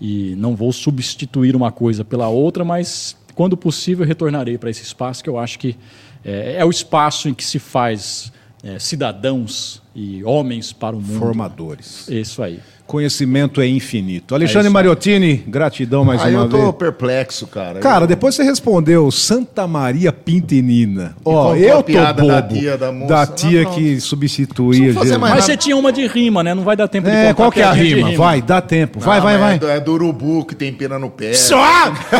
e 0.00 0.36
não 0.36 0.54
vou 0.54 0.72
substituir 0.72 1.56
uma 1.56 1.72
coisa 1.72 2.04
pela 2.04 2.28
outra, 2.28 2.64
mas 2.64 3.16
quando 3.34 3.56
possível 3.56 4.06
retornarei 4.06 4.56
para 4.56 4.70
esse 4.70 4.84
espaço 4.84 5.24
que 5.24 5.28
eu 5.28 5.36
acho 5.36 5.58
que 5.58 5.76
é, 6.24 6.58
é 6.58 6.64
o 6.64 6.70
espaço 6.70 7.28
em 7.28 7.34
que 7.34 7.42
se 7.44 7.58
faz 7.58 8.32
é, 8.62 8.78
cidadãos 8.78 9.79
e 9.94 10.22
homens 10.24 10.72
para 10.72 10.94
o 10.96 11.00
mundo. 11.00 11.18
Formadores. 11.18 12.08
Isso 12.08 12.42
aí. 12.42 12.60
Conhecimento 12.86 13.60
é 13.60 13.68
infinito. 13.68 14.34
Alexandre 14.34 14.66
aí. 14.66 14.72
Mariottini, 14.72 15.36
gratidão 15.46 16.04
mais 16.04 16.20
Aí 16.22 16.34
uma 16.34 16.42
eu 16.44 16.48
tô 16.48 16.56
vez. 16.58 16.74
perplexo, 16.74 17.46
cara. 17.46 17.78
Cara, 17.78 18.02
Eu- 18.02 18.08
depois 18.08 18.34
você 18.34 18.42
respondeu 18.42 19.08
Santa 19.12 19.64
Maria 19.64 20.12
Pintenina. 20.12 21.14
Ó, 21.24 21.54
eu 21.54 21.74
a 21.74 21.76
tô 21.76 21.84
piada 21.84 22.20
bobo. 22.20 22.32
da 22.34 22.42
tia 22.42 22.76
da 22.76 22.90
moça. 22.90 23.06
Da 23.06 23.26
tia 23.28 23.62
Não, 23.62 23.70
que 23.74 24.00
substituía. 24.00 24.88
Não 24.88 24.94
fazer 24.94 25.06
Jesus. 25.06 25.20
mais 25.20 25.20
Mas 25.20 25.30
nada. 25.30 25.42
você 25.42 25.56
tinha 25.56 25.76
uma 25.76 25.92
de 25.92 26.04
rima, 26.08 26.42
né? 26.42 26.52
Não 26.52 26.64
vai 26.64 26.74
dar 26.76 26.88
tempo 26.88 27.08
de 27.08 27.14
É, 27.14 27.22
contar 27.28 27.34
qual 27.34 27.52
que 27.52 27.60
é 27.60 27.64
a 27.64 27.74
de 27.74 27.94
rima? 27.94 28.16
Vai, 28.16 28.42
dá 28.42 28.60
tempo. 28.60 28.98
Vai, 28.98 29.18
Ah, 29.18 29.20
vai, 29.20 29.32
mas 29.38 29.40
vai. 29.46 29.54
É 29.54 29.58
do, 29.58 29.68
é 29.68 29.80
do 29.80 29.92
urubu 29.92 30.44
que 30.44 30.56
tem 30.56 30.72
pena 30.72 30.98
no 30.98 31.10
pé. 31.10 31.32
Só! 31.32 31.56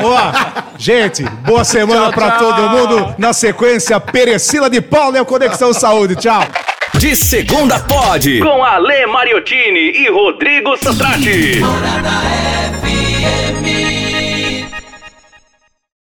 Ó, 0.05 0.73
gente, 0.79 1.25
boa 1.45 1.65
semana 1.65 2.13
tchau. 2.13 2.39
todo 2.39 2.71
mundo. 2.71 3.15
Na 3.19 3.33
sequência, 3.33 3.99
Perecila 3.99 4.71
de 4.71 4.81
Paula 4.81 5.19
e 5.19 5.21
o 5.21 5.25
Conexão 5.27 5.73
Saúde. 5.73 6.15
Tchau. 6.15 6.43
De 7.01 7.17
segunda 7.17 7.81
pode. 7.81 8.41
Com 8.41 8.63
Ale 8.63 9.07
Mariottini 9.07 10.05
e 10.05 10.11
Rodrigo 10.11 10.77
Santrati. 10.77 11.59
Morada 11.61 12.11